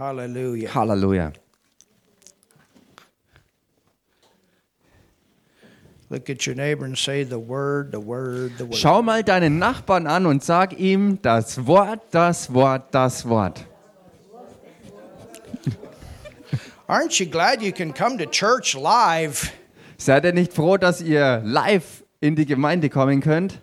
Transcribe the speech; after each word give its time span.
Hallelujah. 0.00 0.70
Halleluja. 0.70 1.34
Look 6.08 6.30
at 6.30 6.46
your 6.46 6.56
neighbor 6.56 6.86
and 6.86 6.96
say 6.96 7.22
the 7.22 7.38
word, 7.38 7.92
the 7.92 8.00
word, 8.00 8.56
the 8.56 8.64
word. 8.64 8.76
Schau 8.76 9.02
mal 9.02 9.22
deinen 9.22 9.58
Nachbarn 9.58 10.06
an 10.06 10.24
und 10.24 10.42
sag 10.42 10.80
ihm 10.80 11.20
das 11.20 11.66
Wort, 11.66 12.00
das 12.12 12.52
Wort, 12.54 12.94
das 12.94 13.28
Wort. 13.28 13.66
Aren't 16.88 17.20
you 17.20 17.26
glad 17.26 17.60
you 17.60 17.70
can 17.70 17.92
come 17.92 18.16
to 18.16 18.24
church 18.24 18.74
live? 18.74 19.52
Seid 19.98 20.24
ihr 20.24 20.32
nicht 20.32 20.54
froh, 20.54 20.78
dass 20.78 21.02
ihr 21.02 21.42
live 21.44 22.02
in 22.20 22.36
die 22.36 22.46
Gemeinde 22.46 22.88
kommen 22.88 23.20
könnt? 23.20 23.60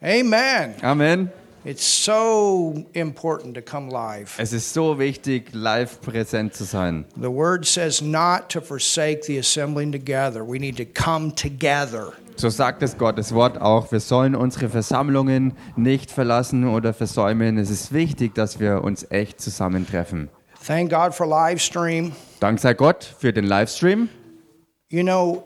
Amen. 0.00 0.74
Amen. 0.80 1.30
It's 1.66 2.04
so 2.04 2.84
important 2.92 3.54
to 3.54 3.62
come 3.62 3.88
live. 3.88 4.34
Es 4.38 4.52
ist 4.52 4.74
so 4.74 4.98
wichtig, 4.98 5.54
live 5.54 5.98
präsent 6.02 6.52
zu 6.52 6.64
sein. 6.64 7.06
The 7.16 7.30
word 7.30 7.64
says 7.64 8.02
not 8.02 8.50
to 8.50 8.60
forsake 8.60 9.22
the 9.22 9.38
assembling 9.38 9.90
together. 9.90 10.46
We 10.46 10.58
need 10.58 10.76
to 10.76 10.84
come 10.84 11.34
together. 11.34 12.12
So 12.36 12.50
sagt 12.50 12.82
es 12.82 12.98
Gottes 12.98 13.32
Wort 13.32 13.58
auch. 13.62 13.90
Wir 13.92 14.00
sollen 14.00 14.34
unsere 14.34 14.68
Versammlungen 14.68 15.54
nicht 15.74 16.10
verlassen 16.10 16.68
oder 16.68 16.92
versäumen. 16.92 17.56
Es 17.56 17.70
ist 17.70 17.94
wichtig, 17.94 18.34
dass 18.34 18.60
wir 18.60 18.84
uns 18.84 19.10
echt 19.10 19.40
zusammentreffen. 19.40 20.28
Thank 20.66 20.90
God 20.90 21.14
for 21.14 21.26
live 21.26 21.62
stream. 21.62 22.12
Dank 22.40 22.60
sei 22.60 22.74
Gott 22.74 23.04
für 23.18 23.32
den 23.32 23.46
Livestream. 23.46 24.10
You 24.90 25.02
know, 25.02 25.44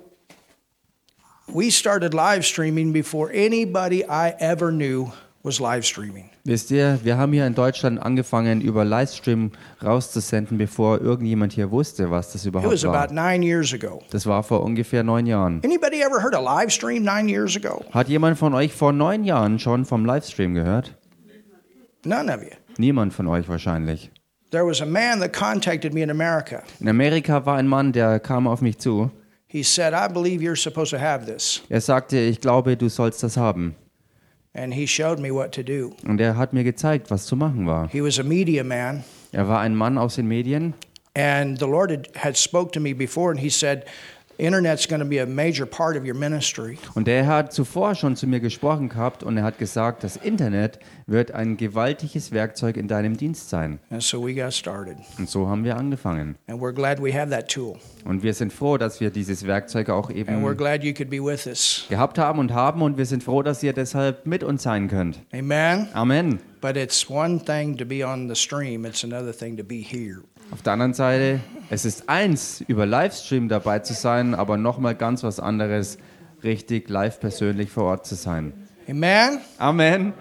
we 1.47 1.71
started 1.71 2.13
live 2.13 2.45
streaming 2.45 2.93
before 2.93 3.31
anybody 3.31 4.03
I 4.03 4.35
ever 4.41 4.73
knew 4.73 5.13
was 5.49 5.59
live 5.59 5.85
streaming. 5.85 6.31
Wisst 6.45 6.71
ihr, 6.71 6.99
wir 7.03 7.17
haben 7.19 7.33
hier 7.33 7.47
in 7.47 7.55
Deutschland 7.55 8.01
angefangen, 8.01 8.61
über 8.61 8.85
Livestream 8.85 9.51
rauszusenden, 9.85 10.59
bevor 10.59 11.01
irgendjemand 11.01 11.53
hier 11.55 11.71
wusste, 11.71 12.11
was 12.11 12.33
das 12.33 12.43
It 12.43 12.51
überhaupt 12.51 12.73
was 12.73 12.85
about 12.85 13.15
war. 13.15 13.33
nine 13.33 13.43
years 13.45 13.73
ago. 13.75 14.03
Das 14.11 14.27
war 14.27 14.43
vor 14.43 14.63
ungefähr 14.63 15.03
neun 15.03 15.27
Jahren. 15.27 15.61
Anybody 15.65 16.01
ever 16.03 16.23
heard 16.23 16.35
of 16.37 16.45
live 16.45 16.71
stream 16.71 17.03
nine 17.03 17.29
years 17.29 17.57
ago? 17.57 17.85
Hat 17.91 18.09
jemand 18.09 18.39
von 18.39 18.55
euch 18.55 18.73
vor 18.73 18.93
neun 18.93 19.25
Jahren 19.25 19.59
schon 19.59 19.85
vom 19.85 20.05
Livestream 20.07 20.55
gehört? 20.55 20.95
None 22.05 22.33
of 22.33 22.43
you. 22.43 22.51
Niemand 22.79 23.13
von 23.13 23.27
euch 23.27 23.49
wahrscheinlich. 23.49 24.11
There 24.51 24.65
was 24.67 24.81
a 24.81 24.87
man 24.87 25.21
that 25.21 25.33
contacted 25.33 25.93
me 25.93 26.03
in 26.03 26.11
America. 26.11 26.63
In 26.81 26.89
Amerika 26.89 27.45
war 27.45 27.57
ein 27.57 27.67
Mann, 27.67 27.93
der 27.93 28.21
kam 28.21 28.47
auf 28.47 28.63
mich 28.63 28.79
zu. 28.79 29.11
He 29.47 29.63
said, 29.63 29.93
I 29.95 30.13
believe 30.13 30.43
you're 30.43 30.57
supposed 30.57 30.91
to 30.93 30.99
have 30.99 31.27
this. 31.27 31.63
Er 31.69 31.81
sagte, 31.81 32.19
ich 32.19 32.41
glaube, 32.41 32.77
du 32.77 32.89
sollst 32.89 33.23
das 33.23 33.37
haben. 33.37 33.75
Und 34.55 36.21
er 36.21 36.37
hat 36.37 36.53
mir 36.53 36.65
gezeigt, 36.65 37.11
was 37.11 37.27
zu 37.27 37.37
machen 37.37 37.67
war. 37.67 37.89
He 37.89 38.03
was 38.03 38.19
a 38.19 38.23
media 38.23 38.65
man. 38.65 39.05
Er 39.33 39.49
war 39.49 39.61
ein 39.61 39.75
Mann 39.75 39.99
aus 39.99 40.17
den 40.17 40.27
Medien 40.27 40.75
And 41.15 41.59
the 41.59 41.67
Lord 41.67 41.91
had, 41.91 42.09
had 42.15 42.37
spoke 42.37 42.71
to 42.73 42.81
me 42.81 42.93
before, 42.93 43.33
and 43.33 43.41
He 43.41 43.51
said, 43.51 43.85
"Internet's 44.39 44.89
going 44.89 45.03
to 45.03 45.07
be 45.09 45.21
a 45.21 45.27
major 45.27 45.67
part 45.67 45.97
of 45.97 46.05
your 46.05 46.15
ministry." 46.15 46.79
und 46.95 47.07
er 47.09 47.27
hat 47.27 47.53
zuvor 47.53 47.95
schon 47.95 48.17
zu 48.17 48.27
mir 48.27 48.41
gesprochen 48.41 48.89
gehabt 48.89 49.23
und 49.23 49.37
er 49.37 49.43
hat 49.45 49.59
gesagt, 49.59 50.05
das 50.05 50.17
Internet 50.17 50.79
wird 51.07 51.33
ein 51.33 51.57
gewaltiges 51.57 52.33
Werkzeug 52.33 52.77
in 52.77 52.89
deinem 52.89 53.17
Dienst 53.17 53.51
sein. 53.51 53.79
And 53.91 54.03
so 54.03 54.25
we 54.25 54.35
got 54.35 54.53
started, 54.55 54.97
Und 55.19 55.29
so 55.29 55.49
haben 55.49 55.65
wir 55.65 55.77
angefangen. 55.77 56.37
and 56.47 56.61
we're 56.61 56.73
glad 56.73 57.03
we 57.03 57.13
have 57.13 57.31
that 57.31 57.49
tool, 57.51 57.77
Und 58.05 58.23
wir 58.23 58.33
sind 58.35 58.53
froh, 58.53 58.79
dass 58.79 59.01
wir 59.01 59.11
dieses 59.11 59.47
Werkzeug 59.47 59.91
auch 59.91 60.09
and 60.09 60.17
eben 60.19 60.45
we're 60.45 60.55
glad 60.55 60.83
you 60.85 60.95
could 60.95 61.11
be 61.11 61.19
with 61.23 61.47
us. 61.47 61.85
gehabt 61.89 62.19
haben 62.19 62.39
und 62.39 62.53
haben 62.53 62.81
und 62.83 62.97
wir 62.97 63.07
sind 63.07 63.23
froh, 63.25 63.43
dass 63.43 63.63
ihr 63.63 63.73
deshalb 63.73 64.25
mit 64.27 64.43
uns 64.45 64.63
sein 64.63 64.89
könnt. 64.89 65.21
Amen. 65.33 65.89
Amen. 65.95 66.39
But 66.61 66.77
it's 66.77 67.09
one 67.09 67.39
thing 67.45 67.77
to 67.77 67.85
be 67.85 68.05
on 68.05 68.29
the 68.29 68.35
stream; 68.35 68.85
it's 68.85 69.05
another 69.05 69.33
thing 69.33 69.57
to 69.57 69.63
be 69.63 69.77
here. 69.77 70.23
Auf 70.51 70.63
der 70.63 70.73
anderen 70.73 70.95
Seite, 70.95 71.41
es 71.69 71.85
ist 71.85 72.09
eins, 72.09 72.63
über 72.67 72.87
Livestream 72.87 73.49
dabei 73.49 73.81
zu 73.81 73.93
sein, 73.93 74.35
aber 74.35 74.57
nochmal 74.57 74.95
ganz 74.95 75.23
was 75.23 75.41
anderes, 75.41 75.99
richtig 76.43 76.89
live 76.89 77.21
persönlich 77.21 77.71
vor 77.71 77.85
Ort 77.85 78.07
zu 78.07 78.15
sein. 78.15 78.55
Amen. 78.89 79.41
Amen. 79.59 80.15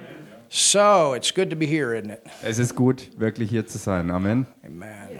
So 0.49 1.13
it's 1.15 1.33
good 1.33 1.49
to 1.49 1.55
be 1.55 1.65
here, 1.65 1.97
isn't 1.97 2.11
it? 2.11 2.21
Es 2.43 2.59
ist 2.59 2.75
gut, 2.75 3.09
wirklich 3.17 3.49
hier 3.49 3.65
zu 3.65 3.77
sein. 3.77 4.11
Amen. 4.11 4.45
Amen. 4.65 5.19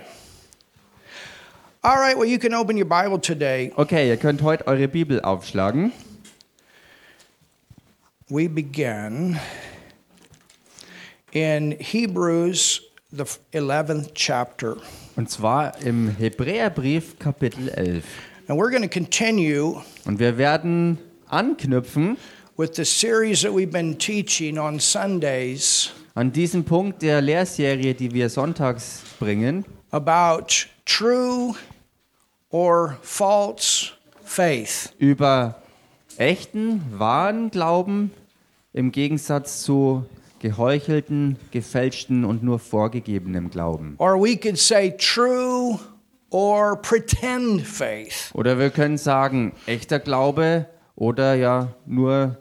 All 1.81 1.97
right. 1.97 2.17
Well, 2.17 2.27
you 2.27 2.37
can 2.37 2.53
open 2.53 2.77
your 2.77 2.87
Bible 2.87 3.19
today. 3.19 3.71
Okay, 3.77 4.09
ihr 4.09 4.17
könnt 4.17 4.41
heute 4.41 4.67
eure 4.67 4.89
Bibel 4.89 5.21
aufschlagen. 5.21 5.93
We 8.27 8.49
begin 8.49 9.39
in 11.31 11.71
Hebrews, 11.79 12.81
the 13.11 13.23
11th 13.53 14.11
chapter. 14.13 14.77
Und 15.15 15.29
zwar 15.29 15.81
im 15.81 16.09
Hebräerbrief 16.09 17.17
Kapitel 17.19 17.69
11. 17.69 18.03
And 18.47 18.59
we're 18.59 18.69
going 18.69 18.83
to 18.83 18.89
continue 18.89 19.81
Und 20.05 20.19
wir 20.19 20.37
werden 20.37 20.97
anknüpfen 21.27 22.17
with 22.57 22.75
the 22.75 22.85
series 22.85 23.41
that 23.41 23.53
we've 23.53 23.71
been 23.71 23.97
teaching 23.97 24.57
on 24.57 24.79
Sundays 24.79 25.91
an 26.15 26.31
diesen 26.31 26.63
Punkt 26.65 27.01
der 27.01 27.21
Lehrserie, 27.21 27.93
die 27.93 28.11
wir 28.11 28.29
sonntags 28.29 29.03
bringen, 29.19 29.65
about 29.91 30.65
true 30.85 31.55
or 32.49 32.97
false 33.01 33.91
faith. 34.23 34.93
über 34.97 35.61
echten, 36.17 36.81
wahren 36.91 37.51
Glauben 37.51 38.11
im 38.73 38.91
Gegensatz 38.91 39.63
zu 39.63 40.05
geheuchelten, 40.39 41.37
gefälschten 41.51 42.25
und 42.25 42.43
nur 42.43 42.59
vorgegebenem 42.59 43.49
Glauben. 43.49 43.95
Or 43.97 44.19
we 44.19 44.37
could 44.37 44.57
say 44.57 44.95
true 44.97 45.79
or 46.29 46.75
pretend 46.81 47.61
faith. 47.61 48.31
Oder 48.33 48.59
wir 48.59 48.69
können 48.69 48.97
sagen, 48.97 49.53
echter 49.65 49.99
Glaube 49.99 50.67
oder 50.95 51.35
ja 51.35 51.69
nur 51.85 52.37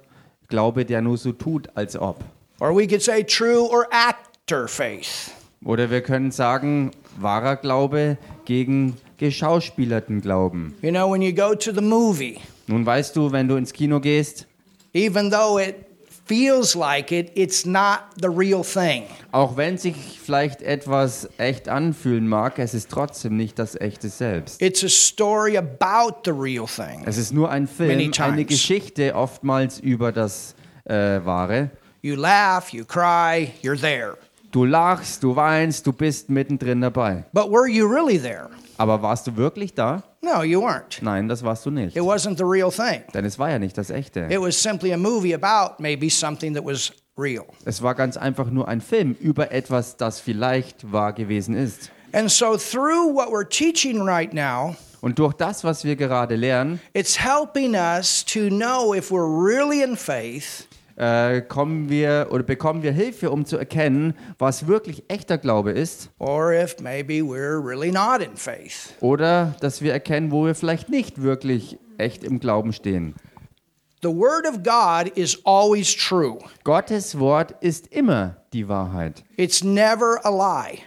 Glaube, 0.48 0.84
der 0.84 1.02
nur 1.02 1.18
so 1.18 1.32
tut, 1.32 1.68
als 1.74 1.96
ob. 1.96 2.24
Or 2.60 2.76
we 2.76 2.86
could 2.86 3.02
say 3.02 3.24
true 3.24 3.68
or 3.68 3.86
actor 3.90 4.68
faith. 4.68 5.32
Oder 5.64 5.90
wir 5.90 6.02
können 6.02 6.30
sagen, 6.30 6.92
wahrer 7.18 7.56
Glaube 7.56 8.16
gegen 8.44 8.96
geschauspielerten 9.18 10.20
Glauben. 10.20 10.74
You 10.82 10.90
know, 10.90 11.10
when 11.10 11.22
you 11.22 11.32
go 11.32 11.54
to 11.54 11.72
the 11.72 11.80
movie, 11.80 12.38
Nun 12.68 12.84
weißt 12.84 13.16
du, 13.16 13.32
wenn 13.32 13.48
du 13.48 13.56
ins 13.56 13.72
Kino 13.72 14.00
gehst, 14.00 14.46
even 14.92 15.30
though 15.30 15.58
it 15.58 15.85
feels 16.26 16.74
like 16.74 17.12
it, 17.12 17.30
it's 17.34 17.64
not 17.64 18.00
the 18.20 18.28
real 18.28 18.62
thing. 18.62 19.04
auch 19.32 19.56
wenn 19.56 19.78
sich 19.78 20.20
vielleicht 20.22 20.60
etwas 20.62 21.28
echt 21.38 21.68
anfühlen 21.68 22.28
mag, 22.28 22.58
es 22.58 22.74
ist 22.74 22.90
trotzdem 22.90 23.36
nicht 23.36 23.58
das 23.58 23.74
echte 23.80 24.08
Selbst. 24.08 24.60
It's 24.60 24.82
a 24.84 24.88
story 24.88 25.56
about 25.56 26.20
the 26.24 26.32
real 26.32 26.66
thing. 26.66 27.02
Es 27.06 27.16
ist 27.16 27.32
nur 27.32 27.50
ein 27.50 27.66
Film, 27.66 28.12
eine 28.18 28.44
Geschichte 28.44 29.14
oftmals 29.14 29.78
über 29.80 30.12
das 30.12 30.54
äh, 30.84 30.94
Wahre. 31.24 31.70
You 32.02 32.14
laugh, 32.14 32.70
you 32.72 32.84
cry, 32.84 33.52
you're 33.62 33.80
there. 33.80 34.16
Du 34.52 34.64
lachst, 34.64 35.22
du 35.22 35.34
weinst, 35.36 35.86
du 35.86 35.92
bist 35.92 36.30
mittendrin 36.30 36.80
dabei. 36.80 37.24
But 37.32 37.50
were 37.50 37.68
you 37.68 37.86
really 37.86 38.18
there? 38.18 38.48
Aber 38.78 39.02
warst 39.02 39.26
du 39.26 39.36
wirklich 39.36 39.74
da? 39.74 40.02
No, 40.26 40.42
you 40.42 40.60
weren't. 40.60 41.00
Nein, 41.02 41.28
das 41.28 41.44
warst 41.44 41.64
du 41.66 41.70
nicht. 41.70 41.96
It 41.96 42.02
wasn't 42.02 42.36
the 42.36 42.44
real 42.44 42.72
thing. 42.72 43.04
Denn 43.14 43.24
es 43.24 43.38
war 43.38 43.48
ja 43.48 43.60
nicht 43.60 43.78
das 43.78 43.90
Echte. 43.90 44.26
It 44.28 44.40
was 44.40 44.60
simply 44.60 44.92
a 44.92 44.96
movie 44.96 45.32
about 45.32 45.80
maybe 45.80 46.10
something 46.10 46.52
that 46.54 46.64
was 46.64 46.90
real. 47.16 47.44
Es 47.64 47.80
war 47.80 47.94
ganz 47.94 48.16
einfach 48.16 48.50
nur 48.50 48.66
ein 48.66 48.80
Film 48.80 49.14
über 49.20 49.52
etwas, 49.52 49.96
das 49.96 50.18
vielleicht 50.18 50.90
wahr 50.90 51.12
gewesen 51.12 51.54
ist. 51.54 51.92
And 52.12 52.28
so, 52.28 52.56
through 52.56 53.14
what 53.14 53.28
we're 53.28 53.48
teaching 53.48 54.02
right 54.02 54.34
now, 54.34 54.74
Und 55.00 55.18
durch 55.20 55.34
das, 55.34 55.62
was 55.62 55.84
wir 55.84 55.94
gerade 55.94 56.34
lernen, 56.34 56.80
it's 56.92 57.16
helping 57.22 57.74
us 57.76 58.24
to 58.24 58.48
know 58.48 58.92
if 58.94 59.12
we're 59.12 59.28
really 59.28 59.82
in 59.82 59.96
faith 59.96 60.66
äh, 60.96 61.40
kommen 61.42 61.88
wir 61.88 62.28
oder 62.30 62.42
bekommen 62.42 62.82
wir 62.82 62.92
Hilfe, 62.92 63.30
um 63.30 63.44
zu 63.44 63.56
erkennen, 63.58 64.14
was 64.38 64.66
wirklich 64.66 65.04
echter 65.08 65.38
Glaube 65.38 65.72
ist, 65.72 66.10
or 66.18 66.52
if 66.52 66.76
maybe 66.80 67.20
we're 67.22 67.58
really 67.62 67.90
not 67.92 68.20
in 68.22 68.36
faith. 68.36 68.94
oder 69.00 69.54
dass 69.60 69.82
wir 69.82 69.92
erkennen, 69.92 70.30
wo 70.30 70.46
wir 70.46 70.54
vielleicht 70.54 70.88
nicht 70.88 71.22
wirklich 71.22 71.78
echt 71.98 72.24
im 72.24 72.40
Glauben 72.40 72.72
stehen. 72.72 73.14
The 74.02 74.08
Word 74.08 74.46
of 74.46 74.62
God 74.62 75.16
is 75.16 75.40
always 75.44 75.94
true, 75.96 76.38
Gottes 76.64 77.18
Wort 77.18 77.54
ist 77.60 77.86
immer 77.88 78.36
die 78.52 78.68
Wahrheit. 78.68 79.24
it's 79.36 79.62
never 79.64 80.18
a 80.24 80.30
lie. 80.30 80.78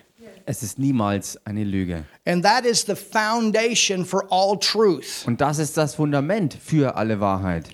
Es 0.46 0.64
ist 0.64 0.80
niemals 0.80 1.38
eine 1.46 1.64
Lüge. 1.64 2.06
And 2.26 2.44
that 2.44 2.66
is 2.66 2.84
the 2.84 2.96
foundation 2.96 4.04
for 4.04 4.26
all 4.32 4.58
truth. 4.58 5.24
Und 5.28 5.42
das 5.42 5.60
ist 5.60 5.78
das 5.78 5.94
Fundament 5.94 6.56
für 6.56 6.96
alle 6.96 7.20
Wahrheit. 7.20 7.70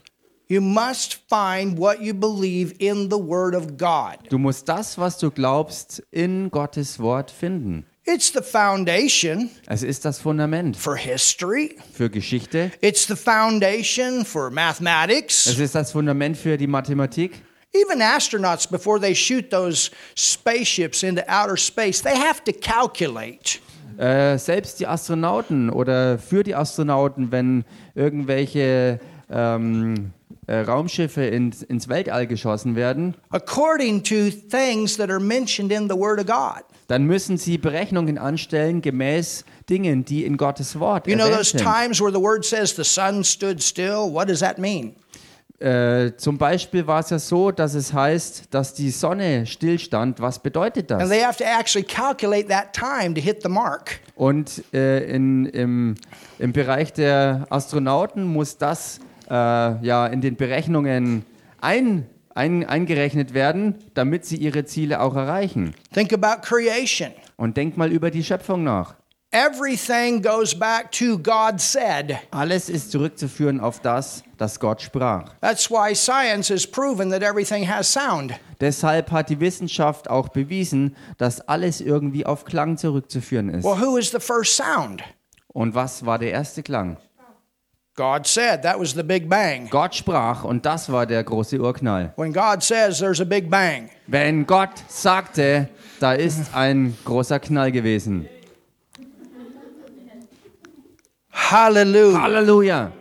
You 0.47 0.61
must 0.61 1.21
find 1.27 1.77
what 1.77 2.01
you 2.01 2.13
believe 2.13 2.75
in 2.79 3.09
the 3.09 3.17
Word 3.17 3.55
of 3.55 3.77
God. 3.77 4.17
Du 4.29 4.37
musst 4.37 4.69
das, 4.69 4.97
was 4.97 5.17
du 5.17 5.31
glaubst, 5.31 6.03
in 6.11 6.51
Gottes 6.51 6.99
Wort 6.99 7.31
finden. 7.31 7.85
It's 8.07 8.31
the 8.31 8.43
foundation 8.43 9.49
Es 9.65 9.81
ist 9.81 10.05
das 10.05 10.19
Fundament 10.19 10.77
for 10.77 10.95
history, 10.95 11.75
für 11.91 12.11
Geschichte. 12.11 12.71
it's 12.81 13.07
the 13.07 13.15
foundation 13.15 14.23
for 14.23 14.51
mathematics, 14.51 15.47
Es 15.47 15.57
ist 15.57 15.73
das 15.73 15.91
Fundament 15.91 16.37
für 16.37 16.57
die 16.57 16.67
Mathematik. 16.67 17.41
Even 17.73 18.03
astronauts, 18.03 18.67
before 18.67 18.99
they 18.99 19.15
shoot 19.15 19.49
those 19.49 19.89
spaceships 20.15 21.01
into 21.01 21.23
outer 21.27 21.57
space, 21.57 21.99
they 22.03 22.15
have 22.15 22.43
to 22.43 22.51
calculate. 22.53 23.57
Äh, 23.97 24.37
selbst 24.37 24.79
die 24.79 24.85
Astronauten 24.85 25.71
oder 25.71 26.19
für 26.19 26.43
die 26.43 26.53
Astronauten, 26.53 27.31
wenn 27.31 27.63
irgendwelche 27.95 28.99
ähm, 29.31 30.11
äh, 30.47 30.57
Raumschiffe 30.59 31.23
ins, 31.25 31.63
ins 31.63 31.87
Weltall 31.89 32.27
geschossen 32.27 32.75
werden, 32.75 33.15
according 33.29 34.03
to 34.03 34.29
things 34.49 34.97
that 34.97 35.09
are 35.09 35.19
mentioned 35.19 35.71
in 35.71 35.89
the 35.89 35.95
Word 35.95 36.19
of 36.19 36.25
God. 36.27 36.63
dann 36.87 37.03
müssen 37.05 37.37
sie 37.37 37.57
Berechnungen 37.57 38.17
anstellen 38.17 38.81
gemäß 38.81 39.43
Dingen, 39.69 40.05
die 40.05 40.23
in 40.25 40.37
Gottes 40.37 40.79
Wort 40.79 41.07
You 41.07 41.15
know 41.15 41.23
erwähnt 41.25 41.37
those 41.39 41.57
sind. 41.57 41.63
times 41.63 41.99
where 41.99 42.11
the 42.11 42.21
Word 42.21 42.45
says 42.45 42.75
the 42.75 42.83
sun 42.83 43.23
stood 43.23 43.61
still? 43.63 44.11
What 44.13 44.29
does 44.29 44.39
that 44.41 44.57
mean? 44.59 44.95
Äh, 45.57 46.11
zum 46.17 46.37
Beispiel 46.37 46.85
war 46.85 46.99
es 46.99 47.09
ja 47.11 47.17
so, 47.17 47.49
dass 47.49 47.75
es 47.75 47.93
heißt, 47.93 48.53
dass 48.53 48.73
die 48.73 48.89
Sonne 48.91 49.45
stillstand. 49.45 50.19
Was 50.19 50.37
bedeutet 50.39 50.91
And 50.91 51.01
das? 51.03 51.09
they 51.09 51.21
have 51.23 51.37
to 51.37 51.45
actually 51.45 51.85
calculate 51.87 52.49
that 52.49 52.73
time 52.73 53.13
to 53.15 53.21
hit 53.21 53.41
the 53.41 53.47
mark. 53.49 54.01
Und 54.15 54.63
äh, 54.73 55.05
in, 55.09 55.45
im, 55.45 55.95
im 56.39 56.51
Bereich 56.51 56.91
der 56.91 57.47
Astronauten 57.49 58.25
muss 58.25 58.57
das 58.57 58.99
äh, 59.29 59.33
ja 59.33 60.07
in 60.07 60.21
den 60.21 60.35
Berechnungen 60.35 61.25
ein, 61.61 62.05
ein, 62.33 62.65
eingerechnet 62.65 63.33
werden, 63.33 63.75
damit 63.93 64.25
sie 64.25 64.37
ihre 64.37 64.65
Ziele 64.65 65.01
auch 65.01 65.15
erreichen. 65.15 65.73
Think 65.93 66.13
about 66.13 66.41
creation. 66.41 67.11
Und 67.37 67.57
denk 67.57 67.77
mal 67.77 67.91
über 67.91 68.11
die 68.11 68.23
Schöpfung 68.23 68.63
nach. 68.63 68.95
Everything 69.31 70.21
goes 70.21 70.57
back 70.57 70.91
to 70.93 71.17
God 71.17 71.59
said. 71.59 72.15
Alles 72.31 72.69
ist 72.69 72.91
zurückzuführen 72.91 73.59
auf 73.59 73.81
das, 73.81 74.23
das 74.37 74.57
Gott 74.61 74.81
sprach. 74.81 75.33
That's 75.41 75.69
why 75.69 75.93
science 75.93 76.49
has 76.49 76.65
proven 76.65 77.09
that 77.09 77.21
everything 77.21 77.67
has 77.67 77.91
sound. 77.91 78.33
Deshalb 78.61 79.11
hat 79.11 79.29
die 79.29 79.41
Wissenschaft 79.41 80.09
auch 80.09 80.29
bewiesen, 80.29 80.95
dass 81.17 81.41
alles 81.41 81.81
irgendwie 81.81 82.25
auf 82.25 82.45
Klang 82.45 82.77
zurückzuführen 82.77 83.49
ist. 83.49 83.65
Well, 83.65 83.77
who 83.77 83.97
is 83.97 84.11
the 84.11 84.21
first 84.21 84.55
sound? 84.55 85.03
Und 85.47 85.75
was 85.75 86.05
war 86.05 86.17
der 86.17 86.31
erste 86.31 86.63
Klang? 86.63 86.95
God 87.95 88.27
said. 88.27 88.63
That 88.63 88.77
was 88.77 88.93
the 88.93 89.03
Big 89.03 89.29
Bang. 89.29 89.69
Gott 89.69 89.95
sprach 89.95 90.43
und 90.43 90.65
das 90.65 90.91
war 90.91 91.05
der 91.05 91.23
große 91.23 91.57
Urknall. 91.59 92.13
When 92.17 92.33
God 92.33 92.61
says 92.61 92.99
there's 92.99 93.21
a 93.21 93.25
Big 93.25 93.49
Bang, 93.49 93.89
Wenn 94.07 94.45
Gott 94.45 94.83
sagte, 94.89 95.69
da 96.01 96.11
ist 96.13 96.53
ein 96.53 96.97
großer 97.05 97.39
Knall 97.39 97.71
gewesen. 97.71 98.27
hallelujah. 101.31 102.19
Halleluja. 102.21 102.91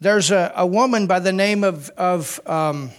There's 0.00 0.30
a, 0.32 0.52
a 0.56 0.66
woman 0.66 1.06
by 1.06 1.20
the 1.20 1.32
name 1.32 1.62
of, 1.64 1.90
of 1.96 2.40
um, 2.46 2.90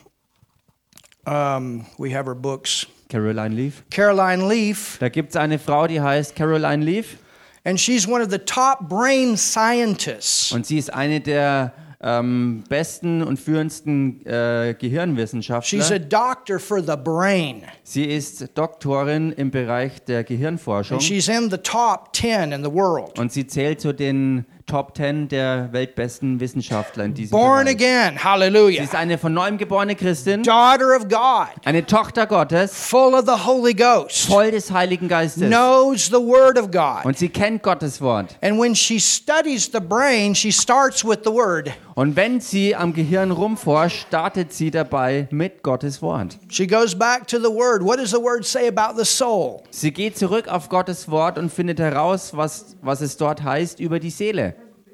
um, 1.27 1.85
we 1.97 2.11
have 2.11 2.25
her 2.27 2.35
books, 2.35 2.85
Caroline 3.09 3.55
Leaf. 3.55 3.83
Caroline 3.91 4.47
Leaf, 4.47 4.97
Da 4.99 5.09
gibt 5.09 5.31
es 5.31 5.35
eine 5.35 5.59
Frau, 5.59 5.85
die 5.85 5.99
heißt 6.01 6.35
Caroline 6.35 6.83
Leaf 6.83 7.17
and 7.65 7.79
she's 7.79 8.07
one 8.07 8.21
of 8.21 8.29
the 8.31 8.39
top 8.39 8.87
brain 8.89 9.37
scientists. 9.37 10.51
und 10.51 10.65
sie 10.65 10.77
ist 10.77 10.93
eine 10.93 11.19
der 11.21 11.73
ähm, 12.05 12.63
besten 12.67 13.21
und 13.23 13.39
führendsten 13.39 14.25
äh, 14.25 14.71
She's 14.73 14.77
Gehirnwissenschaftler. 14.79 15.91
a 15.91 15.97
doctor 15.99 16.59
for 16.59 16.81
the 16.81 16.97
brain. 17.01 17.63
Sie 17.83 18.03
ist 18.03 18.45
Doktorin 18.57 19.31
im 19.31 19.51
Bereich 19.51 20.03
der 20.03 20.25
Gehirnforschung 20.25 20.95
And 20.97 21.03
she's 21.03 21.29
in 21.29 21.49
the 21.49 21.57
top 21.57 22.13
10 22.13 22.51
in 22.51 22.63
the 22.63 22.71
world. 22.71 23.17
und 23.17 23.31
sie 23.31 23.47
zählt 23.47 23.79
zu 23.79 23.93
den 23.93 24.45
Top 24.65 24.95
10 24.95 25.27
der 25.27 25.69
weltbesten 25.73 26.39
Wissenschaftler 26.39 27.03
in 27.05 27.13
diesem 27.13 27.31
Born 27.37 27.65
Bereich. 27.65 27.75
again, 27.75 28.13
Sie 28.17 28.23
hallelujah. 28.23 28.83
ist 28.83 28.95
eine 28.95 29.17
von 29.17 29.33
neuem 29.33 29.57
geborene 29.57 29.95
Christin, 29.95 30.41
Daughter 30.43 30.95
of 30.95 31.07
God, 31.09 31.49
eine 31.65 31.85
Tochter 31.85 32.25
Gottes, 32.25 32.73
full 32.73 33.13
of 33.13 33.25
the 33.25 33.45
Holy 33.45 33.73
Ghost, 33.73 34.25
voll 34.25 34.51
des 34.51 34.71
Heiligen 34.71 35.07
Geistes. 35.09 35.47
knows 35.49 36.05
the 36.07 36.13
Word 36.13 36.57
of 36.57 36.71
God. 36.71 37.03
Und 37.05 37.17
sie 37.17 37.29
kennt 37.29 37.61
Gottes 37.61 38.01
Wort. 38.01 38.37
And 38.41 38.59
when 38.59 38.73
she 38.75 38.99
studies 38.99 39.69
the 39.71 39.81
brain, 39.81 40.33
she 40.33 40.51
starts 40.51 41.03
with 41.05 41.19
the 41.25 41.31
Word. 41.31 41.71
Und 41.95 42.15
wenn 42.15 42.39
sie 42.39 42.75
am 42.75 42.91
Gehirn 42.93 43.29
rumforscht, 43.29 44.07
startet 44.07 44.51
sie 44.51 44.71
dabei 44.71 45.27
mit 45.29 45.61
Gottes 45.61 46.01
Wort. 46.01 46.39
She 46.47 46.65
goes 46.65 46.97
back 46.97 47.27
to 47.27 47.37
the 47.37 47.51
Word. 47.53 47.83
What 47.83 47.99
does 47.99 48.09
the 48.11 48.17
Word 48.17 48.43
say 48.45 48.67
about 48.67 48.97
the 48.97 49.05
soul? 49.05 49.61
Sie 49.69 49.91
geht 49.91 50.17
zurück 50.17 50.47
auf 50.47 50.69
Gottes 50.69 51.11
Wort 51.11 51.37
und 51.37 51.51
findet 51.53 51.79
heraus, 51.79 52.35
was, 52.35 52.75
was 52.81 53.01
es 53.01 53.17
dort 53.17 53.43
heißt 53.43 53.79
über 53.79 53.99
die 53.99 54.09
Seele. 54.09 54.52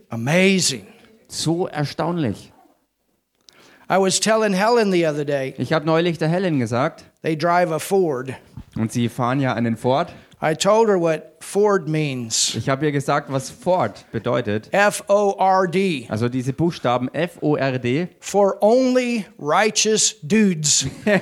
Amazing. 0.09 0.87
So 1.27 1.67
erstaunlich. 1.67 2.51
I 3.91 3.97
was 3.97 4.19
telling 4.19 4.53
Helen 4.53 4.91
the 4.91 5.05
other 5.07 5.25
day, 5.25 5.53
Ich 5.57 5.73
habe 5.73 5.85
neulich 5.85 6.17
der 6.19 6.27
Helen 6.27 6.59
gesagt, 6.59 7.05
they 7.23 7.35
drive 7.37 7.71
a 7.71 7.79
Ford. 7.79 8.33
und 8.75 8.91
sie 8.91 9.09
fahren 9.09 9.39
ja 9.39 9.53
einen 9.53 9.77
Ford. 9.77 10.13
I 10.41 10.55
told 10.55 10.87
her 10.87 10.99
what 11.01 11.23
Ford 11.41 11.87
means 11.89 12.55
Ich 12.55 12.69
habe 12.69 12.85
ihr 12.85 12.91
gesagt, 12.93 13.31
was 13.31 13.49
Ford 13.49 14.05
bedeutet. 14.11 14.69
F 14.71 15.03
O 15.09 15.35
R 15.37 15.67
D, 15.67 16.05
Also 16.09 16.29
diese 16.29 16.53
Buchstaben 16.53 17.09
F-O-R-D. 17.13 18.07
for 18.19 18.57
only 18.61 19.25
righteous 19.39 20.15
dudes. 20.23 20.85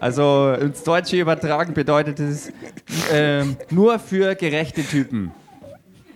Also 0.00 0.52
ins 0.60 0.82
Deutsche 0.82 1.16
übertragen 1.20 1.74
bedeutet 1.74 2.18
es 2.20 2.52
ähm, 3.12 3.56
nur 3.70 3.98
für 3.98 4.34
gerechte 4.36 4.82
Typen. 4.84 5.32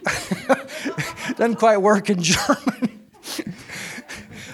Doesn't 1.36 1.56
quite 1.56 1.78
work 1.78 2.10
in 2.10 2.22
German. 2.22 3.00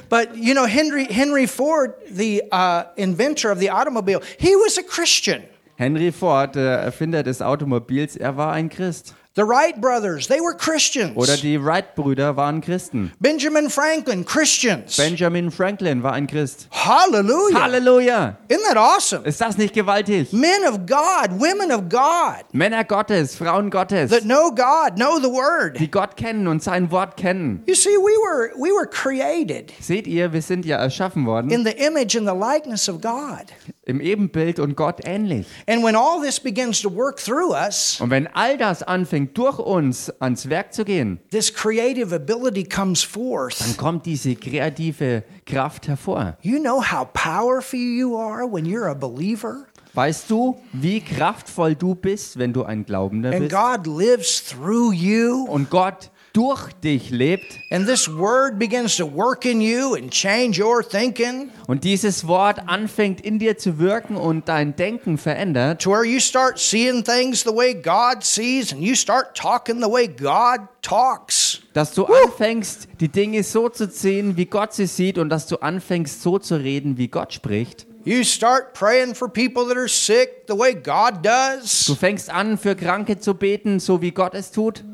but 0.09 0.37
you 0.37 0.55
know, 0.55 0.67
Henry, 0.67 1.05
Henry 1.05 1.47
Ford, 1.47 1.95
the 2.11 2.43
uh, 2.53 2.85
inventor 2.97 3.50
of 3.50 3.59
the 3.59 3.71
automobile, 3.71 4.23
he 4.39 4.55
was 4.56 4.79
a 4.79 4.83
Christian. 4.83 5.43
Henry 5.77 6.11
Ford, 6.11 6.55
der 6.55 6.83
Erfinder 6.83 7.23
des 7.23 7.41
Automobils, 7.41 8.17
er 8.17 8.37
war 8.37 8.53
ein 8.53 8.69
Christ. 8.69 9.15
The 9.38 9.44
Wright 9.44 9.81
brothers, 9.81 10.26
they 10.26 10.40
were 10.40 10.52
Christians. 10.52 11.12
Oder 11.17 11.37
die 11.37 11.64
Wright-Brüder 11.64 12.35
waren 12.37 12.61
Christen. 12.61 13.12
Benjamin 13.20 13.70
Franklin, 13.70 14.25
Christians. 14.25 14.96
Benjamin 14.96 15.52
Franklin 15.52 16.02
war 16.02 16.14
ein 16.14 16.26
Christ. 16.26 16.67
Hallelujah. 16.73 17.62
Halleluja! 17.62 18.37
Isn't 18.49 18.64
that 18.67 18.76
awesome? 18.76 19.25
Ist 19.25 19.40
das 19.40 19.56
nicht 19.56 19.75
gewaltig? 19.75 20.32
Men 20.32 20.64
of 20.69 20.87
God, 20.87 21.38
women 21.38 21.70
of 21.70 21.88
God 21.88 22.46
Männer 22.52 22.82
Gottes, 22.82 23.37
Frauen 23.37 23.70
Gottes, 23.70 24.11
that 24.11 24.25
know 24.25 24.50
God, 24.50 24.96
know 24.96 25.20
the 25.20 25.31
Word. 25.31 25.79
die 25.79 25.88
Gott 25.88 26.17
kennen 26.17 26.49
und 26.49 26.61
sein 26.61 26.90
Wort 26.90 27.17
kennen. 27.17 27.62
You 27.67 27.76
see, 27.76 27.90
we 27.90 28.11
were, 28.20 28.50
we 28.56 28.70
were 28.70 28.88
created 28.88 29.73
Seht 29.81 30.08
ihr, 30.08 30.32
wir 30.32 30.43
sind 30.43 30.67
ja 30.67 30.79
erschaffen 30.79 31.26
worden 31.26 31.52
in 31.52 31.64
the 31.64 31.70
image 31.70 32.17
and 32.17 32.26
the 32.26 32.35
likeness 32.35 32.88
of 32.88 33.00
God. 33.00 33.44
im 33.85 34.00
Ebenbild 34.00 34.58
und 34.58 34.75
Gott 34.76 35.06
ähnlich. 35.06 35.46
And 35.69 35.85
when 35.85 35.94
all 35.94 36.20
this 36.20 36.40
begins 36.40 36.82
to 36.82 36.93
work 36.93 37.19
through 37.20 37.52
us, 37.52 38.00
Und 38.00 38.11
wenn 38.11 38.26
all 38.35 38.59
das 38.59 38.83
anfängt, 38.83 39.27
durch 39.37 39.58
uns 39.58 40.11
ans 40.20 40.49
Werk 40.49 40.73
zu 40.73 40.85
gehen, 40.85 41.20
this 41.30 41.52
creative 41.52 42.14
ability 42.14 42.64
comes 42.64 43.02
dann 43.02 43.11
forth. 43.11 43.76
kommt 43.76 44.06
diese 44.06 44.35
kreative 44.35 45.25
Kraft 45.44 45.88
hervor. 45.88 46.37
You 46.42 46.58
know 46.58 46.80
how 46.80 47.04
powerful 47.12 47.78
you 47.78 48.16
are 48.16 48.50
when 48.50 48.64
you're 48.64 48.88
a 48.88 48.94
believer? 48.94 49.66
Weißt 49.94 50.30
du, 50.30 50.56
wie 50.73 51.00
kraftvoll 51.00 51.75
du 51.75 51.94
bist, 51.94 52.38
wenn 52.38 52.52
du 52.52 52.62
ein 52.62 52.85
Glaubender 52.85 53.30
And 53.30 53.40
bist 53.40 53.54
God 53.54 53.87
lives 53.87 54.44
through 54.44 54.92
you, 54.92 55.44
und 55.49 55.70
Gott 55.70 56.11
durch 56.38 56.73
dich 56.85 57.11
lebt 57.11 57.59
and 57.71 57.88
this 57.88 58.09
word 58.09 58.61
begins 58.61 58.97
to 58.97 59.04
work 59.04 59.45
in 59.45 59.61
you 59.61 59.97
and 59.97 60.12
change 60.12 60.62
your 60.62 60.88
thinking 60.88 61.50
und 61.66 61.83
dieses 61.83 62.28
Wort 62.28 62.61
anfängt 62.68 63.21
in 63.21 63.40
dir 63.40 63.59
zu 63.59 63.80
wirken 63.80 64.14
und 64.14 64.49
dein 64.49 64.76
Denken 64.76 65.18
verändert, 65.18 65.83
to 65.83 65.90
where 65.90 66.04
you 66.04 66.21
start 66.21 66.61
seeing 66.61 67.02
things 67.02 67.42
the 67.42 67.50
way 67.50 67.75
God 67.75 68.23
sees 68.23 68.73
and 68.73 68.80
you 68.80 68.95
start 68.95 69.37
talking 69.37 69.83
the 69.83 69.90
way 69.90 70.07
God 70.07 70.61
talks. 70.80 71.61
dass 71.73 71.92
du 71.95 72.04
anfängst, 72.04 72.87
die 73.00 73.09
Dinge 73.09 73.42
so 73.42 73.68
zu 73.68 73.88
sehen, 73.88 74.37
wie 74.37 74.47
Gott 74.47 74.73
sie 74.75 74.87
sieht 74.87 75.18
und 75.18 75.30
dass 75.30 75.49
du 75.49 75.57
anfängst, 75.57 76.23
so 76.23 76.38
zu 76.38 76.54
reden, 76.54 76.99
wie 76.99 77.09
Gott 77.09 77.33
spricht. 77.33 77.85
You 78.04 78.23
start 78.23 78.75
praying 78.75 79.16
for 79.16 79.28
people 79.28 79.66
that 79.66 79.76
are 79.76 79.88
sick 79.88 80.45
the 80.47 80.57
way 80.57 80.73
God 80.73 81.25
does. 81.25 81.87
Du 81.87 81.97
fängst 81.97 82.30
an, 82.30 82.59
für 82.59 82.76
Kranke 82.76 83.18
zu 83.18 83.35
beten, 83.35 83.80
so 83.80 84.00
wie 84.00 84.12
Gott 84.12 84.35
es 84.35 84.52
tut, 84.52 84.85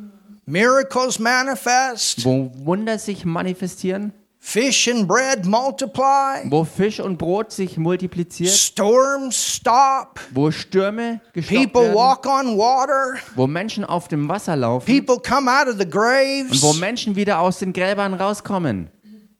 Miracles 0.46 1.18
manifest. 1.18 2.24
wo 2.24 2.50
Wunder 2.64 2.98
sich 2.98 3.24
manifestieren, 3.24 4.12
Fish 4.46 4.88
and 4.88 5.08
bread 5.08 5.46
multiply. 5.46 6.42
wo 6.50 6.64
Fisch 6.64 7.00
und 7.00 7.16
Brot 7.16 7.50
sich 7.50 7.78
multipliziert, 7.78 8.50
Storms 8.52 9.34
stop. 9.56 10.20
wo 10.32 10.50
Stürme 10.50 11.20
gestoppt 11.32 11.72
People 11.72 11.82
werden, 11.84 11.94
walk 11.94 12.26
on 12.26 12.58
water. 12.58 13.14
wo 13.36 13.46
Menschen 13.46 13.86
auf 13.86 14.08
dem 14.08 14.28
Wasser 14.28 14.54
laufen 14.54 14.84
People 14.84 15.18
come 15.26 15.50
out 15.50 15.66
of 15.66 15.76
the 15.78 15.84
und 15.86 15.94
wo 15.94 16.68
graves. 16.68 16.78
Menschen 16.78 17.16
wieder 17.16 17.38
aus 17.38 17.58
den 17.60 17.72
Gräbern 17.72 18.12
rauskommen. 18.12 18.90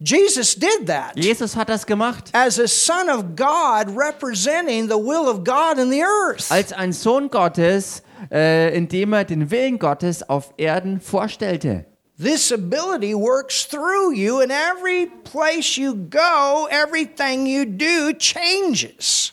Jesus 0.01 0.55
did 0.55 0.87
that 0.87 1.13
Jesus 1.17 1.55
hat 1.55 1.69
das 1.69 1.85
gemacht. 1.87 2.31
as 2.33 2.59
a 2.59 2.67
son 2.67 3.09
of 3.11 3.25
God 3.37 3.95
representing 3.97 4.89
the 4.89 4.97
will 4.97 5.29
of 5.29 5.45
God 5.45 5.79
in 5.79 5.91
the 5.91 6.03
earth. 6.03 6.51
Als 6.51 6.73
ein 6.73 6.93
Sohn 6.95 7.29
Gottes, 7.29 8.03
äh, 8.31 8.77
indem 8.77 9.13
er 9.13 9.25
den 9.25 9.51
Willen 9.51 9.79
Gottes 9.79 10.29
auf 10.29 10.55
Erden 10.57 11.01
vorstellte. 11.01 11.87
This 12.17 12.53
ability 12.53 13.13
works 13.13 13.67
through 13.69 14.13
you, 14.15 14.39
and 14.41 14.53
every 14.53 15.11
place 15.25 15.77
you 15.77 15.95
go, 15.95 16.69
everything 16.71 17.47
you 17.47 17.65
do 17.65 18.13
changes. 18.17 19.33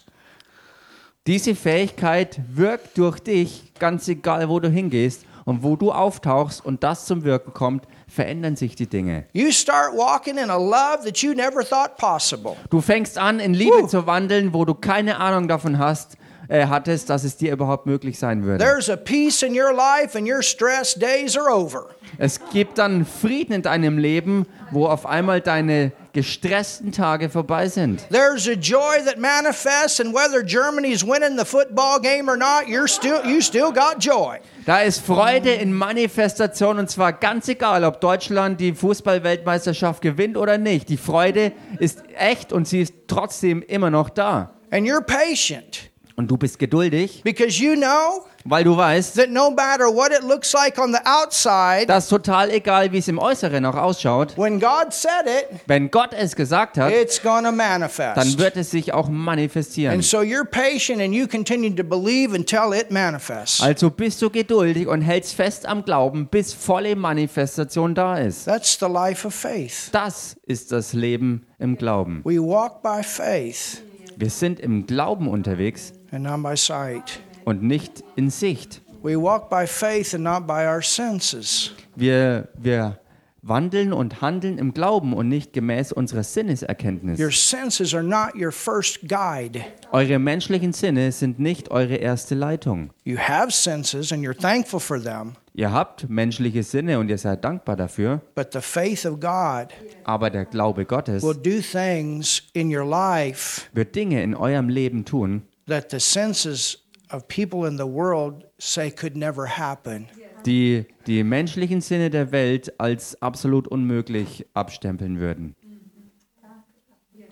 Diese 1.27 1.53
Fähigkeit 1.53 2.41
wirkt 2.51 2.97
durch 2.97 3.19
dich, 3.19 3.71
ganz 3.77 4.07
egal, 4.07 4.49
wo 4.49 4.59
du 4.59 4.69
hingehst 4.69 5.23
und 5.45 5.61
wo 5.61 5.75
du 5.75 5.91
auftauchst 5.91 6.65
und 6.65 6.83
das 6.83 7.05
zum 7.05 7.23
Wirken 7.23 7.53
kommt, 7.53 7.85
verändern 8.07 8.55
sich 8.55 8.75
die 8.75 8.87
Dinge. 8.87 9.25
You 9.33 9.51
start 9.51 9.95
walking 9.95 10.37
in 10.37 10.49
a 10.49 10.57
love 10.57 11.05
that 11.05 11.19
you 11.19 11.33
never 11.35 11.63
thought 11.63 11.97
possible. 11.97 12.55
Du 12.71 12.81
fängst 12.81 13.19
an, 13.19 13.39
in 13.39 13.53
Liebe 13.53 13.83
Woo. 13.83 13.87
zu 13.87 14.07
wandeln, 14.07 14.55
wo 14.55 14.65
du 14.65 14.73
keine 14.73 15.19
Ahnung 15.19 15.47
davon 15.47 15.77
hast, 15.77 16.17
äh, 16.51 16.67
hattest, 16.67 17.09
dass 17.09 17.23
es 17.23 17.37
dir 17.37 17.53
überhaupt 17.53 17.85
möglich 17.85 18.19
sein 18.19 18.43
würde. 18.43 18.61
There's 18.61 18.89
a 18.89 18.97
peace 18.97 19.41
in 19.41 19.57
your 19.57 19.73
life, 19.73 20.17
and 20.17 20.29
your 20.29 20.43
stress 20.43 20.93
days 20.93 21.37
are 21.37 21.49
over. 21.49 21.87
Es 22.17 22.41
gibt 22.51 22.77
dann 22.77 23.05
Frieden 23.05 23.53
in 23.53 23.61
deinem 23.61 23.97
Leben, 23.97 24.45
wo 24.69 24.85
auf 24.85 25.05
einmal 25.05 25.39
deine 25.39 25.93
gestressten 26.11 26.91
Tage 26.91 27.29
vorbei 27.29 27.69
sind. 27.69 28.05
There's 28.09 28.49
a 28.49 28.55
joy 28.55 29.01
that 29.05 29.17
manifests, 29.17 30.01
and 30.01 30.13
whether 30.13 30.43
Germany's 30.43 31.05
winning 31.05 31.37
the 31.39 31.45
football 31.45 32.01
game 32.01 32.29
or 32.29 32.35
not, 32.35 32.67
you're 32.67 32.89
still 32.89 33.21
you 33.25 33.39
still 33.39 33.71
got 33.71 33.99
joy. 33.99 34.37
Da 34.65 34.81
ist 34.81 34.99
Freude 34.99 35.53
in 35.53 35.71
Manifestation 35.71 36.79
und 36.79 36.89
zwar 36.89 37.13
ganz 37.13 37.47
egal, 37.47 37.85
ob 37.85 38.01
Deutschland 38.01 38.59
die 38.59 38.73
Fußballweltmeisterschaft 38.73 40.01
gewinnt 40.01 40.35
oder 40.35 40.57
nicht. 40.57 40.89
Die 40.89 40.97
Freude 40.97 41.53
ist 41.79 42.03
echt 42.17 42.51
und 42.51 42.67
sie 42.67 42.81
ist 42.81 42.93
trotzdem 43.07 43.61
immer 43.61 43.89
noch 43.89 44.09
da. 44.09 44.53
And 44.69 44.85
you're 44.85 45.01
patient 45.01 45.90
Und 46.21 46.27
du 46.27 46.37
bist 46.37 46.59
geduldig, 46.59 47.23
because 47.23 47.59
you 47.59 47.73
know 47.73 48.27
weil 48.45 48.63
du 48.63 48.77
weißt, 48.77 49.15
that 49.15 49.31
no 49.31 49.49
matter 49.49 49.85
what 49.85 50.11
it 50.11 50.21
looks 50.21 50.53
like 50.53 50.77
on 50.77 50.93
the 50.93 50.99
outside, 51.03 51.87
dass 51.87 52.07
total 52.07 52.51
egal, 52.51 52.91
wie 52.91 52.99
es 52.99 53.07
im 53.07 53.17
Äußeren 53.17 53.65
auch 53.65 53.75
ausschaut, 53.75 54.37
when 54.37 54.59
God 54.59 54.91
said 54.91 55.25
it, 55.25 55.59
wenn 55.65 55.89
Gott 55.89 56.13
es 56.13 56.35
gesagt 56.35 56.77
hat, 56.77 56.93
it's 56.93 57.19
going 57.19 57.43
to 57.43 57.49
dann 57.49 57.57
manifest. 57.57 58.37
wird 58.37 58.55
es 58.55 58.69
sich 58.69 58.93
auch 58.93 59.09
manifestieren. 59.09 59.95
And 59.95 60.05
so 60.05 60.19
you're 60.19 60.45
patient 60.45 61.01
and 61.01 61.11
you 61.11 61.27
continue 61.27 61.73
to 61.75 61.83
believe 61.83 62.35
until 62.35 62.71
it 62.71 62.91
manifests. 62.91 63.59
Also 63.59 63.89
bist 63.89 64.21
du 64.21 64.29
geduldig 64.29 64.87
und 64.87 65.01
hältst 65.01 65.33
fest 65.33 65.65
am 65.65 65.83
Glauben, 65.83 66.27
bis 66.27 66.53
volle 66.53 66.95
Manifestation 66.95 67.95
da 67.95 68.19
ist. 68.19 68.45
That's 68.45 68.77
the 68.79 68.85
life 68.85 69.25
of 69.25 69.33
faith. 69.33 69.89
Das 69.91 70.35
ist 70.45 70.71
das 70.71 70.93
Leben 70.93 71.47
im 71.57 71.77
Glauben. 71.77 72.21
We 72.23 72.39
walk 72.39 72.83
by 72.83 73.01
faith 73.01 73.81
Wir 74.17 74.29
sind 74.29 74.59
im 74.59 74.85
Glauben 74.85 75.27
unterwegs 75.27 75.93
and 76.11 76.23
not 76.23 76.41
by 76.43 76.55
sight. 76.55 77.19
und 77.45 77.63
nicht 77.63 78.03
in 78.15 78.29
Sicht. 78.29 78.81
We 79.03 79.19
walk 79.19 79.49
by 79.49 79.65
faith 79.65 80.13
and 80.13 80.23
not 80.23 80.45
by 80.45 80.67
our 80.67 80.81
senses. 80.81 81.71
Wir, 81.95 82.49
wir 82.55 82.99
wandeln 83.41 83.91
und 83.93 84.21
handeln 84.21 84.59
im 84.59 84.73
Glauben 84.73 85.13
und 85.13 85.27
nicht 85.27 85.53
gemäß 85.53 85.91
unserer 85.91 86.23
Sinneserkenntnis. 86.23 87.19
Your 87.19 87.31
senses 87.31 87.95
are 87.95 88.03
not 88.03 88.35
your 88.35 88.51
first 88.51 89.07
guide. 89.07 89.61
Eure 89.91 90.19
menschlichen 90.19 90.73
Sinne 90.73 91.11
sind 91.11 91.39
nicht 91.39 91.71
eure 91.71 91.95
erste 91.95 92.35
Leitung. 92.35 92.91
You 93.03 93.17
have 93.17 93.51
senses 93.51 94.11
and 94.11 94.23
you're 94.23 94.39
thankful 94.39 94.79
for 94.79 95.01
them, 95.01 95.33
Ihr 95.53 95.71
habt 95.73 96.09
menschliche 96.09 96.63
Sinne 96.63 96.97
und 96.99 97.09
ihr 97.09 97.17
seid 97.17 97.43
dankbar 97.43 97.75
dafür, 97.75 98.21
but 98.35 98.53
the 98.53 98.61
faith 98.61 99.05
of 99.05 99.19
God 99.19 99.69
aber 100.05 100.29
der 100.29 100.45
Glaube 100.45 100.85
Gottes 100.85 101.23
will 101.23 101.35
do 101.35 101.59
things 101.61 102.43
in 102.53 102.73
your 102.73 102.85
life 102.85 103.63
wird 103.73 103.95
Dinge 103.95 104.23
in 104.23 104.33
eurem 104.35 104.69
Leben 104.69 105.03
tun, 105.03 105.41
that 105.67 105.89
the 105.89 105.99
senses 105.99 106.77
of 107.09 107.27
people 107.27 107.67
in 107.67 107.77
the 107.77 107.85
world 107.85 108.45
say 108.59 108.89
could 108.91 109.15
never 109.15 109.47
happen. 109.57 110.07
die 110.45 110.85
die 111.07 111.23
menschlichen 111.23 111.81
Sinne 111.81 112.09
der 112.09 112.31
Welt 112.31 112.79
als 112.79 113.21
absolut 113.21 113.67
unmöglich 113.67 114.45
abstempeln 114.53 115.19
würden. 115.19 115.55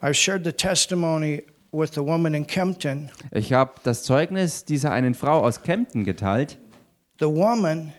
I've 0.01 0.13
shared 0.13 0.45
the 0.45 0.53
testimony 0.53 1.43
with 1.71 1.91
the 1.93 2.01
woman 2.01 2.33
in 2.33 2.45
Kempton. 2.48 3.12
Ich 3.31 3.51
habe 3.53 3.74
das 3.83 4.03
Zeugnis 4.03 4.63
dieser 4.65 4.91
einen 4.91 5.13
Frau 5.13 5.41
aus 5.43 5.62
Kempten 5.62 6.03
geteilt. 6.03 6.57
The 7.19 7.25
woman 7.25 7.93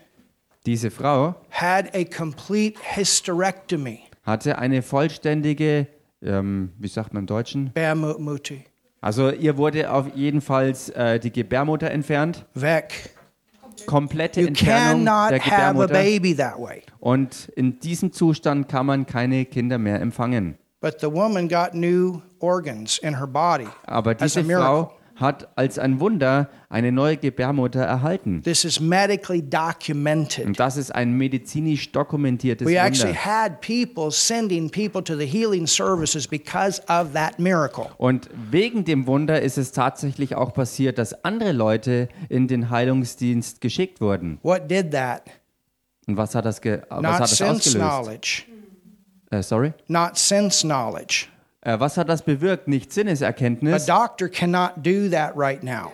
Diese 0.65 0.91
Frau 0.91 1.35
had 1.49 1.93
a 1.95 2.03
complete 2.03 2.77
hysterectomy, 2.95 3.99
hatte 4.23 4.59
eine 4.59 4.83
vollständige, 4.83 5.87
ähm, 6.21 6.71
wie 6.77 6.87
sagt 6.87 7.13
man 7.13 7.23
im 7.23 7.27
Deutschen? 7.27 7.71
Bamuti, 7.73 8.65
Also 9.01 9.31
ihr 9.31 9.57
wurde 9.57 9.91
auf 9.91 10.15
jeden 10.15 10.41
Fall 10.41 10.73
äh, 10.93 11.19
die 11.19 11.31
Gebärmutter 11.31 11.89
entfernt, 11.89 12.45
Vec. 12.53 13.09
komplette 13.87 14.41
You 14.41 14.47
Entfernung 14.47 15.05
cannot 15.05 15.31
der 15.31 15.39
have 15.43 15.51
a 15.53 15.71
Gebärmutter. 15.71 15.93
baby 15.93 16.35
that 16.35 16.59
way. 16.59 16.83
Und 16.99 17.49
in 17.55 17.79
diesem 17.79 18.11
Zustand 18.13 18.69
kann 18.69 18.85
man 18.85 19.05
keine 19.07 19.45
Kinder 19.45 19.77
mehr 19.79 19.99
empfangen. 20.01 20.55
But 20.81 20.99
the 21.01 21.11
woman 21.11 21.47
got 21.47 21.73
new 21.73 22.21
organs 22.39 22.99
in 22.99 23.17
her 23.17 23.27
body 23.27 23.67
Aber 23.85 24.13
diese 24.15 24.43
miracle. 24.43 24.65
Frau 24.67 24.93
hat 25.21 25.49
als 25.55 25.79
ein 25.79 25.99
Wunder 25.99 26.49
eine 26.69 26.91
neue 26.91 27.17
Gebärmutter 27.17 27.81
erhalten. 27.81 28.41
This 28.43 28.65
is 28.65 28.79
medically 28.79 29.41
documented. 29.41 30.45
Und 30.45 30.59
das 30.59 30.77
ist 30.77 30.93
ein 30.93 31.13
medizinisch 31.13 31.91
dokumentiertes 31.91 32.67
We 32.67 32.77
actually 32.77 33.13
Wunder. 33.15 33.25
had 33.25 33.61
people 33.61 34.11
sending 34.11 34.69
people 34.69 35.03
to 35.03 35.15
the 35.15 35.25
healing 35.25 35.67
services 35.67 36.27
because 36.27 36.81
of 36.89 37.13
that 37.13 37.39
miracle. 37.39 37.87
Und 37.97 38.29
wegen 38.49 38.83
dem 38.83 39.07
Wunder 39.07 39.41
ist 39.41 39.57
es 39.57 39.71
tatsächlich 39.71 40.35
auch 40.35 40.53
passiert, 40.53 40.97
dass 40.97 41.23
andere 41.23 41.51
Leute 41.51 42.09
in 42.29 42.47
den 42.47 42.69
Heilungsdienst 42.69 43.61
geschickt 43.61 44.01
wurden. 44.01 44.39
What 44.43 44.69
did 44.69 44.91
that? 44.91 45.23
Und 46.07 46.17
was 46.17 46.33
hat 46.35 46.45
das, 46.45 46.59
ge 46.61 46.81
was 46.89 47.01
Not 47.01 47.11
hat 47.13 47.21
das 47.21 47.37
sense 47.37 47.53
ausgelöst? 47.53 47.75
knowledge. 47.77 48.43
Äh, 49.29 49.43
sorry? 49.43 49.73
Not 49.87 50.17
sense 50.17 50.65
knowledge. 50.67 51.27
Äh, 51.61 51.79
was 51.79 51.97
hat 51.97 52.09
das 52.09 52.23
bewirkt? 52.23 52.67
Nicht 52.67 52.91
A 52.91 52.93
Sinneserkenntnis. 52.93 53.85
doctor 53.85 54.27
cannot 54.29 54.83
do 54.83 55.09
that 55.09 55.33
right 55.35 55.63
now. 55.63 55.91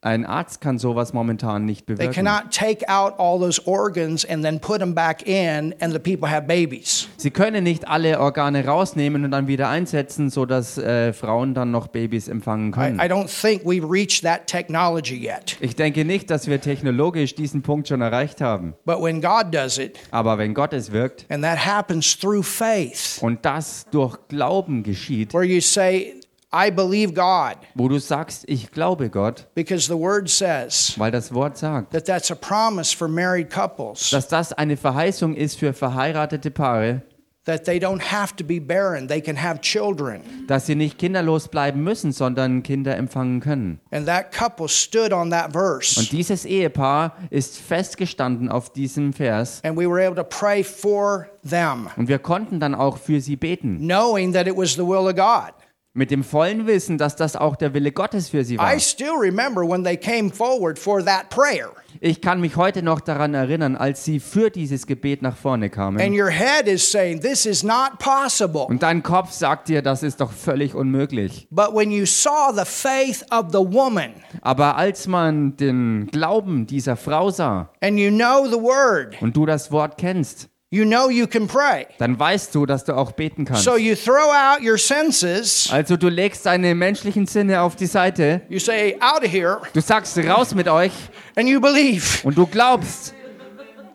Ein 0.00 0.26
Arzt 0.26 0.60
kann 0.60 0.78
sowas 0.78 1.12
momentan 1.12 1.64
nicht 1.64 1.88
They 1.88 1.96
bewirken. 1.96 2.24
cannot 2.24 2.52
take 2.52 2.88
out 2.88 3.14
all 3.18 3.40
those 3.40 3.60
organs 3.66 4.24
and 4.24 4.44
then 4.44 4.60
put 4.60 4.78
them 4.78 4.94
back 4.94 5.26
in, 5.26 5.74
and 5.80 5.92
the 5.92 5.98
people 5.98 6.30
have 6.30 6.42
babies. 6.46 7.08
Sie 7.16 7.32
können 7.32 7.64
nicht 7.64 7.88
alle 7.88 8.20
Organe 8.20 8.64
rausnehmen 8.64 9.24
und 9.24 9.32
dann 9.32 9.48
wieder 9.48 9.68
einsetzen, 9.68 10.30
sodass 10.30 10.78
äh, 10.78 11.12
Frauen 11.12 11.52
dann 11.52 11.72
noch 11.72 11.88
Babys 11.88 12.28
empfangen 12.28 12.68
I, 12.68 12.72
können. 12.72 13.00
I 13.00 13.08
don't 13.08 13.26
think 13.28 13.64
we've 13.64 13.90
reached 13.90 14.22
that 14.22 14.46
technology 14.46 15.16
yet. 15.16 15.56
Ich 15.58 15.74
denke 15.74 16.04
nicht, 16.04 16.30
dass 16.30 16.46
wir 16.46 16.60
technologisch 16.60 17.34
diesen 17.34 17.62
Punkt 17.62 17.88
schon 17.88 18.00
erreicht 18.00 18.40
haben. 18.40 18.74
But 18.84 19.02
when 19.02 19.20
God 19.20 19.52
does 19.52 19.78
it, 19.78 19.98
Aber 20.12 20.38
wenn 20.38 20.54
Gott 20.54 20.72
es 20.74 20.92
wirkt 20.92 21.26
and 21.28 21.42
that 21.42 21.66
happens 21.66 22.16
through 22.16 22.44
faith, 22.46 23.18
und 23.20 23.44
das 23.44 23.84
durch 23.90 24.16
Glauben 24.28 24.84
geschieht, 24.84 25.34
where 25.34 25.42
you 25.44 25.60
say, 25.60 26.14
I 26.50 26.70
believe 26.70 27.12
God, 27.12 27.56
wo 27.74 27.88
du 27.88 27.98
sagst, 27.98 28.44
ich 28.46 28.70
glaube 28.70 29.10
Gott, 29.10 29.46
because 29.54 29.86
the 29.86 29.98
word 29.98 30.30
says 30.30 30.94
weil 30.96 31.10
das 31.10 31.34
Wort 31.34 31.58
sagt, 31.58 31.92
that 31.92 32.06
that's 32.06 32.30
a 32.30 32.34
promise 32.34 32.96
for 32.96 33.06
married 33.06 33.50
couples, 33.50 34.08
dass 34.10 34.28
das 34.28 34.54
eine 34.54 34.78
Verheißung 34.78 35.34
ist 35.34 35.58
für 35.58 35.74
verheiratete 35.74 36.50
Paare, 36.50 37.02
that 37.44 37.64
they 37.66 37.78
don't 37.78 38.00
have 38.00 38.34
to 38.36 38.44
be 38.44 38.60
barren, 38.60 39.08
they 39.08 39.20
can 39.20 39.36
have 39.36 39.60
children. 39.60 40.22
dass 40.46 40.64
sie 40.64 40.74
nicht 40.74 40.96
kinderlos 40.98 41.48
bleiben 41.48 41.82
müssen, 41.84 42.12
sondern 42.12 42.62
Kinder 42.62 42.96
empfangen 42.96 43.40
können. 43.40 43.80
And 43.90 44.06
that 44.06 44.32
couple 44.32 44.68
stood 44.68 45.12
on 45.12 45.30
that 45.30 45.52
verse. 45.52 46.00
Und 46.00 46.12
dieses 46.12 46.46
Ehepaar 46.46 47.14
ist 47.28 47.58
festgestanden 47.58 48.48
auf 48.48 48.72
diesem 48.72 49.12
Vers 49.12 49.60
And 49.64 49.76
we 49.76 49.86
were 49.86 50.02
able 50.02 50.16
to 50.16 50.24
pray 50.24 50.64
for 50.64 51.26
them, 51.46 51.88
und 51.98 52.08
wir 52.08 52.18
konnten 52.18 52.58
dann 52.58 52.74
auch 52.74 52.96
für 52.96 53.20
sie 53.20 53.36
beten, 53.36 53.80
knowing 53.80 54.32
that 54.32 54.46
it 54.46 54.56
was 54.56 54.72
the 54.72 54.86
will 54.86 55.06
of 55.08 55.14
God. 55.14 55.52
Mit 55.98 56.10
dem 56.12 56.22
vollen 56.22 56.66
Wissen, 56.66 56.96
dass 56.96 57.16
das 57.16 57.34
auch 57.36 57.56
der 57.56 57.74
Wille 57.74 57.92
Gottes 57.92 58.28
für 58.30 58.44
sie 58.44 58.56
war. 58.56 58.74
I 58.74 58.78
still 58.80 59.16
remember 59.20 59.68
when 59.68 59.82
they 59.84 59.96
came 59.96 60.30
forward 60.30 60.78
for 60.78 61.04
that 61.04 61.28
prayer. 61.28 61.72
Ich 62.00 62.20
kann 62.20 62.40
mich 62.40 62.54
heute 62.54 62.82
noch 62.84 63.00
daran 63.00 63.34
erinnern, 63.34 63.74
als 63.74 64.04
sie 64.04 64.20
für 64.20 64.50
dieses 64.50 64.86
Gebet 64.86 65.20
nach 65.20 65.36
vorne 65.36 65.66
And 65.66 65.74
kamen. 65.74 66.12
your 66.12 66.30
head 66.30 66.68
is 66.68 66.88
saying, 66.88 67.20
This 67.20 67.44
is 67.44 67.64
not 67.64 67.98
possible. 67.98 68.66
Und 68.68 68.84
dein 68.84 69.02
Kopf 69.02 69.32
sagt 69.32 69.68
dir, 69.68 69.82
das 69.82 70.04
ist 70.04 70.20
doch 70.20 70.30
völlig 70.30 70.76
unmöglich. 70.76 71.48
But 71.50 71.74
when 71.74 71.90
you 71.90 72.06
saw 72.06 72.52
the 72.54 72.64
faith 72.64 73.24
of 73.32 73.46
the 73.50 73.58
woman 73.58 74.12
Aber 74.42 74.76
als 74.76 75.08
man 75.08 75.56
den 75.56 76.06
Glauben 76.12 76.66
dieser 76.68 76.96
Frau 76.96 77.30
sah 77.30 77.70
and 77.80 77.98
you 77.98 78.10
know 78.10 78.46
the 78.46 78.62
word, 78.62 79.20
und 79.20 79.36
du 79.36 79.44
das 79.46 79.72
Wort 79.72 79.98
kennst, 79.98 80.48
you 80.70 80.84
know 80.84 81.08
you 81.08 81.26
can 81.26 81.46
pray. 81.46 81.86
dann 81.98 82.18
weißt 82.18 82.54
du, 82.54 82.66
dass 82.66 82.84
du 82.84 82.94
auch 82.96 83.12
beten 83.12 83.44
kannst. 83.44 83.64
So 83.64 83.76
you 83.76 83.94
throw 83.94 84.30
out 84.32 84.60
your 84.62 84.78
senses, 84.78 85.68
Also 85.72 85.96
du 85.96 86.08
legst 86.08 86.44
deine 86.46 86.74
menschlichen 86.74 87.26
Sinne 87.26 87.60
auf 87.62 87.76
die 87.76 87.86
Seite, 87.86 88.42
you 88.48 88.58
say, 88.58 88.96
Out 89.00 89.24
of 89.24 89.30
here, 89.32 89.60
du 89.72 89.80
sagst 89.80 90.16
raus 90.18 90.54
mit 90.54 90.68
euch 90.68 90.92
and 91.36 91.48
you 91.48 91.60
believe 91.60 92.24
und 92.24 92.36
du 92.36 92.46
glaubst, 92.46 93.14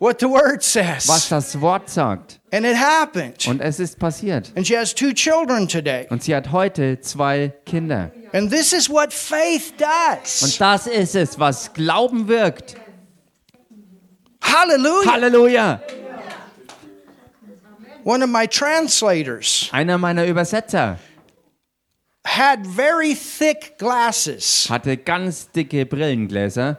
what 0.00 0.20
the 0.20 0.26
word 0.26 0.58
was 0.58 0.72
says. 0.72 1.28
das 1.28 1.60
Wort 1.60 1.88
sagt. 1.88 2.40
And 2.52 2.64
it 2.64 2.76
happened. 2.76 3.46
Und 3.48 3.60
es 3.60 3.80
ist 3.80 3.98
passiert. 3.98 4.52
And 4.56 4.66
she 4.66 4.76
has 4.76 4.94
two 4.94 5.12
children 5.12 5.66
today. 5.66 6.06
Und 6.10 6.22
sie 6.22 6.34
hat 6.34 6.52
heute 6.52 7.00
zwei 7.00 7.52
Kinder. 7.66 8.12
And 8.32 8.50
this 8.50 8.72
is 8.72 8.88
what 8.90 9.12
faith 9.12 9.74
does. 9.78 10.42
Und 10.42 10.60
das 10.60 10.86
ist 10.86 11.14
es, 11.14 11.38
was 11.38 11.72
Glauben 11.72 12.28
wirkt. 12.28 12.76
Hallelujah. 14.42 15.12
Halleluja! 15.12 15.80
One 18.04 18.22
of 18.22 18.30
my 18.30 18.46
translators 18.46 19.68
Einer 19.72 19.98
meiner 19.98 20.26
Übersetzer 20.26 20.98
had 22.26 22.66
very 22.66 23.14
thick 23.14 23.78
glasses. 23.78 24.66
hatte 24.70 24.96
ganz 24.96 25.50
dicke 25.50 25.86
Brillengläser. 25.86 26.78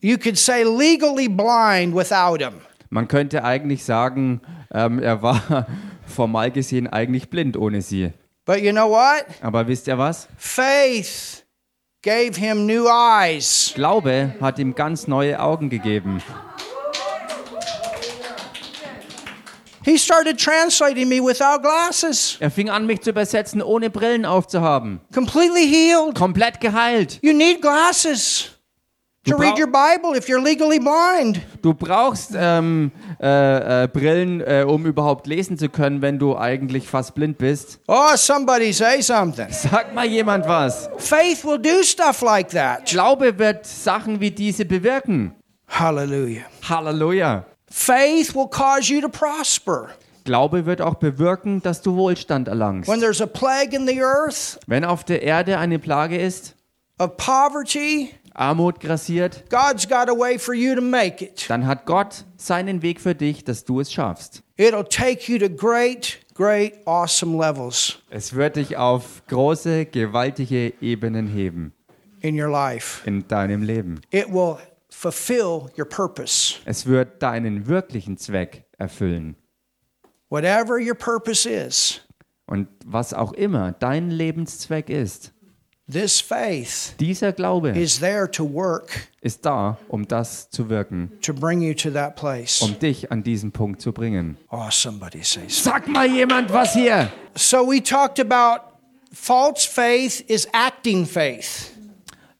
You 0.00 0.18
could 0.18 0.38
say 0.38 0.62
legally 0.62 1.28
blind 1.28 1.94
without 1.94 2.38
them. 2.38 2.60
Man 2.90 3.08
könnte 3.08 3.44
eigentlich 3.44 3.84
sagen, 3.84 4.40
ähm, 4.72 5.00
er 5.00 5.22
war 5.22 5.66
formal 6.06 6.50
gesehen 6.50 6.86
eigentlich 6.86 7.28
blind 7.30 7.56
ohne 7.56 7.82
sie. 7.82 8.12
But 8.44 8.60
you 8.60 8.70
know 8.72 8.88
what? 8.88 9.26
Aber 9.42 9.66
wisst 9.66 9.88
ihr 9.88 9.98
was? 9.98 10.28
Faith 10.36 11.44
gave 12.02 12.38
him 12.38 12.66
new 12.66 12.86
eyes. 12.86 13.72
Glaube 13.74 14.34
hat 14.40 14.58
ihm 14.58 14.74
ganz 14.74 15.08
neue 15.08 15.40
Augen 15.40 15.68
gegeben. 15.68 16.22
He 19.86 19.96
started 19.96 20.36
translating 20.38 21.08
me 21.08 21.20
without 21.20 21.62
glasses, 21.62 22.36
Er 22.40 22.50
fing 22.50 22.68
an, 22.68 22.86
mich 22.86 23.02
zu 23.02 23.10
übersetzen, 23.10 23.62
ohne 23.62 23.88
Brillen 23.88 24.24
aufzuhaben. 24.26 25.00
completely 25.14 25.64
healed. 25.66 26.16
Komplett 26.16 26.60
geheilt. 26.60 27.20
You 27.22 27.32
need 27.32 27.62
glasses 27.62 28.50
to 29.24 29.30
Du 29.30 29.36
read 29.38 29.54
brauch- 29.54 29.60
your 29.60 29.66
Bible 29.68 30.16
if 30.18 30.28
you're 30.28 30.42
legally 30.42 30.80
blind. 30.80 31.40
Du 31.62 31.72
brauchst 31.72 32.32
ähm, 32.36 32.90
äh, 33.22 33.84
äh, 33.84 33.88
Brillen, 33.88 34.40
äh, 34.40 34.64
um 34.66 34.86
überhaupt 34.86 35.28
lesen 35.28 35.56
zu 35.56 35.68
können, 35.68 36.02
wenn 36.02 36.18
du 36.18 36.36
eigentlich 36.36 36.88
fast 36.88 37.14
blind 37.14 37.38
bist. 37.38 37.78
Oh, 37.86 38.16
somebody 38.16 38.72
say 38.72 39.00
something. 39.00 39.46
Sag 39.50 39.94
mal 39.94 40.04
jemand 40.06 40.48
was. 40.48 40.88
Faith 40.98 41.44
will 41.44 41.58
do 41.58 41.84
stuff 41.84 42.22
like 42.22 42.50
that. 42.50 42.86
Glaube 42.86 43.38
wird 43.38 43.64
Sachen 43.66 44.20
wie 44.20 44.32
diese 44.32 44.64
bewirken. 44.64 45.32
Hallelujah. 45.68 46.42
Halleluja. 46.68 47.44
Faith 47.78 48.34
will 48.34 48.48
cause 48.48 48.90
you 48.90 49.02
to 49.02 49.08
prosper. 49.08 49.90
Glaube 50.24 50.64
wird 50.64 50.80
auch 50.80 50.94
bewirken, 50.94 51.60
dass 51.60 51.82
du 51.82 51.94
Wohlstand 51.94 52.48
erlangst. 52.48 52.88
When 52.88 53.00
there's 53.00 53.20
a 53.20 53.26
plague 53.26 53.76
in 53.76 53.86
the 53.86 54.02
earth 54.02 54.58
Wenn 54.66 54.82
auf 54.82 55.04
der 55.04 55.22
Erde 55.22 55.58
eine 55.58 55.78
Plage 55.78 56.16
ist, 56.16 56.56
of 56.98 57.18
poverty, 57.18 58.14
Armut 58.32 58.80
grassiert, 58.80 59.44
God's 59.50 59.86
got 59.86 60.08
a 60.08 60.18
way 60.18 60.38
for 60.38 60.54
you 60.54 60.74
to 60.74 60.80
make 60.80 61.22
it. 61.22 61.44
dann 61.48 61.66
hat 61.66 61.84
Gott 61.84 62.24
seinen 62.38 62.80
Weg 62.80 62.98
für 62.98 63.14
dich, 63.14 63.44
dass 63.44 63.64
du 63.66 63.78
es 63.80 63.92
schaffst. 63.92 64.42
It'll 64.58 64.82
take 64.88 65.30
you 65.30 65.38
to 65.38 65.50
great, 65.54 66.18
great, 66.34 66.72
awesome 66.86 67.36
levels 67.38 67.98
Es 68.08 68.34
wird 68.34 68.56
dich 68.56 68.78
auf 68.78 69.22
große, 69.28 69.84
gewaltige 69.84 70.72
Ebenen 70.80 71.28
heben 71.28 71.74
in 72.22 72.40
your 72.40 72.50
life. 72.50 73.06
in 73.06 73.28
deinem 73.28 73.62
Leben. 73.62 74.00
It 74.10 74.32
will 74.32 74.56
fulfill 74.96 75.68
your 75.76 75.84
purpose. 75.84 76.54
Es 76.64 76.86
wird 76.86 77.22
deinen 77.22 77.66
wirklichen 77.66 78.16
Zweck 78.16 78.64
erfüllen. 78.78 79.36
Whatever 80.30 80.78
your 80.80 80.94
purpose 80.94 81.46
is, 81.48 82.00
Und 82.46 82.68
was 82.84 83.12
auch 83.12 83.32
immer 83.32 83.72
dein 83.72 84.10
Lebenszweck 84.10 84.88
ist, 84.88 85.32
this 85.88 86.20
faith 86.20 86.94
dieser 86.98 87.32
Glaube 87.32 87.70
is 87.70 88.00
there 88.00 88.28
to 88.30 88.44
work 88.52 89.08
ist 89.20 89.44
da, 89.44 89.76
um 89.88 90.08
das 90.08 90.48
zu 90.50 90.68
wirken, 90.68 91.12
to 91.20 91.34
bring 91.34 91.60
you 91.60 91.74
to 91.74 91.90
that 91.90 92.16
place. 92.16 92.62
um 92.62 92.78
dich 92.78 93.12
an 93.12 93.22
diesen 93.22 93.52
Punkt 93.52 93.80
zu 93.82 93.92
bringen. 93.92 94.38
Oh, 94.50 94.70
somebody 94.70 95.22
say 95.22 95.42
so. 95.48 95.70
Sag 95.70 95.86
mal 95.88 96.06
jemand 96.06 96.52
was 96.52 96.72
hier. 96.72 97.12
So 97.34 97.58
we 97.68 97.82
talked 97.82 98.18
about 98.18 98.62
false 99.12 99.68
faith 99.68 100.24
is 100.28 100.48
acting 100.52 101.04
faith. 101.06 101.75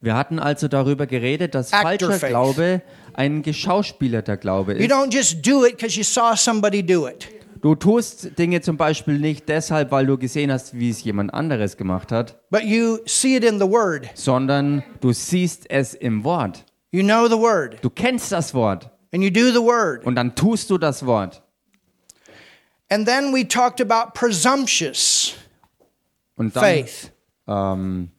Wir 0.07 0.15
hatten 0.15 0.39
also 0.39 0.69
darüber 0.69 1.05
geredet, 1.05 1.53
dass 1.53 1.73
Actor 1.73 1.81
falscher 1.83 2.13
faith. 2.13 2.29
Glaube 2.29 2.81
ein 3.13 3.41
geschauspielerter 3.41 4.37
Glaube 4.37 4.71
You 4.75 4.79
ist. 4.85 4.89
don't 4.91 5.13
just 5.13 5.45
do 5.45 5.65
it 5.65 5.75
because 5.75 5.97
you 5.97 6.03
saw 6.05 6.33
somebody 6.33 6.81
do 6.81 7.09
it. 7.09 7.27
Du 7.61 7.75
tust 7.75 8.39
Dinge 8.39 8.61
zum 8.61 8.77
Beispiel 8.77 9.19
nicht 9.19 9.49
deshalb, 9.49 9.91
weil 9.91 10.05
du 10.05 10.17
gesehen 10.17 10.49
hast, 10.49 10.79
wie 10.79 10.91
es 10.91 11.03
jemand 11.03 11.33
anderes 11.33 11.75
gemacht 11.75 12.13
hat, 12.13 12.39
But 12.49 12.63
you 12.63 12.99
see 13.05 13.35
it 13.35 13.43
in 13.43 13.59
the 13.59 13.65
Word. 13.67 14.07
sondern 14.13 14.81
du 15.01 15.11
siehst 15.11 15.69
es 15.69 15.93
im 15.93 16.23
Wort. 16.23 16.63
You 16.91 17.03
know 17.03 17.27
the 17.27 17.35
Word. 17.37 17.79
Du 17.81 17.89
kennst 17.89 18.31
das 18.31 18.53
Wort 18.53 18.89
And 19.13 19.21
you 19.25 19.29
do 19.29 19.51
the 19.51 19.59
Word. 19.59 20.05
und 20.05 20.15
dann 20.15 20.35
tust 20.35 20.69
du 20.69 20.77
das 20.77 21.05
Wort. 21.05 21.41
And 22.89 23.05
then 23.05 23.33
we 23.33 23.45
talked 23.45 23.81
about 23.81 24.13
presumptuous 24.13 25.33
Und 26.37 26.55
dann, 26.55 26.63
faith. 26.63 27.11
ähm, 27.45 28.09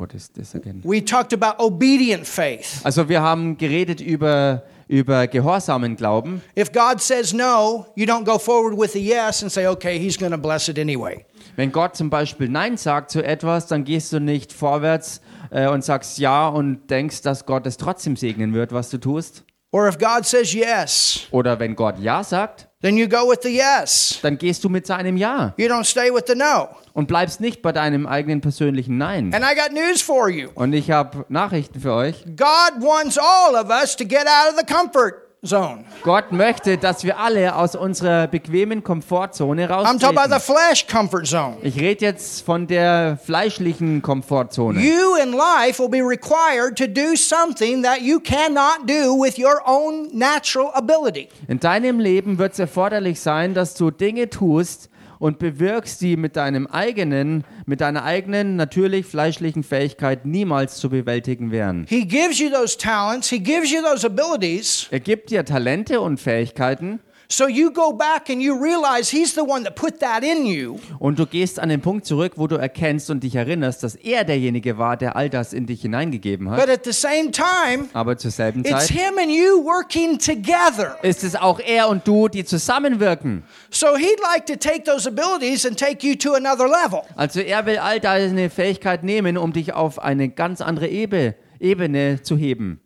what 0.00 0.14
is 0.14 0.32
this 0.32 0.54
again? 0.54 0.80
We 0.84 1.04
talked 1.04 1.32
about 1.32 1.62
obedient 1.62 2.26
faith. 2.26 2.80
Also 2.84 3.08
wir 3.08 3.20
haben 3.20 3.56
geredet 3.58 4.00
über, 4.00 4.64
über 4.88 5.26
gehorsamen 5.26 5.96
Glauben. 5.96 6.42
If 6.56 6.72
God 6.72 7.00
says 7.00 7.32
no, 7.32 7.86
you 7.94 8.06
don't 8.06 8.24
go 8.24 8.38
forward 8.38 8.76
with 8.76 8.94
a 8.96 8.98
yes 8.98 9.42
and 9.42 9.52
say, 9.52 9.66
okay, 9.66 9.98
He's 9.98 10.18
going 10.18 10.32
to 10.32 10.38
bless 10.38 10.68
it 10.68 10.78
anyway. 10.78 11.24
Wenn 11.56 11.70
Gott 11.70 11.96
zum 11.96 12.10
Beispiel 12.10 12.48
Nein 12.48 12.76
sagt 12.76 13.10
zu 13.10 13.22
etwas, 13.22 13.66
dann 13.66 13.84
gehst 13.84 14.12
du 14.12 14.20
nicht 14.20 14.52
vorwärts 14.52 15.20
äh, 15.50 15.68
und 15.68 15.84
sagst 15.84 16.18
Ja 16.18 16.48
und 16.48 16.88
denkst, 16.90 17.22
dass 17.22 17.44
Gott 17.44 17.66
es 17.66 17.76
trotzdem 17.76 18.16
segnen 18.16 18.54
wird, 18.54 18.72
was 18.72 18.90
du 18.90 18.98
tust. 18.98 19.44
Or 19.72 19.86
if 19.86 19.98
God 19.98 20.24
says 20.24 20.52
yes, 20.52 21.28
Oder 21.30 21.60
wenn 21.60 21.76
Gott 21.76 21.98
Ja 22.00 22.24
sagt, 22.24 22.69
then 22.82 22.96
you 22.96 23.06
go 23.06 23.28
with 23.28 23.40
the 23.42 23.50
yes. 23.50 24.18
dann 24.22 24.38
gehst 24.38 24.64
du 24.64 24.68
mit 24.68 24.86
seinem 24.86 25.16
Ja 25.16 25.54
You 25.56 25.68
don't 25.68 25.84
stay 25.84 26.12
with 26.12 26.24
the 26.26 26.34
no. 26.34 26.68
und 26.92 27.08
bleibst 27.08 27.40
nicht 27.40 27.62
bei 27.62 27.72
deinem 27.72 28.06
eigenen 28.06 28.40
persönlichen 28.40 28.98
Nein. 28.98 29.32
And 29.34 29.44
I 29.44 29.54
got 29.54 29.72
news 29.72 30.00
for 30.02 30.28
you 30.28 30.50
Und 30.54 30.72
ich 30.72 30.90
habe 30.90 31.24
Nachrichten 31.28 31.80
für 31.80 31.92
euch. 31.92 32.24
God 32.36 32.80
wants 32.80 33.18
all 33.18 33.54
of 33.54 33.70
us 33.70 33.96
to 33.96 34.04
get 34.04 34.26
out 34.26 34.52
of 34.52 34.58
the 34.58 34.64
comfort 34.64 35.29
zone. 35.44 35.84
Gott 36.02 36.32
möchte, 36.32 36.76
dass 36.76 37.02
wir 37.04 37.18
alle 37.18 37.54
aus 37.56 37.74
unserer 37.74 38.26
bequemen 38.26 38.84
Komfortzone 38.84 39.64
I'm 39.70 39.98
talking 39.98 40.18
about 40.18 40.28
the 40.28 40.34
raustreten. 40.34 40.40
flesh 40.40 40.86
comfort 40.86 41.26
zone. 41.26 41.56
Ich 41.62 41.80
rede 41.80 42.04
jetzt 42.04 42.44
von 42.44 42.66
der 42.66 43.18
fleischlichen 43.24 44.02
Komfortzone. 44.02 44.78
You 44.80 45.16
in 45.22 45.32
life 45.32 45.78
will 45.82 45.88
be 45.88 46.02
required 46.06 46.76
to 46.76 46.86
do 46.86 47.16
something 47.16 47.82
that 47.82 48.02
you 48.02 48.20
cannot 48.20 48.86
do 48.86 49.14
with 49.18 49.38
your 49.38 49.62
own 49.66 50.08
natural 50.12 50.70
ability. 50.74 51.28
In 51.48 51.58
deinem 51.58 52.00
Leben 52.00 52.36
wird 52.38 52.52
es 52.52 52.58
erforderlich 52.58 53.20
sein, 53.20 53.54
dass 53.54 53.74
du 53.74 53.90
Dinge 53.90 54.28
tust 54.28 54.89
und 55.20 55.38
bewirkst, 55.38 56.00
die 56.00 56.16
mit 56.16 56.34
deinem 56.34 56.66
eigenen, 56.66 57.44
mit 57.66 57.82
deiner 57.82 58.04
eigenen 58.04 58.56
natürlich 58.56 59.06
fleischlichen 59.06 59.62
Fähigkeit 59.62 60.24
niemals 60.24 60.78
zu 60.78 60.88
bewältigen 60.88 61.52
wären. 61.52 61.86
He 61.88 62.06
gives 62.06 62.40
you 62.40 62.50
those 62.50 62.76
talents, 62.76 63.28
He 63.28 63.38
gives 63.38 63.70
you 63.70 63.82
those 63.82 64.04
abilities, 64.04 64.88
Er 64.90 64.98
gibt 64.98 65.30
dir 65.30 65.44
Talente 65.44 66.00
und 66.00 66.18
Fähigkeiten 66.18 67.00
so 67.32 67.46
you 67.48 67.70
go 67.72 67.92
back 67.92 68.28
and 68.28 68.42
you 68.42 68.54
realize 68.60 69.08
He's 69.16 69.34
the 69.34 69.40
one 69.42 69.62
that 69.64 69.76
put 69.76 70.00
that 70.00 70.22
in 70.24 70.44
you. 70.46 70.78
und 70.98 71.18
du 71.18 71.26
gehst 71.26 71.60
an 71.60 71.68
den 71.68 71.80
Punkt 71.80 72.04
zurück, 72.04 72.32
wo 72.36 72.46
du 72.46 72.56
erkennst 72.56 73.08
und 73.08 73.22
dich 73.22 73.36
erinnerst, 73.36 73.82
dass 73.82 73.94
er 73.94 74.24
derjenige 74.24 74.76
war, 74.78 74.96
der 74.96 75.14
all 75.16 75.30
das 75.30 75.52
in 75.52 75.66
dich 75.66 75.82
hineingegeben 75.82 76.50
hat. 76.50 76.58
But 76.60 76.68
at 76.68 76.84
the 76.84 76.92
same 76.92 77.30
time, 77.30 77.88
Aber 77.92 78.18
zur 78.18 78.30
selben 78.32 78.60
it's 78.64 78.70
Zeit 78.70 78.88
Him 78.90 79.18
and 79.18 79.30
you 79.30 79.64
working 79.64 80.18
together. 80.18 80.98
ist 81.02 81.22
es 81.24 81.36
auch 81.36 81.60
er 81.60 81.88
und 81.88 82.06
du, 82.06 82.28
die 82.28 82.44
zusammenwirken. 82.44 83.44
So 83.70 83.96
He'd 83.96 84.20
like 84.22 84.46
to 84.46 84.56
take 84.56 84.82
those 84.84 85.08
abilities 85.08 85.64
and 85.64 85.78
take 85.78 86.06
you 86.06 86.16
to 86.16 86.34
another 86.34 86.66
level. 86.66 87.02
Also 87.16 87.40
er 87.40 87.64
will 87.64 87.78
all 87.78 88.00
deine 88.00 88.50
Fähigkeit 88.50 89.04
nehmen, 89.04 89.38
um 89.38 89.52
dich 89.52 89.72
auf 89.72 89.98
eine 90.00 90.28
ganz 90.30 90.60
andere 90.60 90.88
Ebe, 90.88 91.36
Ebene 91.60 92.22
zu 92.22 92.36
heben. 92.36 92.80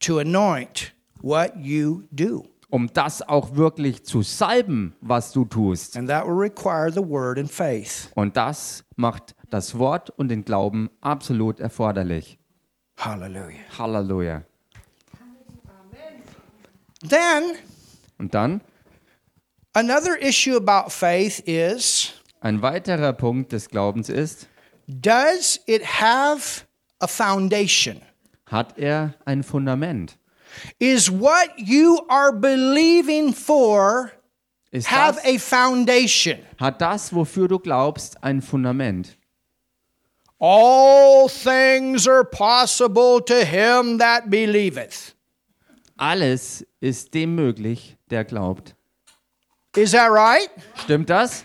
to 0.00 0.18
anoint 0.20 0.92
what 1.22 1.56
you 1.56 2.04
do. 2.12 2.46
Um 2.70 2.88
das 2.92 3.22
auch 3.22 3.56
wirklich 3.56 4.04
zu 4.04 4.22
salben, 4.22 4.94
was 5.00 5.32
du 5.32 5.44
tust. 5.44 5.96
And 5.96 6.08
that 6.08 6.26
will 6.26 6.34
require 6.34 6.90
the 6.92 7.00
word 7.06 7.38
and 7.38 7.50
faith. 7.50 8.10
Und 8.14 8.36
das 8.36 8.84
macht 8.96 9.34
das 9.50 9.78
Wort 9.78 10.10
und 10.10 10.28
den 10.28 10.44
Glauben 10.44 10.90
absolut 11.00 11.60
erforderlich. 11.60 12.38
Hallelujah. 12.98 13.58
Halleluja. 13.78 14.42
Then, 17.08 17.56
Und 18.18 18.34
dann 18.34 18.60
another 19.72 20.20
issue 20.20 20.56
about 20.56 20.90
faith 20.90 21.38
is 21.46 22.12
ein 22.40 22.60
weiterer 22.62 23.12
Punkt 23.12 23.52
des 23.52 23.68
Glaubens 23.68 24.08
ist, 24.08 24.48
does 24.88 25.60
it 25.66 25.82
have 26.00 26.64
a 26.98 27.06
foundation? 27.06 28.00
hat 28.46 28.78
er 28.78 29.14
ein 29.24 29.42
Fundament? 29.44 30.18
Is 30.78 31.10
what 31.10 31.50
you 31.56 32.00
are 32.08 32.32
believing 32.32 33.32
for 33.32 34.12
Ist 34.70 34.90
have 34.90 35.16
das, 35.16 35.24
a 35.24 35.38
foundation? 35.38 36.38
hat 36.58 36.80
das, 36.80 37.12
wofür 37.12 37.48
du 37.48 37.58
glaubst, 37.58 38.22
ein 38.22 38.42
Fundament? 38.42 39.16
All 40.40 41.28
things 41.28 42.06
are 42.06 42.24
possible 42.24 43.20
to 43.20 43.44
him 43.44 43.98
that 43.98 44.30
believeth. 44.30 45.14
Alles 45.96 46.64
ist 46.80 47.12
dem 47.12 47.34
möglich, 47.34 47.96
der 48.08 48.24
glaubt. 48.24 48.76
Is 49.74 49.90
that 49.92 50.10
right? 50.10 50.48
Stimmt 50.76 51.10
das? 51.10 51.44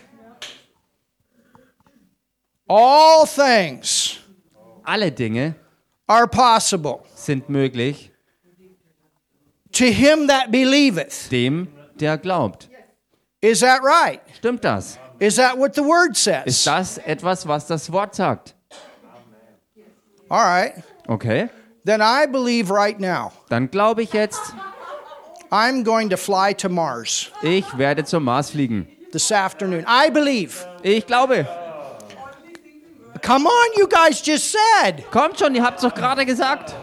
All 2.68 3.26
things 3.26 4.18
Alle 4.84 5.10
Dinge 5.10 5.54
are 6.06 6.26
possible 6.26 7.02
sind 7.14 7.48
möglich 7.48 8.10
to 9.74 9.90
him 9.90 10.26
that 10.28 10.50
believeth. 10.50 11.28
dem, 11.30 11.68
der 11.98 12.16
glaubt. 12.18 12.68
Is 13.40 13.60
that 13.60 13.82
right? 13.82 14.20
Stimmt 14.36 14.62
das? 14.64 14.98
Is 15.20 15.36
that 15.36 15.56
what 15.58 15.74
the 15.74 15.82
word 15.82 16.12
Ist 16.12 16.24
says? 16.24 16.64
das 16.64 16.98
etwas, 16.98 17.46
was 17.46 17.66
das 17.66 17.90
Wort 17.92 18.14
sagt? 18.14 18.54
All 20.30 20.42
right. 20.44 20.74
Okay. 21.08 21.48
Then 21.84 22.00
I 22.00 22.26
believe 22.26 22.70
right 22.70 22.98
now 22.98 23.32
Dann 23.50 23.70
glaube 23.70 24.02
ich 24.02 24.12
jetzt, 24.14 24.40
I'm 25.52 25.84
going 25.84 26.08
to 26.10 26.16
fly 26.16 26.54
to 26.54 26.68
Mars 26.68 27.30
ich 27.42 27.64
werde 27.76 28.04
zum 28.04 28.24
Mars 28.24 28.50
fliegen. 28.50 28.88
this 29.12 29.30
afternoon. 29.30 29.84
I 29.86 30.10
believe. 30.10 30.66
Ich 30.82 31.06
glaube. 31.06 31.46
Come 33.22 33.46
on, 33.46 33.68
you 33.76 33.86
guys 33.86 34.20
just 34.26 34.50
said. 34.52 35.04
Kommt 35.10 35.38
schon, 35.38 35.54
ihr 35.54 35.62
habt 35.62 35.76
es 35.78 35.82
doch 35.82 35.94
gerade 35.94 36.26
gesagt. 36.26 36.74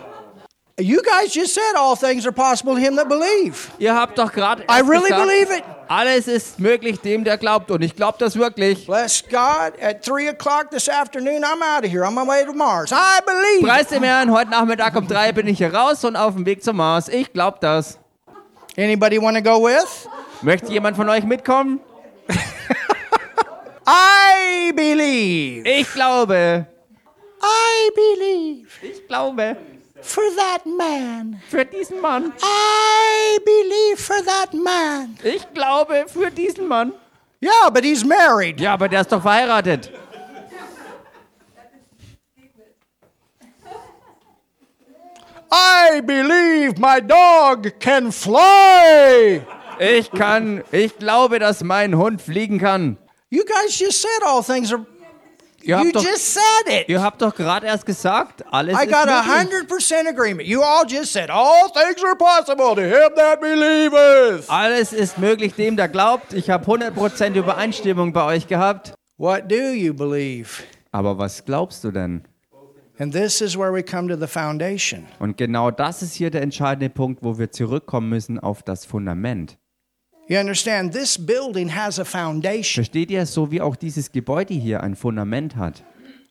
You 0.82 1.02
guys 1.04 1.34
just 1.34 1.54
said 1.54 1.76
all 1.78 1.96
things 1.96 2.26
are 2.26 2.32
possible 2.32 2.74
to 2.76 2.80
him 2.80 2.96
that 2.96 3.08
believe. 3.08 3.70
Ihr 3.78 3.94
habt 3.96 4.18
doch 4.18 4.32
gerade 4.32 4.64
I 4.70 4.82
really 4.82 5.10
gesagt, 5.10 5.22
believe 5.28 5.52
it. 5.58 5.64
alles 5.88 6.28
ist 6.28 6.60
möglich 6.60 7.00
dem, 7.02 7.24
der 7.24 7.38
glaubt. 7.38 7.70
Und 7.72 7.82
ich 7.84 7.96
glaube 7.96 8.18
das 8.20 8.36
wirklich. 8.36 8.86
Bless 8.86 9.24
God. 9.30 9.74
At 9.82 10.06
3 10.08 10.30
o'clock 10.30 10.72
this 10.72 10.90
afternoon, 10.90 11.44
I'm 11.44 11.62
out 11.62 11.86
of 11.86 11.92
here. 11.92 12.04
I'm 12.04 12.18
on 12.18 12.26
my 12.26 12.28
way 12.28 12.46
to 12.46 12.54
Mars. 12.54 12.92
I 12.92 13.20
believe. 13.26 13.68
Preis 13.68 13.88
dem 13.88 14.04
Herrn, 14.04 14.32
heute 14.32 14.52
Nachmittag 14.52 14.96
um 14.96 15.08
drei 15.08 15.32
bin 15.32 15.48
ich 15.48 15.58
hier 15.60 15.74
raus 15.74 16.04
und 16.04 16.16
auf 16.16 16.34
dem 16.34 16.46
Weg 16.46 16.64
zum 16.64 16.78
Mars. 16.78 17.08
Ich 17.10 17.32
glaube 17.32 17.58
das. 17.62 18.00
Anybody 18.78 19.22
want 19.22 19.38
to 19.38 19.44
go 19.44 19.64
with? 19.64 20.08
Möchte 20.42 20.72
jemand 20.72 20.96
von 20.96 21.08
euch 21.10 21.24
mitkommen? 21.24 21.80
I 23.88 24.72
believe. 24.74 25.68
Ich 25.68 25.92
glaube. 25.94 26.66
I 27.44 27.90
believe 27.96 28.68
Ich 28.82 29.08
glaube. 29.08 29.58
For 30.02 30.24
that 30.36 30.66
man. 30.66 31.42
Für 31.50 31.66
diesen 31.66 32.02
Mann. 32.02 32.34
I 32.42 33.40
believe 33.44 33.98
for 33.98 34.22
that 34.26 34.54
man. 34.54 35.18
Ich 35.24 35.46
glaube 35.54 36.06
für 36.08 36.32
diesen 36.32 36.68
Mann. 36.68 36.94
Yeah, 37.44 37.70
but 37.72 37.84
he's 37.84 38.04
married. 38.04 38.60
Ja, 38.60 38.74
aber 38.74 38.88
der 38.88 39.02
ist 39.02 39.12
doch 39.12 39.22
verheiratet. 39.22 39.92
I 45.52 46.02
believe 46.02 46.80
my 46.80 47.02
dog 47.02 47.80
can 47.80 48.12
fly. 48.12 49.42
Ich 49.80 50.10
kann, 50.12 50.64
ich 50.72 50.98
glaube, 50.98 51.40
dass 51.40 51.64
mein 51.64 51.98
Hund 51.98 52.22
fliegen 52.22 52.60
kann. 52.60 52.98
You 53.30 53.44
guys 53.44 53.78
just 53.78 54.02
said 54.02 54.24
all 54.24 54.44
things 54.44 54.72
are. 54.72 54.86
Ihr 55.64 55.78
You 55.78 55.84
habt 55.86 55.96
doch, 55.96 56.04
just 56.04 56.34
said 56.34 56.82
it. 56.82 56.90
ihr 56.90 57.02
habt 57.02 57.22
doch 57.22 57.36
gerade 57.36 57.68
erst 57.68 57.86
gesagt, 57.86 58.44
alles 58.52 58.76
I 58.80 58.86
ist 58.86 58.92
got 58.92 59.08
a 59.08 59.22
möglich. 59.24 59.38
hundred 59.40 59.68
percent 59.68 60.08
agreement. 60.08 60.48
You 60.48 60.62
all 60.62 60.84
just 60.88 61.14
said 61.14 61.30
all 61.30 61.70
things 61.72 62.04
are 62.04 62.16
possible 62.16 62.76
to 62.76 62.82
him 62.82 63.10
that 63.16 63.40
believeth. 63.42 64.50
Alles 64.50 64.94
ist 64.94 65.18
möglich 65.18 65.54
dem, 65.54 65.76
der 65.78 65.88
glaubt. 65.88 66.34
Ich 66.34 66.50
habe 66.50 66.66
100% 66.66 67.36
Übereinstimmung 67.36 68.14
bei 68.14 68.26
euch 68.26 68.48
gehabt. 68.48 68.94
What 69.18 69.50
do 69.52 69.56
you 69.56 69.94
believe? 69.94 70.64
Aber 70.92 71.18
was 71.18 71.46
glaubst 71.46 71.84
du 71.84 71.92
denn? 71.92 72.24
And 73.00 73.14
this 73.14 73.42
is 73.42 73.58
where 73.58 73.74
we 73.74 73.82
come 73.82 74.08
to 74.10 74.16
the 74.20 74.28
foundation. 74.28 75.06
Und 75.20 75.38
genau 75.38 75.72
das 75.72 76.02
ist 76.04 76.14
hier 76.14 76.30
der 76.30 76.42
entscheidende 76.44 76.90
Punkt, 76.90 77.24
wo 77.24 77.38
wir 77.40 77.52
zurückkommen 77.52 78.10
müssen 78.10 78.40
auf 78.40 78.62
das 78.62 78.86
Fundament. 78.86 79.58
You 80.32 80.38
understand? 80.40 80.94
This 80.94 81.18
building 81.18 81.76
has 81.76 82.00
a 82.00 82.06
foundation. 82.06 82.86
Versteht 82.86 83.12
ihr, 83.12 83.26
so 83.26 83.52
wie 83.52 83.60
auch 83.60 83.76
dieses 83.76 84.14
Gebäude 84.14 84.54
hier 84.54 84.82
ein 84.82 84.96
Fundament 84.96 85.58
hat? 85.58 85.84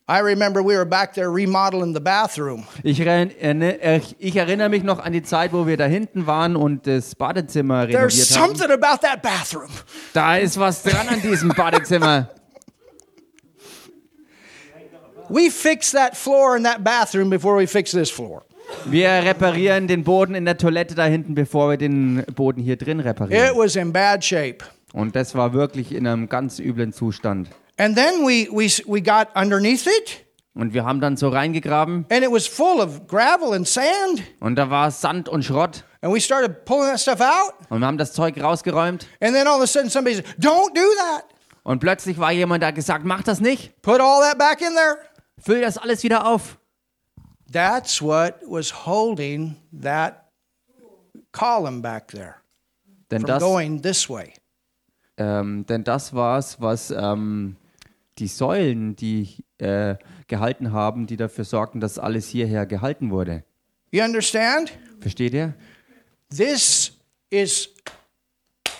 I 0.09 0.21
remember 0.21 0.63
we 0.63 0.75
were 0.75 0.87
back 0.87 1.13
there 1.13 1.29
remodeling 1.31 1.93
the 1.93 1.99
bathroom. 1.99 2.65
Ich, 2.81 2.99
erinner- 2.99 4.01
ich, 4.17 4.35
erinnere 4.35 4.69
mich 4.69 4.81
noch 4.81 4.97
an 4.97 5.13
die 5.13 5.21
Zeit, 5.21 5.53
wo 5.53 5.67
wir 5.67 5.77
da 5.77 5.85
hinten 5.85 6.25
waren 6.25 6.55
und 6.55 6.87
das 6.87 7.13
Badezimmer 7.13 7.87
There's 7.87 8.15
renoviert 8.17 8.37
haben. 8.39 8.55
something 8.57 8.71
about 8.71 9.01
that 9.05 9.21
bathroom. 9.21 9.69
Da 10.13 10.37
ist 10.37 10.59
was 10.59 10.81
dran 10.81 11.07
an 11.07 11.21
diesem 11.21 11.49
Badezimmer. 11.49 12.27
We 15.29 15.51
fixed 15.51 15.93
that 15.93 16.17
floor 16.17 16.57
in 16.57 16.63
that 16.63 16.83
bathroom 16.83 17.29
before 17.29 17.55
we 17.55 17.67
fixed 17.67 17.93
this 17.93 18.09
floor. 18.09 18.41
Wir 18.85 19.09
reparieren 19.09 19.87
den 19.87 20.03
Boden 20.03 20.35
in 20.35 20.45
der 20.45 20.57
Toilette 20.57 20.95
da 20.95 21.05
hinten, 21.05 21.35
bevor 21.35 21.69
wir 21.69 21.77
den 21.77 22.23
Boden 22.35 22.61
hier 22.61 22.77
drin 22.77 22.99
It 22.99 23.05
reparieren. 23.05 23.55
was 23.57 23.75
in 23.75 23.91
bad 23.93 24.23
shape. 24.23 24.59
Und 24.93 25.15
das 25.15 25.35
war 25.35 25.53
wirklich 25.53 25.93
in 25.93 26.05
einem 26.07 26.27
ganz 26.29 26.59
üblen 26.59 26.91
Zustand. 26.93 27.49
And 27.77 27.95
then 27.95 28.21
we, 28.25 28.47
we, 28.51 28.67
we 28.87 29.01
got 29.01 29.27
underneath 29.35 29.85
it, 29.87 30.25
Und 30.53 30.73
wir 30.73 30.83
haben 30.85 30.99
dann 30.99 31.15
so 31.17 31.29
reingegraben 31.29 32.05
and 32.09 32.23
it 32.23 32.31
was 32.31 32.45
full 32.47 32.79
of 32.81 33.07
gravel 33.07 33.53
and 33.53 33.67
sand. 33.67 34.21
und 34.41 34.55
da 34.57 34.69
war 34.69 34.91
Sand 34.91 35.29
und 35.29 35.43
Schrott 35.45 35.85
And 36.01 36.13
we 36.13 36.19
started 36.19 36.65
pulling 36.65 36.87
that 36.89 36.99
stuff 36.99 37.21
out. 37.21 37.53
und 37.69 37.79
wir 37.79 37.87
haben 37.87 37.97
das 37.97 38.11
Zeug 38.13 38.41
rausgeräumt 38.41 39.07
And 39.21 39.33
then 39.33 39.47
all 39.47 39.55
of 39.57 39.61
a 39.63 39.67
sudden 39.67 39.89
somebody 39.89 40.15
said, 40.17 40.25
Don't 40.39 40.73
do 40.75 40.81
that. 40.97 41.23
und 41.63 41.79
plötzlich 41.79 42.17
war 42.19 42.31
jemand, 42.33 42.63
hat 42.65 42.75
gesagt, 42.75 43.05
mach 43.05 43.23
das 43.23 43.39
nicht, 43.39 43.81
Put 43.81 44.01
all 44.01 44.21
that 44.21 44.37
back 44.37 44.59
in 44.61 44.75
there. 44.75 44.97
füll 45.41 45.61
das 45.61 45.77
alles 45.77 46.03
wieder 46.03 46.27
auf. 46.27 46.57
That's 47.51 48.01
what 48.01 48.35
was 48.47 48.85
holding 48.85 49.55
that 49.81 50.31
column 51.31 51.81
back 51.81 52.07
there 52.11 52.35
Denn 53.09 53.21
from 53.21 53.27
das, 53.27 53.43
going 53.43 53.81
this 53.81 54.09
way. 54.09 54.33
ähm, 55.17 55.65
denn 55.65 55.83
das 55.83 56.13
war 56.13 56.37
es, 56.39 56.61
was 56.61 56.91
ähm, 56.91 57.57
die 58.17 58.27
Säulen, 58.27 58.95
die 58.95 59.43
äh, 59.57 59.95
gehalten 60.27 60.71
haben, 60.71 61.07
die 61.07 61.17
dafür 61.17 61.43
sorgten, 61.43 61.81
dass 61.81 61.99
alles 61.99 62.27
hierher 62.27 62.65
gehalten 62.65 63.11
wurde. 63.11 63.43
You 63.91 64.03
understand? 64.03 64.71
Versteht 65.01 65.33
ihr? 65.33 65.53
This 66.29 66.93
is 67.29 67.69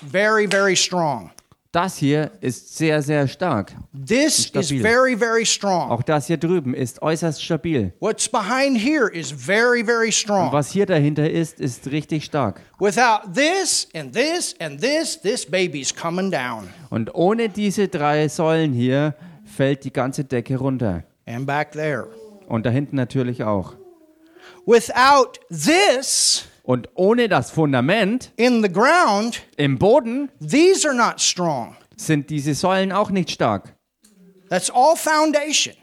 very, 0.09 0.47
very 0.47 0.75
strong. 0.75 1.31
Das 1.71 1.95
hier 1.95 2.31
ist 2.41 2.77
sehr, 2.77 3.01
sehr 3.01 3.29
stark. 3.29 3.71
This 3.93 4.39
is 4.39 4.47
Stabil. 4.47 4.81
very, 4.81 5.17
very 5.17 5.45
strong. 5.45 5.89
Auch 5.89 6.03
das 6.03 6.27
hier 6.27 6.35
drüben 6.35 6.73
ist 6.73 7.01
äußerst 7.01 7.41
stabil. 7.41 7.93
What's 8.01 8.27
behind 8.27 8.77
here 8.77 9.07
is 9.09 9.31
very, 9.31 9.81
very 9.85 10.07
Und 10.07 10.13
strong. 10.13 10.51
was 10.51 10.69
hier 10.71 10.85
dahinter 10.85 11.29
ist, 11.29 11.61
ist 11.61 11.89
richtig 11.89 12.25
stark. 12.25 12.59
Without 12.77 13.31
this 13.33 13.87
and 13.95 14.13
this 14.13 14.53
and 14.59 14.81
this, 14.81 15.21
this 15.21 15.45
baby's 15.45 15.95
coming 15.95 16.29
down. 16.29 16.67
Und 16.89 17.15
ohne 17.15 17.47
diese 17.47 17.87
drei 17.87 18.27
Säulen 18.27 18.73
hier 18.73 19.15
fällt 19.45 19.85
die 19.85 19.93
ganze 19.93 20.25
Decke 20.25 20.57
runter. 20.57 21.05
And 21.25 21.45
back 21.45 21.71
there. 21.71 22.07
Und 22.47 22.65
da 22.65 22.69
hinten 22.69 22.97
natürlich 22.97 23.43
auch. 23.45 23.75
Without 24.65 25.39
this 25.49 26.43
Und 26.63 26.89
ohne 26.93 27.27
das 27.27 27.49
Fundament 27.51 28.31
in 28.35 28.61
the 28.63 28.71
ground, 28.71 29.41
im 29.57 29.77
Boden 29.79 30.29
these 30.39 30.87
are 30.87 30.95
not 30.95 31.19
strong. 31.19 31.75
sind 31.95 32.29
diese 32.29 32.53
Säulen 32.53 32.91
auch 32.91 33.09
nicht 33.09 33.31
stark. 33.31 33.75
That's 34.49 34.69
all 34.69 34.95
foundation. 34.95 35.75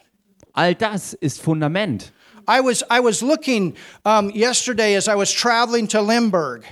All 0.53 0.75
das 0.75 1.14
ist 1.14 1.41
Fundament. 1.41 2.12
I 2.49 2.61
was 2.62 2.83
I 2.83 3.01
was 3.03 3.21
looking 3.21 3.75
um, 4.05 4.31
yesterday 4.31 4.97
as 4.97 5.07
I 5.07 5.14
was 5.17 5.33
traveling 5.33 5.87
to 5.88 6.01
Limburg, 6.01 6.62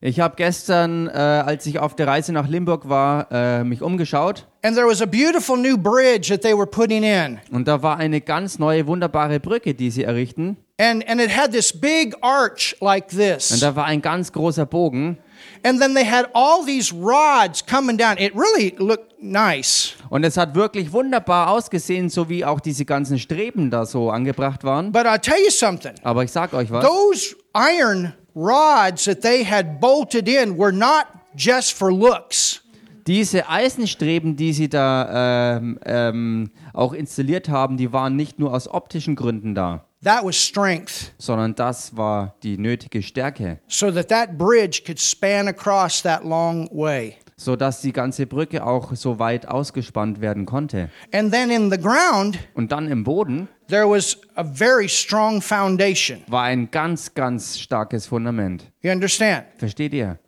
Ich 0.00 0.20
habe 0.20 0.36
gestern, 0.36 1.08
äh, 1.08 1.12
als 1.12 1.64
ich 1.66 1.78
auf 1.78 1.96
der 1.96 2.06
Reise 2.06 2.32
nach 2.32 2.46
Limburg 2.46 2.88
war, 2.88 3.26
äh, 3.32 3.64
mich 3.64 3.82
umgeschaut. 3.82 4.46
and 4.62 4.76
there 4.76 4.86
was 4.86 5.02
a 5.02 5.06
beautiful 5.06 5.56
new 5.56 5.76
bridge 5.76 6.28
that 6.28 6.42
they 6.42 6.56
were 6.56 6.66
putting 6.66 7.02
in, 7.02 7.38
Und 7.50 7.66
da 7.66 7.82
war 7.82 7.96
eine 7.96 8.20
ganz 8.20 8.58
neue, 8.58 8.86
wunderbare 8.86 9.40
Brücke, 9.40 9.74
die 9.74 9.90
sie 9.90 10.04
errichten. 10.04 10.56
And 10.78 11.06
and 11.08 11.20
it 11.20 11.30
had 11.30 11.52
this 11.52 11.72
big 11.72 12.14
arch 12.22 12.76
like 12.80 13.06
Und 13.12 13.18
this, 13.18 13.60
da 13.60 13.74
war 13.76 13.84
ein 13.84 14.02
ganz 14.02 14.32
großer 14.32 14.66
Bogen. 14.66 15.18
and 15.62 15.80
then 15.80 15.94
they 15.94 16.04
had 16.04 16.28
all 16.34 16.64
these 16.64 16.92
rods 16.92 17.64
coming 17.64 17.96
down. 17.96 18.16
It 18.18 18.32
really 18.34 18.74
looked 18.78 19.22
nice, 19.22 19.94
Und 20.10 20.24
es 20.24 20.36
hat 20.36 20.54
wirklich 20.54 20.92
wunderbar 20.92 21.48
ausgesehen, 21.50 22.08
so 22.08 22.28
wie 22.28 22.44
auch 22.44 22.60
diese 22.60 22.84
ganzen 22.84 23.18
Streben 23.18 23.70
da 23.70 23.86
so 23.86 24.10
angebracht 24.10 24.64
waren. 24.64 24.90
but 24.92 25.06
I'll 25.06 25.20
tell 25.20 25.38
you 25.42 25.50
something. 25.50 25.92
Aber 26.02 26.24
ich 26.24 26.32
sag 26.32 26.52
euch 26.54 26.70
was. 26.70 26.84
Those 26.84 27.36
iron 27.54 28.12
rods 28.34 29.04
that 29.04 29.20
they 29.22 29.44
had 29.44 29.80
bolted 29.80 30.28
in 30.28 30.58
were 30.58 30.72
not 30.72 31.06
just 31.36 31.72
for 31.72 31.92
looks. 31.92 32.60
Diese 33.06 33.48
Eisenstreben, 33.50 34.34
die 34.34 34.54
sie 34.54 34.68
da 34.70 35.56
ähm, 35.58 35.78
ähm, 35.84 36.50
auch 36.72 36.94
installiert 36.94 37.50
haben, 37.50 37.76
die 37.76 37.92
waren 37.92 38.16
nicht 38.16 38.38
nur 38.38 38.54
aus 38.54 38.66
optischen 38.66 39.14
Gründen 39.14 39.54
da, 39.54 39.84
That 40.04 40.22
was 40.24 40.36
strength, 40.36 41.12
sondern 41.18 41.54
das 41.54 41.96
war 41.96 42.34
die 42.42 42.58
nötige 42.58 43.02
Stärke, 43.02 43.58
so 43.68 43.90
that 43.90 44.08
that 44.08 44.36
bridge 44.38 44.82
could 44.86 45.00
span 45.00 45.48
across 45.48 46.02
that 46.02 46.24
long 46.24 46.68
way. 46.70 47.16
sodass 47.36 47.80
die 47.80 47.92
ganze 47.92 48.26
Brücke 48.26 48.64
auch 48.64 48.94
so 48.94 49.18
weit 49.18 49.48
ausgespannt 49.48 50.20
werden 50.20 50.46
konnte. 50.46 50.88
And 51.12 51.32
then 51.32 51.50
in 51.50 51.70
the 51.70 51.78
ground, 51.78 52.38
Und 52.54 52.70
dann 52.70 52.88
im 52.88 53.02
Boden 53.02 53.48
there 53.68 53.88
was 53.88 54.18
a 54.36 54.44
very 54.44 54.88
strong 54.88 55.40
foundation. 55.42 56.22
war 56.28 56.44
ein 56.44 56.70
ganz, 56.70 57.12
ganz 57.14 57.58
starkes 57.58 58.06
Fundament. 58.06 58.70
You 58.82 58.90
understand? 58.92 59.46
Versteht 59.56 59.94
ihr? 59.94 60.18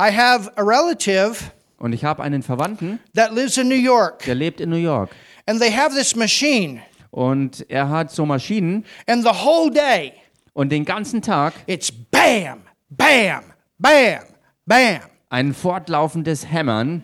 I 0.00 0.10
have 0.10 0.50
a 0.56 0.62
relative 0.62 1.36
Und 1.78 1.92
ich 1.92 2.04
habe 2.04 2.22
einen 2.22 2.42
Verwandten, 2.42 2.98
that 3.14 3.32
lives 3.32 3.56
in 3.58 3.68
New 3.68 3.74
York, 3.74 4.24
der 4.24 4.34
lebt 4.34 4.60
in 4.60 4.70
New 4.70 4.76
York. 4.76 5.10
and 5.46 5.60
they 5.60 5.70
have 5.70 5.94
this 5.94 6.16
machine, 6.16 6.80
Und 7.10 7.66
er 7.68 7.88
hat 7.88 8.10
so 8.10 8.24
Maschinen 8.24 8.84
and 9.06 9.22
the 9.24 9.30
whole 9.30 9.70
day 9.70 10.12
und 10.52 10.70
den 10.70 10.84
ganzen 10.84 11.22
Tag 11.22 11.54
it's 11.66 11.90
bam, 11.90 12.60
bam, 12.90 13.42
bam, 13.78 14.20
bam. 14.66 15.00
ein 15.28 15.52
fortlaufendes 15.54 16.46
Hämmern 16.50 17.02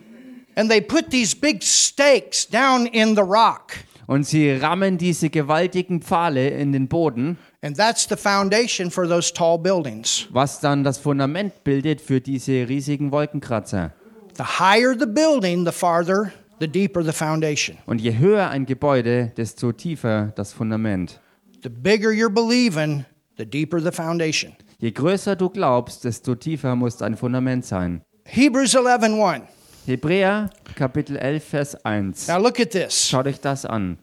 and 0.55 0.69
they 0.69 0.81
put 0.81 1.09
these 1.09 1.35
big 1.35 1.61
stakes 1.63 2.47
down 2.47 2.85
in 2.87 3.15
the 3.15 3.21
rock. 3.21 3.73
Und 4.07 4.25
sie 4.25 4.51
rammen 4.51 4.97
diese 4.97 5.29
gewaltigen 5.29 6.01
Pfahle 6.01 6.47
in 6.49 6.71
den 6.71 6.87
Boden, 6.87 7.37
And 7.61 7.75
that's 7.75 8.07
the 8.07 8.15
foundation 8.15 8.89
for 8.89 9.05
those 9.07 9.33
tall 9.33 9.57
buildings. 9.57 10.27
was 10.31 10.61
dann 10.61 10.83
das 10.85 10.97
Fundament 10.97 11.63
bildet 11.65 11.99
für 11.99 12.21
diese 12.21 12.69
riesigen 12.69 13.11
Wolkenkratzer. 13.11 13.91
The 14.37 14.43
higher 14.43 14.95
the 14.97 15.05
building, 15.07 15.65
the 15.65 15.71
farther, 15.73 16.31
the 16.59 16.67
deeper 16.67 17.03
the 17.03 17.11
foundation. 17.11 17.77
Und 17.85 18.01
je 18.01 18.17
höher 18.17 18.49
ein 18.49 18.65
Gebäude, 18.65 19.31
desto 19.37 19.71
tiefer 19.71 20.33
das 20.35 20.53
Fundament. 20.53 21.19
The 21.63 21.69
bigger 21.69 22.09
you're 22.09 22.29
believing, 22.29 23.05
the 23.37 23.45
deeper 23.45 23.81
the 23.81 23.91
foundation. 23.91 24.55
Je 24.79 24.91
größer 24.91 25.35
du 25.35 25.49
glaubst, 25.49 26.03
desto 26.03 26.35
tiefer 26.35 26.75
muss 26.75 26.97
dein 26.97 27.17
Fundament 27.17 27.65
sein. 27.65 28.01
Hebrews 28.25 28.75
11:1. 28.75 29.41
Hebräer 29.85 30.49
Kapitel 30.75 31.15
11, 31.15 31.43
Vers 31.43 31.85
1. 31.85 32.27
Now 32.27 32.37
look 32.39 32.59
at 32.59 32.71
this. 32.71 33.09
Schaut 33.09 33.25
euch 33.25 33.39
das 33.39 33.65
an. 33.65 33.97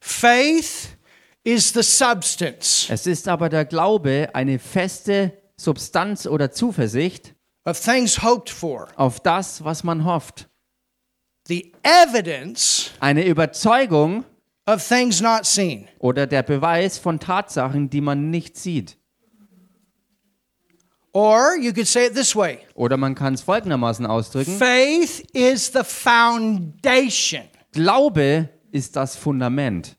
Faith 0.00 0.96
is 1.42 1.72
the 1.72 1.82
substance 1.82 2.86
Es 2.88 3.06
ist 3.06 3.28
aber 3.28 3.48
der 3.48 3.64
Glaube 3.64 4.28
eine 4.32 4.58
feste 4.58 5.32
Substanz 5.56 6.26
oder 6.26 6.52
Zuversicht 6.52 7.34
of 7.64 7.80
things 7.80 8.22
hoped 8.22 8.50
for, 8.50 8.88
auf 8.96 9.20
das, 9.20 9.64
was 9.64 9.82
man 9.82 10.04
hofft. 10.04 10.48
The 11.48 11.72
evidence 11.82 12.90
Eine 13.00 13.24
Überzeugung 13.26 14.24
of 14.66 14.86
things 14.86 15.20
not 15.20 15.44
seen. 15.46 15.88
oder 15.98 16.26
der 16.26 16.42
Beweis 16.42 16.98
von 16.98 17.18
Tatsachen, 17.20 17.88
die 17.90 18.00
man 18.00 18.30
nicht 18.30 18.56
sieht. 18.56 18.96
Or 21.12 21.56
you 21.58 21.72
could 21.72 21.86
say 21.86 22.06
it 22.06 22.14
this 22.14 22.36
way 22.36 22.58
Oder 22.74 22.96
man 22.98 23.14
kann 23.14 23.34
es 23.34 23.40
folgendermaßen 23.42 24.04
ausdrücken. 24.06 24.58
faith 24.58 25.20
is 25.32 25.72
the 25.72 25.82
foundation, 25.82 27.42
Glaube 27.72 28.48
ist 28.70 28.96
das 28.96 29.16
Fundament. 29.16 29.96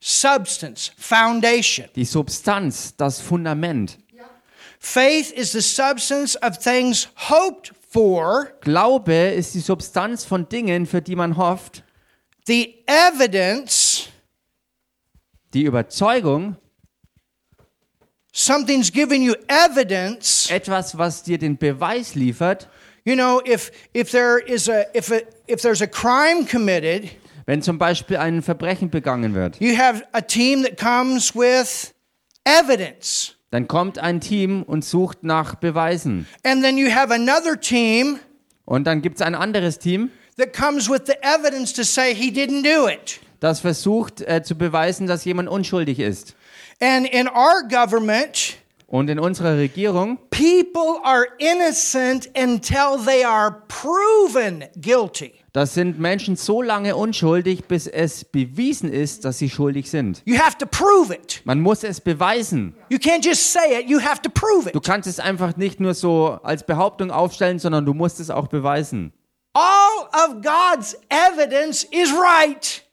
substance, 0.00 0.92
foundation. 0.96 1.88
Die 1.94 2.04
Substanz, 2.04 2.94
das 2.96 3.20
Fundament. 3.20 3.98
Faith 4.80 5.32
is 5.32 5.52
the 5.52 5.60
substance 5.60 6.36
of 6.40 6.56
things 6.56 7.08
hoped 7.28 7.72
for, 7.90 8.48
Glaube 8.60 9.14
ist 9.14 9.54
die 9.54 9.60
Substanz 9.60 10.24
von 10.24 10.48
Dingen, 10.48 10.86
für 10.86 11.00
die 11.02 11.16
man 11.16 11.36
hofft. 11.36 11.82
the 12.46 12.84
evidence, 12.86 14.08
Die 15.54 15.64
Überzeugung, 15.64 16.56
something's 18.32 18.90
giving 18.92 19.22
you 19.22 19.34
evidence. 19.48 20.50
etwas, 20.50 20.96
was 20.98 21.22
dir 21.22 21.38
den 21.38 21.56
Beweis 21.56 22.14
liefert. 22.14 22.68
You 23.04 23.14
know, 23.14 23.40
if 23.46 23.70
if 23.94 24.10
there 24.10 24.38
is 24.38 24.68
a 24.68 24.84
if 24.94 25.10
a 25.10 25.22
if 25.46 25.62
there's 25.62 25.80
a 25.80 25.86
crime 25.86 26.44
committed, 26.44 27.08
Wenn 27.46 27.62
zum 27.62 27.78
Beispiel 27.78 28.18
ein 28.18 28.42
Verbrechen 28.42 28.90
begangen 28.90 29.34
wird, 29.34 29.58
you 29.60 29.74
have 29.78 30.04
a 30.12 30.20
team 30.20 30.62
that 30.62 30.76
comes 30.76 31.34
with 31.34 31.94
evidence. 32.44 33.34
Dann 33.50 33.66
kommt 33.68 33.98
ein 33.98 34.20
Team 34.20 34.62
und 34.62 34.84
sucht 34.84 35.24
nach 35.24 35.54
Beweisen. 35.54 36.26
And 36.44 36.62
then 36.62 36.76
you 36.76 36.90
have 36.94 37.12
another 37.12 37.58
team 37.58 38.18
Und 38.64 38.84
dann 38.86 39.00
gibt 39.02 39.16
es 39.16 39.22
ein 39.22 39.34
anderes 39.34 39.78
Team, 39.78 40.10
that 40.36 40.52
comes 40.52 40.88
with 40.90 41.02
the 41.06 41.14
evidence 41.22 41.72
to 41.72 41.82
say 41.82 42.14
he 42.14 42.30
didn't 42.30 42.62
do 42.62 42.86
it. 42.88 43.20
das 43.40 43.60
versucht 43.60 44.20
äh, 44.20 44.42
zu 44.42 44.56
beweisen, 44.56 45.06
dass 45.06 45.24
jemand 45.24 45.48
unschuldig 45.48 45.98
ist. 46.00 46.34
And 46.80 47.08
in 47.08 47.26
our 47.28 47.62
government, 47.68 48.56
Und 48.86 49.08
in 49.10 49.18
unserer 49.18 49.56
Regierung 49.56 50.18
people 50.30 51.00
are 51.04 51.26
innocent 51.38 52.28
until 52.36 52.98
they 53.04 53.24
are 53.24 53.62
proven 53.68 54.64
guilty. 54.80 55.32
Das 55.54 55.72
sind 55.74 55.98
Menschen 55.98 56.36
so 56.36 56.60
lange 56.60 56.94
unschuldig, 56.94 57.64
bis 57.64 57.86
es 57.86 58.24
bewiesen 58.24 58.92
ist, 58.92 59.24
dass 59.24 59.38
sie 59.38 59.48
schuldig 59.48 59.90
sind. 59.90 60.22
You 60.26 60.38
have 60.38 60.58
to 60.58 60.66
prove 60.66 61.12
it. 61.12 61.40
Man 61.44 61.60
muss 61.60 61.84
es 61.84 62.00
beweisen. 62.02 62.74
You 62.90 62.98
can't 62.98 63.24
just 63.24 63.50
say 63.52 63.80
it, 63.80 63.88
you 63.88 63.98
have 64.00 64.20
to 64.22 64.28
prove 64.30 64.70
Du 64.70 64.78
it. 64.78 64.84
kannst 64.84 65.08
es 65.08 65.18
einfach 65.18 65.56
nicht 65.56 65.80
nur 65.80 65.94
so 65.94 66.38
als 66.42 66.64
Behauptung 66.66 67.10
aufstellen, 67.10 67.58
sondern 67.58 67.86
du 67.86 67.94
musst 67.94 68.20
es 68.20 68.28
auch 68.30 68.48
beweisen. 68.48 69.12
All 69.54 70.06
of 70.12 70.36
God's 70.42 70.96
evidence 71.08 71.84
is 71.84 72.12
right. 72.12 72.84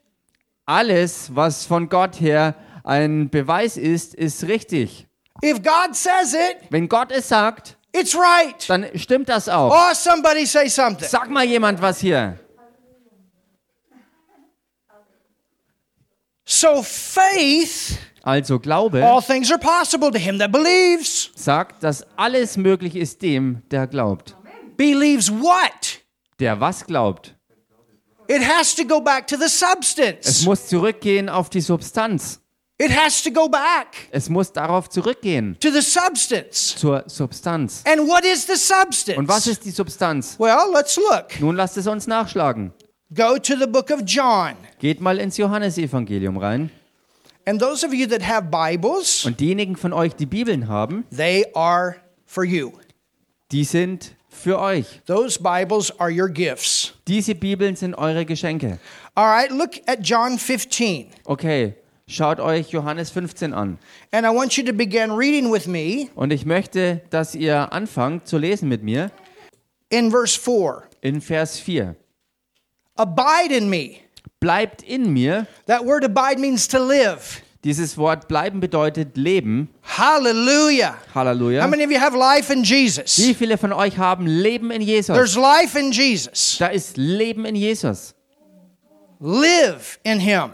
Alles, 0.65 1.35
was 1.35 1.65
von 1.65 1.89
Gott 1.89 2.19
her 2.21 2.55
ein 2.83 3.29
Beweis 3.29 3.77
ist, 3.77 4.15
ist 4.15 4.47
richtig. 4.47 5.07
If 5.43 5.61
God 5.61 5.93
says 5.93 6.33
it, 6.33 6.57
Wenn 6.69 6.87
Gott 6.87 7.11
es 7.11 7.27
sagt, 7.27 7.77
it's 7.91 8.15
right. 8.15 8.67
dann 8.69 8.85
stimmt 8.95 9.27
das 9.29 9.49
auch. 9.49 9.71
Oh, 9.75 9.93
somebody 9.93 10.45
say 10.45 10.67
something. 10.69 11.07
Sag 11.07 11.29
mal 11.29 11.43
jemand 11.43 11.81
was 11.81 11.99
hier. 11.99 12.39
So 16.47 16.83
faith, 16.83 17.97
Also 18.23 18.59
Glaube 18.59 19.03
all 19.03 19.21
things 19.21 19.51
are 19.51 19.59
possible 19.59 20.11
to 20.11 20.17
him 20.19 20.37
that 20.39 20.51
believes. 20.51 21.31
sagt, 21.35 21.83
dass 21.83 22.03
alles 22.17 22.55
möglich 22.57 22.95
ist 22.95 23.21
dem, 23.21 23.61
der 23.71 23.87
glaubt. 23.87 24.35
Believes 24.77 25.31
what? 25.31 26.01
Der 26.39 26.59
was 26.59 26.85
glaubt? 26.85 27.33
It 28.27 28.41
has 28.47 28.75
to 28.75 28.83
go 28.85 28.99
back 28.99 29.27
to 29.27 29.37
the 29.37 29.45
Es 29.45 29.59
substance. 29.59 30.45
muss 30.45 30.67
zurückgehen 30.67 31.29
auf 31.29 31.49
die 31.49 31.61
Substanz. 31.61 32.39
It 32.77 32.91
has 32.95 33.23
to 33.23 33.31
go 33.31 33.47
back 33.47 34.09
Es 34.11 34.27
muss 34.29 34.51
darauf 34.51 34.89
zurückgehen, 34.89 35.55
to 35.61 35.69
the 35.71 35.81
substance. 35.81 36.75
zur 36.75 37.03
Substanz. 37.07 37.83
And 37.87 38.01
what 38.07 38.25
is 38.25 38.45
the 38.47 38.55
substance? 38.55 39.17
Und 39.17 39.27
was 39.29 39.47
ist 39.47 39.63
die 39.63 39.71
Substanz? 39.71 40.35
Well, 40.39 40.57
let's 40.73 40.97
look. 40.97 41.39
Nun 41.39 41.55
lasst 41.55 41.77
es 41.77 41.87
uns 41.87 42.05
nachschlagen. 42.07 42.73
Go 43.13 43.37
to 43.37 43.55
the 43.55 43.67
book 43.67 43.91
of 43.91 44.01
John. 44.05 44.55
Geht 44.79 44.99
mal 44.99 45.19
ins 45.19 45.37
Johannesevangelium 45.37 46.37
rein. 46.37 46.71
And 47.47 47.61
those 47.61 47.85
of 47.85 47.93
you 47.93 48.07
that 48.07 48.27
have 48.27 48.47
Bibles, 48.49 49.25
Und 49.25 49.39
diejenigen 49.39 49.75
von 49.75 49.93
euch, 49.93 50.15
die 50.15 50.25
Bibeln 50.25 50.67
haben, 50.67 51.05
they 51.15 51.45
are 51.53 51.97
for 52.25 52.43
you. 52.43 52.71
die 53.51 53.63
sind 53.63 54.15
für 54.29 54.59
euch. 54.59 55.01
Those 55.05 55.39
Bibles 55.39 55.97
are 55.99 56.11
your 56.11 56.27
gifts. 56.29 56.93
Diese 57.07 57.35
Bibeln 57.35 57.75
sind 57.75 57.93
eure 57.93 58.25
Geschenke. 58.25 58.79
All 59.13 59.27
right, 59.27 59.51
look 59.51 59.73
at 59.85 59.99
John 60.01 60.39
15. 60.39 61.11
Okay, 61.25 61.75
schaut 62.07 62.39
euch 62.39 62.69
Johannes 62.71 63.11
15 63.11 63.53
an. 63.53 63.77
And 64.11 64.25
I 64.25 64.29
want 64.35 64.57
you 64.57 64.63
to 64.65 64.73
begin 64.73 65.11
reading 65.11 65.51
with 65.51 65.67
me 65.67 66.09
Und 66.15 66.33
ich 66.33 66.45
möchte, 66.47 67.01
dass 67.11 67.35
ihr 67.35 67.71
anfangt 67.71 68.27
zu 68.27 68.39
lesen 68.39 68.67
mit 68.67 68.81
mir 68.81 69.11
in 69.89 70.09
verse 70.09 70.37
4. 70.39 70.81
in 71.01 71.21
Vers 71.21 71.59
4. 71.59 71.95
Abide 72.97 73.51
in 73.51 73.69
me. 73.69 74.01
Bleibt 74.39 74.83
in 74.83 75.13
mir. 75.13 75.47
That 75.65 75.85
word 75.85 76.03
abide 76.03 76.39
means 76.39 76.67
to 76.69 76.79
live. 76.79 77.41
Dieses 77.65 77.97
Wort 77.97 78.27
bleiben 78.27 78.59
bedeutet 78.59 79.17
leben. 79.17 79.69
Hallelujah. 79.81 80.97
Hallelujah. 81.13 81.63
How 81.63 81.67
many 81.67 81.83
of 81.83 81.91
you 81.91 81.99
have 81.99 82.15
life 82.15 82.51
in 82.51 82.63
Jesus? 82.63 83.17
Wie 83.17 83.33
viele 83.33 83.57
von 83.57 83.73
euch 83.73 83.97
haben 83.97 84.27
Leben 84.27 84.69
in 84.69 84.81
Jesus? 84.81 85.15
There's 85.15 85.35
life 85.35 85.75
in 85.75 85.91
Jesus. 85.91 86.57
Da 86.59 86.67
ist 86.67 86.95
Leben 86.95 87.43
in 87.45 87.55
Jesus. 87.55 88.13
Live 89.19 89.99
in 90.03 90.19
Him. 90.19 90.51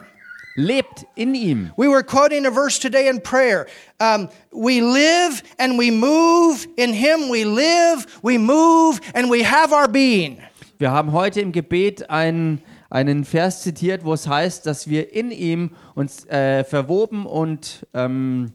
Lebt 0.56 1.06
in 1.16 1.36
ihm. 1.36 1.72
We 1.76 1.90
were 1.90 2.02
quoting 2.04 2.46
a 2.46 2.52
verse 2.52 2.80
today 2.80 3.10
in 3.10 3.20
prayer. 3.20 3.68
Um, 4.00 4.30
we 4.52 4.82
live 4.82 5.44
and 5.60 5.78
we 5.78 5.92
move. 5.92 6.66
In 6.78 6.94
Him 6.94 7.30
we 7.30 7.44
live, 7.44 8.06
we 8.22 8.38
move, 8.38 9.02
and 9.14 9.30
we 9.30 9.44
have 9.44 9.74
our 9.74 9.90
being. 9.90 10.42
Wir 10.82 10.90
haben 10.90 11.12
heute 11.12 11.42
im 11.42 11.52
Gebet 11.52 12.10
einen, 12.10 12.64
einen 12.90 13.24
Vers 13.24 13.62
zitiert, 13.62 14.04
wo 14.04 14.14
es 14.14 14.28
heißt, 14.28 14.66
dass 14.66 14.90
wir 14.90 15.14
in 15.14 15.30
ihm 15.30 15.76
uns 15.94 16.26
äh, 16.26 16.64
verwoben 16.64 17.28
und 17.28 17.86
ähm, 17.94 18.54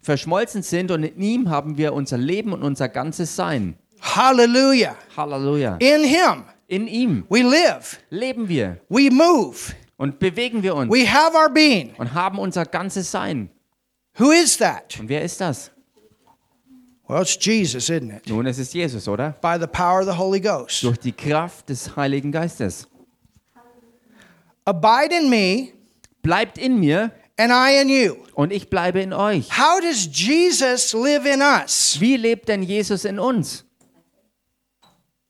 verschmolzen 0.00 0.62
sind 0.62 0.90
und 0.90 1.02
in 1.02 1.20
ihm 1.20 1.50
haben 1.50 1.76
wir 1.76 1.92
unser 1.92 2.16
Leben 2.16 2.54
und 2.54 2.62
unser 2.62 2.88
ganzes 2.88 3.36
Sein. 3.36 3.76
Hallelujah. 4.00 4.96
Halleluja. 5.14 5.76
In 5.80 6.02
Him 6.02 6.44
In 6.66 6.86
ihm 6.88 7.26
we 7.28 7.42
live, 7.42 8.00
leben 8.08 8.48
wir 8.48 8.78
we 8.88 9.10
move, 9.10 9.74
und 9.98 10.18
bewegen 10.18 10.62
wir 10.62 10.74
uns 10.74 10.90
we 10.90 11.06
have 11.06 11.36
our 11.36 11.52
being. 11.52 11.92
und 11.98 12.14
haben 12.14 12.38
unser 12.38 12.64
ganzes 12.64 13.10
Sein. 13.10 13.50
Who 14.16 14.30
is 14.30 14.56
that? 14.56 14.98
Und 14.98 15.10
wer 15.10 15.20
ist 15.20 15.38
das? 15.42 15.70
Well, 17.10 17.22
it's 17.22 17.36
Jesus, 17.36 17.90
isn't 17.90 18.08
it? 18.12 18.28
Nun, 18.28 18.46
es 18.46 18.60
ist 18.60 18.72
Jesus, 18.72 19.08
oder? 19.08 19.34
By 19.42 19.58
the 19.58 19.66
power 19.66 19.98
of 20.00 20.06
the 20.06 20.16
Holy 20.16 20.38
Ghost. 20.38 20.84
Durch 20.84 20.96
die 20.96 21.10
Kraft 21.10 21.68
des 21.68 21.96
Heiligen 21.96 22.30
Geistes. 22.30 22.86
Abide 24.64 25.16
in 25.16 25.28
me, 25.28 25.72
Bleibt 26.22 26.56
in 26.56 26.78
mir 26.78 27.10
and 27.36 27.50
I 27.50 27.80
in 27.80 27.88
you. 27.88 28.14
und 28.34 28.52
ich 28.52 28.70
bleibe 28.70 29.00
in 29.00 29.12
euch. 29.12 29.50
How 29.58 29.80
does 29.80 30.08
Jesus 30.12 30.92
live 30.92 31.26
in 31.26 31.40
us? 31.40 31.96
Wie 31.98 32.16
lebt 32.16 32.48
denn 32.48 32.62
Jesus 32.62 33.04
in 33.04 33.18
uns? 33.18 33.64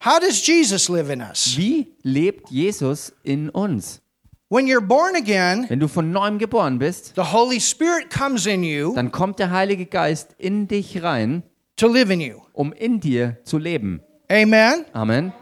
How 0.04 0.18
does 0.20 0.46
Jesus 0.46 0.90
live 0.90 1.08
in 1.10 1.22
us? 1.22 1.56
Wie 1.56 1.94
lebt 2.02 2.50
Jesus 2.50 3.10
in 3.22 3.48
uns? 3.48 4.02
When 4.50 4.66
you're 4.66 4.86
born 4.86 5.16
again, 5.16 5.64
Wenn 5.70 5.80
du 5.80 5.88
von 5.88 6.12
neuem 6.12 6.38
geboren 6.38 6.78
bist, 6.78 7.14
the 7.14 7.32
Holy 7.32 7.58
Spirit 7.58 8.10
comes 8.10 8.44
in 8.44 8.64
you 8.64 8.92
dann 8.94 9.10
kommt 9.12 9.38
der 9.38 9.50
Heilige 9.50 9.86
Geist 9.86 10.34
in 10.36 10.68
dich 10.68 11.02
rein, 11.02 11.44
to 11.80 11.88
live 11.88 12.10
in 12.12 12.20
you. 12.20 12.40
um 12.52 12.72
in 12.72 13.00
dir 13.00 13.38
zu 13.44 13.58
leben. 13.58 14.00
Amen. 14.30 14.84
Amen. 14.92 15.32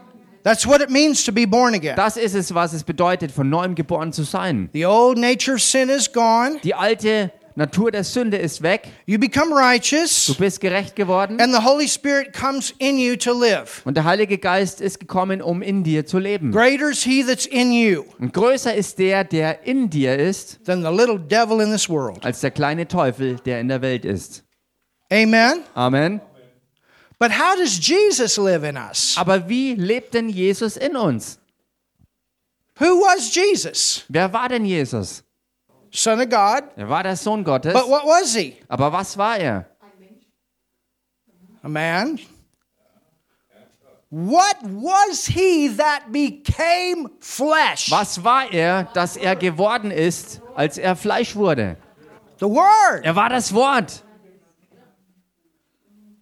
That's 0.45 0.67
what 0.67 0.81
it 0.81 0.89
means 0.89 1.25
to 1.25 1.33
be 1.33 1.47
born 1.47 1.75
again. 1.75 1.97
Das 1.97 2.17
ist 2.17 2.35
es, 2.35 2.55
was 2.55 2.73
es 2.73 2.83
bedeutet, 2.85 3.31
von 3.31 3.51
neuem 3.51 3.75
geboren 3.75 4.13
zu 4.13 4.23
sein. 4.23 4.71
The 4.73 4.87
old 4.87 5.19
nature 5.19 5.57
of 5.57 5.63
sin 5.63 5.89
is 5.91 6.11
gone. 6.11 6.59
Die 6.65 6.75
alte 6.75 7.33
Natur 7.55 7.91
der 7.91 8.05
Sünde 8.05 8.37
ist 8.39 8.63
weg. 8.63 8.89
You 9.05 9.19
become 9.19 9.49
Du 9.51 9.57
righteous, 9.57 10.35
bist 10.39 10.61
gerecht 10.61 10.95
geworden. 10.95 11.41
and 11.41 11.53
the 11.53 11.61
Holy 11.63 11.89
Spirit 11.89 12.33
comes 12.33 12.73
in 12.79 12.99
you 12.99 13.17
to 13.17 13.33
live. 13.39 13.83
Und 13.85 13.97
der 13.97 14.05
Heilige 14.05 14.39
Geist 14.39 14.81
ist 14.81 15.01
gekommen, 15.01 15.43
um 15.43 15.61
in 15.61 15.83
dir 15.83 16.07
zu 16.07 16.19
leben. 16.21 16.53
Greater 16.53 16.89
is 16.89 17.03
He 17.03 17.25
that's 17.25 17.45
in 17.47 17.73
you 17.73 18.05
Und 18.21 18.33
größer 18.33 18.73
ist 18.75 18.99
der, 19.01 19.25
der 19.25 19.67
in 19.67 19.91
dir 19.91 20.17
ist, 20.17 20.65
than 20.65 20.83
the 20.83 20.89
little 20.91 21.19
devil 21.19 21.61
in 21.61 21.73
this 21.73 21.89
world. 21.91 22.25
als 22.25 22.41
der 22.41 22.53
kleine 22.53 22.87
Teufel, 22.87 23.37
der 23.45 23.61
in 23.61 23.67
der 23.69 23.83
Welt 23.83 24.05
ist. 24.05 24.45
Amen. 25.11 25.63
Amen. 25.75 26.21
But 27.19 27.33
how 27.33 27.57
does 27.57 27.79
Jesus 27.79 28.39
live 28.39 28.65
in 28.65 28.77
us? 28.77 29.17
Aber 29.19 29.49
wie 29.49 29.75
lebt 29.75 30.15
denn 30.15 30.29
Jesus 30.29 30.77
in 30.77 30.97
uns? 30.97 31.39
Who 32.79 33.01
was 33.01 33.35
Jesus? 33.35 34.05
Wer 34.09 34.33
war 34.33 34.49
denn 34.49 34.65
Jesus? 34.65 35.25
Son 35.91 36.21
of 36.21 36.29
God. 36.29 36.63
Er 36.77 36.89
war 36.89 37.03
der 37.03 37.17
Sohn 37.17 37.43
Gottes. 37.43 37.73
But 37.73 37.89
what 37.89 38.05
was 38.05 38.35
he? 38.35 38.57
Aber 38.69 38.93
was 38.93 39.17
war 39.17 39.37
er? 39.37 39.67
A 41.63 41.69
man. 41.69 42.21
What 44.11 44.57
was 44.63 45.27
he 45.27 45.69
that 45.77 46.13
became 46.13 47.11
flesh? 47.21 47.91
Was 47.91 48.23
war 48.23 48.51
er, 48.53 48.85
dass 48.95 49.17
er 49.17 49.37
geworden 49.37 49.91
ist, 49.91 50.41
als 50.55 50.79
er 50.79 50.97
Fleisch 50.97 51.35
wurde? 51.35 51.77
The 52.39 52.47
Word. 52.47 53.05
Er 53.05 53.17
war 53.17 53.29
das 53.29 53.53
Wort. 53.53 54.05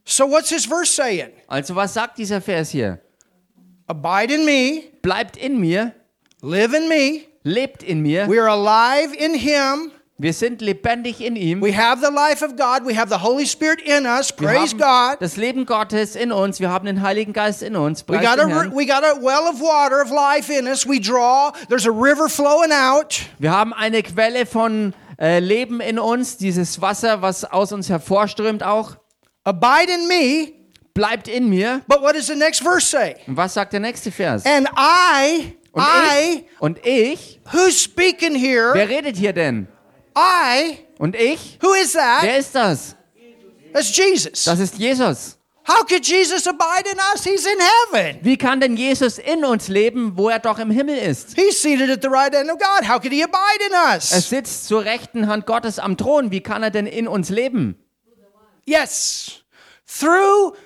So 0.08 0.24
what's 0.26 0.50
this 0.50 0.66
verse 0.66 0.90
saying? 0.90 1.32
Also 1.48 1.74
was 1.74 1.92
sagt 1.94 2.16
dieser 2.18 2.40
Vers 2.40 2.70
hier? 2.70 3.00
Abide 3.88 4.34
in 4.34 4.44
me, 4.44 4.84
Bleibt 5.02 5.36
in 5.36 5.58
mir, 5.60 5.92
live 6.42 6.72
in 6.74 6.88
me. 6.88 7.26
lebt 7.42 7.82
in 7.82 8.02
mir. 8.02 8.28
We 8.28 8.40
are 8.40 8.48
alive 8.48 9.14
in 9.16 9.34
him. 9.34 9.90
Wir 10.18 10.32
sind 10.32 10.62
lebendig 10.62 11.20
in 11.20 11.34
ihm. 11.36 11.60
We 11.60 11.76
have 11.76 12.00
the 12.00 12.12
life 12.12 12.42
of 12.42 12.56
God. 12.56 12.86
We 12.86 12.96
have 12.96 13.10
the 13.10 13.20
Holy 13.20 13.46
Spirit 13.46 13.82
in 13.82 14.06
us. 14.06 14.32
Praise 14.32 14.74
God. 14.74 15.18
das 15.20 15.36
Leben 15.36 15.66
Gottes 15.66 16.14
in 16.14 16.30
uns. 16.32 16.60
Wir 16.60 16.70
haben 16.70 16.86
den 16.86 17.02
Heiligen 17.02 17.32
Geist 17.32 17.62
in 17.62 17.74
uns. 17.74 18.02
We 18.08 18.16
Preis 18.16 18.24
got, 18.24 18.38
den 18.38 18.52
a, 18.52 18.74
we 18.74 18.86
got 18.86 19.02
a 19.04 19.20
well 19.20 19.48
of 19.48 19.60
water 19.60 20.00
of 20.00 20.10
life 20.10 20.50
in 20.50 20.66
us. 20.68 20.86
We 20.86 21.00
draw. 21.00 21.52
There's 21.68 21.86
a 21.86 21.90
river 21.90 22.28
flowing 22.28 22.70
out. 22.72 23.22
Wir 23.38 23.50
haben 23.50 23.74
eine 23.74 24.02
Quelle 24.04 24.46
von 24.46 24.94
äh, 25.20 25.40
Leben 25.40 25.80
in 25.80 25.98
uns. 25.98 26.36
Dieses 26.38 26.80
Wasser, 26.80 27.22
was 27.22 27.44
aus 27.44 27.72
uns 27.72 27.90
hervorströmt 27.90 28.62
auch. 28.62 28.96
Abide 29.46 29.92
in 29.92 30.08
me. 30.08 30.52
Bleibt 30.92 31.28
in 31.28 31.48
mir. 31.48 31.82
But 31.86 32.02
what 32.02 32.14
does 32.16 32.26
the 32.26 32.34
next 32.34 32.62
verse 32.62 32.84
say? 32.86 33.14
Und 33.26 33.36
was 33.36 33.54
sagt 33.54 33.72
der 33.72 33.80
nächste 33.80 34.10
Vers? 34.10 34.44
And 34.44 34.66
I, 34.76 35.54
Und 35.72 35.82
I, 35.84 36.34
ich, 36.34 36.44
und 36.58 36.86
ich, 36.86 37.40
who's 37.52 37.80
speaking 37.80 38.34
here? 38.34 38.72
wer 38.74 38.88
redet 38.88 39.16
hier 39.16 39.32
denn? 39.32 39.68
I, 40.18 40.78
Und 40.98 41.14
ich? 41.14 41.58
who 41.62 41.74
is 41.74 41.92
that? 41.92 42.22
Wer 42.22 42.38
ist 42.38 42.54
das? 42.54 42.96
That's 43.72 43.94
Jesus. 43.94 44.44
Das 44.44 44.58
ist 44.58 44.78
Jesus. 44.78 45.38
How 45.68 45.84
could 45.86 46.06
Jesus 46.06 46.46
abide 46.46 46.88
in 46.90 46.98
us? 47.12 47.24
He's 47.24 47.44
in 47.44 47.58
heaven. 47.92 48.18
Wie 48.22 48.36
kann 48.38 48.60
denn 48.60 48.76
Jesus 48.76 49.18
in 49.18 49.44
uns 49.44 49.68
leben, 49.68 50.12
wo 50.16 50.28
er 50.28 50.38
doch 50.38 50.58
im 50.58 50.70
Himmel 50.70 50.96
ist? 50.96 51.34
He's 51.36 51.60
seated 51.60 51.90
at 51.90 52.00
the 52.02 52.08
right 52.08 52.34
hand 52.34 52.50
of 52.50 52.58
God. 52.58 52.88
How 52.88 52.98
could 53.00 53.12
he 53.12 53.22
abide 53.22 53.60
in 53.68 53.74
Er 53.74 53.96
us? 53.96 54.08
sitzt 54.28 54.66
zur 54.66 54.84
rechten 54.84 55.26
Hand 55.28 55.44
Gottes 55.44 55.78
am 55.78 55.96
Thron. 55.96 56.30
Wie 56.30 56.40
kann 56.40 56.62
er 56.62 56.70
denn 56.70 56.86
in 56.86 57.06
uns 57.06 57.28
leben? 57.30 57.76
Yes. 58.66 59.42
Through 59.86 60.56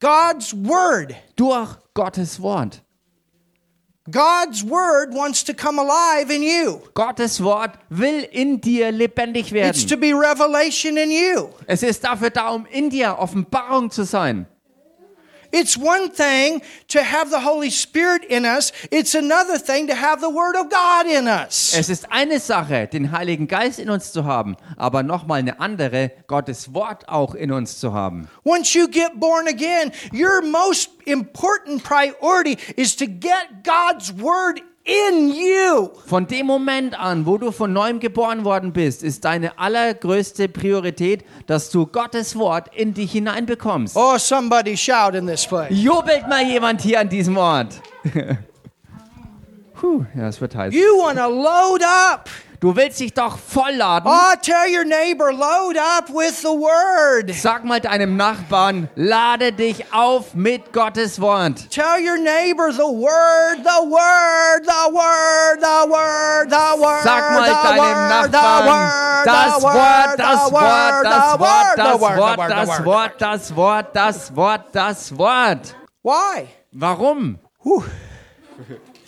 God's 0.00 0.54
word. 0.54 1.16
Durch 1.36 1.76
Gottes 1.94 2.40
Wort. 2.40 2.82
God's 4.10 4.64
word 4.64 5.12
wants 5.12 5.44
to 5.44 5.52
come 5.52 5.78
alive 5.78 6.30
in 6.30 6.42
you. 6.42 6.80
Gottes 6.94 7.42
Wort 7.42 7.72
will 7.90 8.24
in 8.32 8.58
dir 8.58 8.90
lebendig 8.90 9.52
It's 9.52 9.84
to 9.84 9.96
werden. 9.96 10.00
be 10.00 10.14
revelation 10.14 10.96
in 10.96 11.10
you. 11.10 11.50
Es 11.66 11.82
ist 11.82 12.04
dafür 12.04 12.30
da, 12.30 12.50
um 12.50 12.64
in 12.66 12.88
dir 12.88 13.18
Offenbarung 13.18 13.90
zu 13.90 14.04
sein. 14.04 14.46
It's 15.50 15.76
one 15.76 16.10
thing 16.10 16.62
to 16.88 17.02
have 17.02 17.30
the 17.30 17.40
Holy 17.40 17.70
Spirit 17.70 18.24
in 18.24 18.44
us. 18.44 18.72
It's 18.90 19.14
another 19.14 19.58
thing 19.58 19.86
to 19.88 19.94
have 19.94 20.20
the 20.20 20.28
word 20.28 20.56
of 20.56 20.68
God 20.68 21.06
in 21.06 21.26
us. 21.26 21.74
Es 21.74 21.88
ist 21.88 22.10
eine 22.10 22.38
Sache, 22.38 22.86
den 22.86 23.12
Heiligen 23.12 23.48
Geist 23.48 23.78
in 23.78 23.88
uns 23.88 24.12
zu 24.12 24.24
haben, 24.24 24.56
aber 24.76 25.02
nochmal 25.02 25.38
eine 25.38 25.60
andere, 25.60 26.10
Gottes 26.26 26.74
Wort 26.74 27.08
auch 27.08 27.34
in 27.34 27.50
uns 27.50 27.78
zu 27.78 27.94
haben. 27.94 28.28
Once 28.44 28.74
you 28.74 28.88
get 28.88 29.18
born 29.18 29.48
again, 29.48 29.92
your 30.12 30.42
most 30.42 30.90
important 31.06 31.82
priority 31.82 32.58
is 32.76 32.94
to 32.96 33.06
get 33.06 33.64
God's 33.64 34.12
word 34.12 34.60
in 34.88 35.28
you. 35.28 35.90
Von 36.06 36.26
dem 36.26 36.46
Moment 36.46 36.98
an, 36.98 37.26
wo 37.26 37.36
du 37.36 37.52
von 37.52 37.72
neuem 37.72 38.00
geboren 38.00 38.44
worden 38.44 38.72
bist, 38.72 39.02
ist 39.02 39.24
deine 39.24 39.58
allergrößte 39.58 40.48
Priorität, 40.48 41.24
dass 41.46 41.70
du 41.70 41.86
Gottes 41.86 42.36
Wort 42.36 42.74
in 42.74 42.94
dich 42.94 43.12
hineinbekommst. 43.12 43.96
Oh, 43.96 44.16
somebody 44.16 44.76
shout 44.76 45.14
in 45.14 45.26
this 45.26 45.46
place. 45.46 45.68
Jubelt 45.70 46.26
mal 46.26 46.42
jemand 46.42 46.80
hier 46.80 47.00
an 47.00 47.08
diesem 47.08 47.36
Ort. 47.36 47.82
Puh, 49.74 50.04
ja, 50.16 50.28
es 50.28 50.40
wird 50.40 50.56
heiß. 50.56 50.74
You 50.74 50.98
want 50.98 51.18
to 51.18 51.28
load 51.28 51.84
up. 51.84 52.28
Du 52.60 52.74
willst 52.74 52.98
dich 52.98 53.14
doch 53.14 53.38
vollladen. 53.38 54.10
Oh, 54.10 54.34
tell 54.42 54.66
your 54.66 54.84
neighbor, 54.84 55.32
load 55.32 55.76
up 55.76 56.08
with 56.10 56.42
the 56.42 56.48
word. 56.48 57.32
Sag 57.32 57.64
mal 57.64 57.78
deinem 57.78 58.16
Nachbarn, 58.16 58.88
lade 58.96 59.52
dich 59.52 59.84
auf 59.92 60.34
mit 60.34 60.72
Gottes 60.72 61.20
Wort. 61.20 61.70
Tell 61.70 62.00
your 62.00 62.18
neighbor 62.18 62.72
the 62.72 62.82
word, 62.82 63.58
the 63.62 63.88
word, 63.88 64.64
the 64.64 64.92
word, 64.92 65.60
the 65.60 65.88
word, 65.88 66.50
the 66.50 66.82
word. 66.82 67.04
Sag 67.04 67.30
mal 67.30 67.46
the 67.46 67.54
deinem 67.62 68.08
Nachbarn, 68.08 69.24
das 69.24 69.62
Wort, 69.62 70.18
das 70.18 70.52
Wort, 70.52 71.04
das 71.04 71.38
Wort, 71.38 71.78
das 71.78 72.00
Wort, 72.00 72.50
das. 72.50 72.84
Wort, 72.84 73.14
das 73.20 73.54
Wort, 73.54 73.86
das 73.94 74.34
Wort, 74.34 74.64
das 74.72 75.16
Wort. 75.16 75.76
Why? 76.02 76.48
Warum? 76.72 77.38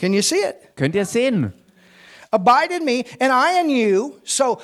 Can 0.00 0.12
you 0.14 0.22
see 0.22 0.36
it? 0.40 0.76
Könnt 0.76 0.94
ihr 0.94 1.04
sehen? 1.04 1.52
Abide 2.32 2.72
in 2.72 2.84
me, 2.84 3.04
and 3.20 3.32
I 3.32 3.60
in 3.60 3.70
you. 3.70 4.20
So 4.24 4.60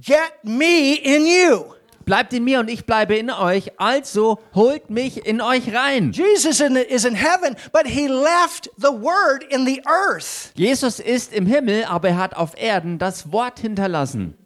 get 0.00 0.44
me 0.44 0.94
in 0.94 1.26
you. 1.26 1.74
Bleibt 2.04 2.32
in 2.32 2.44
mir 2.44 2.60
und 2.60 2.70
ich 2.70 2.86
bleibe 2.86 3.16
in 3.16 3.30
euch, 3.30 3.78
also 3.78 4.38
holt 4.54 4.88
mich 4.88 5.26
in 5.26 5.42
euch 5.42 5.74
rein. 5.74 6.12
Jesus 6.12 6.58
is 6.58 7.04
in 7.04 7.14
heaven, 7.14 7.54
but 7.70 7.86
he 7.86 8.08
left 8.08 8.70
the 8.78 8.90
word 8.90 9.44
in 9.50 9.66
the 9.66 9.82
earth. 9.86 10.52
Jesus 10.54 11.00
ist 11.00 11.34
im 11.34 11.44
Himmel, 11.44 11.84
aber 11.84 12.08
er 12.08 12.16
hat 12.16 12.34
auf 12.34 12.52
Erden 12.56 12.98
das 12.98 13.30
Wort 13.30 13.58
hinterlassen. 13.58 14.38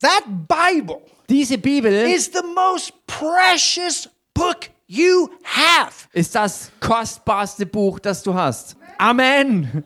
That 0.00 0.24
Bible 0.48 1.00
Diese 1.28 1.58
Bibel 1.58 1.92
is 1.92 2.26
the 2.32 2.42
most 2.56 2.92
precious 3.06 4.08
book 4.34 4.68
you 4.88 5.28
have. 5.44 6.08
ist 6.12 6.34
das 6.34 6.72
kostbarste 6.80 7.66
Buch, 7.66 8.00
das 8.00 8.24
du 8.24 8.34
hast. 8.34 8.74
Amen. 8.98 9.84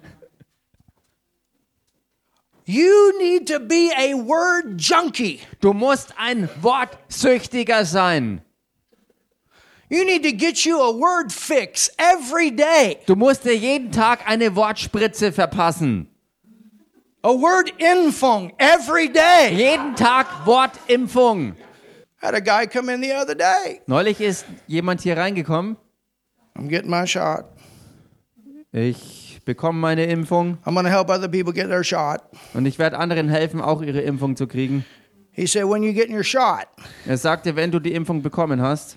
You 2.67 3.19
need 3.19 3.47
to 3.49 3.61
be 3.61 3.93
a 3.97 4.15
word 4.15 4.79
junkie. 4.79 5.41
Du 5.61 5.75
musst 5.75 6.15
ein 6.17 6.49
Wortsüchtiger 6.63 7.85
sein. 7.85 8.41
You 9.91 10.05
need 10.05 10.23
to 10.23 10.33
get 10.33 10.65
you 10.65 10.81
a 10.81 10.91
word 10.91 11.31
fix 11.31 11.91
every 11.99 12.51
day. 12.51 13.01
Du 13.07 13.15
musst 13.17 13.45
dir 13.45 13.55
jeden 13.55 13.93
Tag 13.93 14.27
eine 14.27 14.57
Wortspritze 14.57 15.31
verpassen. 15.31 16.09
A 17.23 17.33
word 17.33 17.71
infung 17.79 18.53
every 18.59 19.09
day. 19.09 19.55
Jeden 19.55 19.95
Tag 19.95 20.27
Wortimpfung. 20.47 21.55
Had 22.17 22.35
a 22.35 22.41
guy 22.41 22.67
come 22.67 22.89
in 22.89 23.03
the 23.03 23.13
other 23.13 23.35
day. 23.35 23.83
Neulich 23.87 24.21
ist 24.21 24.47
jemand 24.67 25.03
hier 25.03 25.19
reingekommen. 25.19 25.77
I'm 26.57 26.69
getting 26.69 26.91
my 26.91 27.07
shot. 27.07 27.45
Ich 28.73 29.24
bekomme 29.45 29.79
meine 29.79 30.07
Impfung 30.07 30.59
I'm 30.65 30.75
going 30.75 30.85
to 30.87 30.91
help 30.91 31.11
other 31.11 31.29
people 31.29 31.53
get 31.53 31.69
their 31.69 31.85
shot. 31.85 32.23
und 32.55 32.67
ich 32.67 32.79
werde 32.79 32.99
anderen 32.99 33.29
helfen, 33.29 33.61
auch 33.61 33.83
ihre 33.83 34.01
Impfung 34.01 34.37
zu 34.37 34.47
kriegen. 34.47 34.85
He 35.33 35.47
said, 35.47 35.65
When 35.65 35.83
you 35.83 35.93
getting 35.93 36.15
your 36.15 36.25
shot? 36.25 36.67
Er 37.07 37.19
sagte, 37.19 37.57
wenn 37.57 37.71
du 37.71 37.81
die 37.81 37.93
Impfung 37.93 38.23
bekommen 38.23 38.63
hast, 38.63 38.97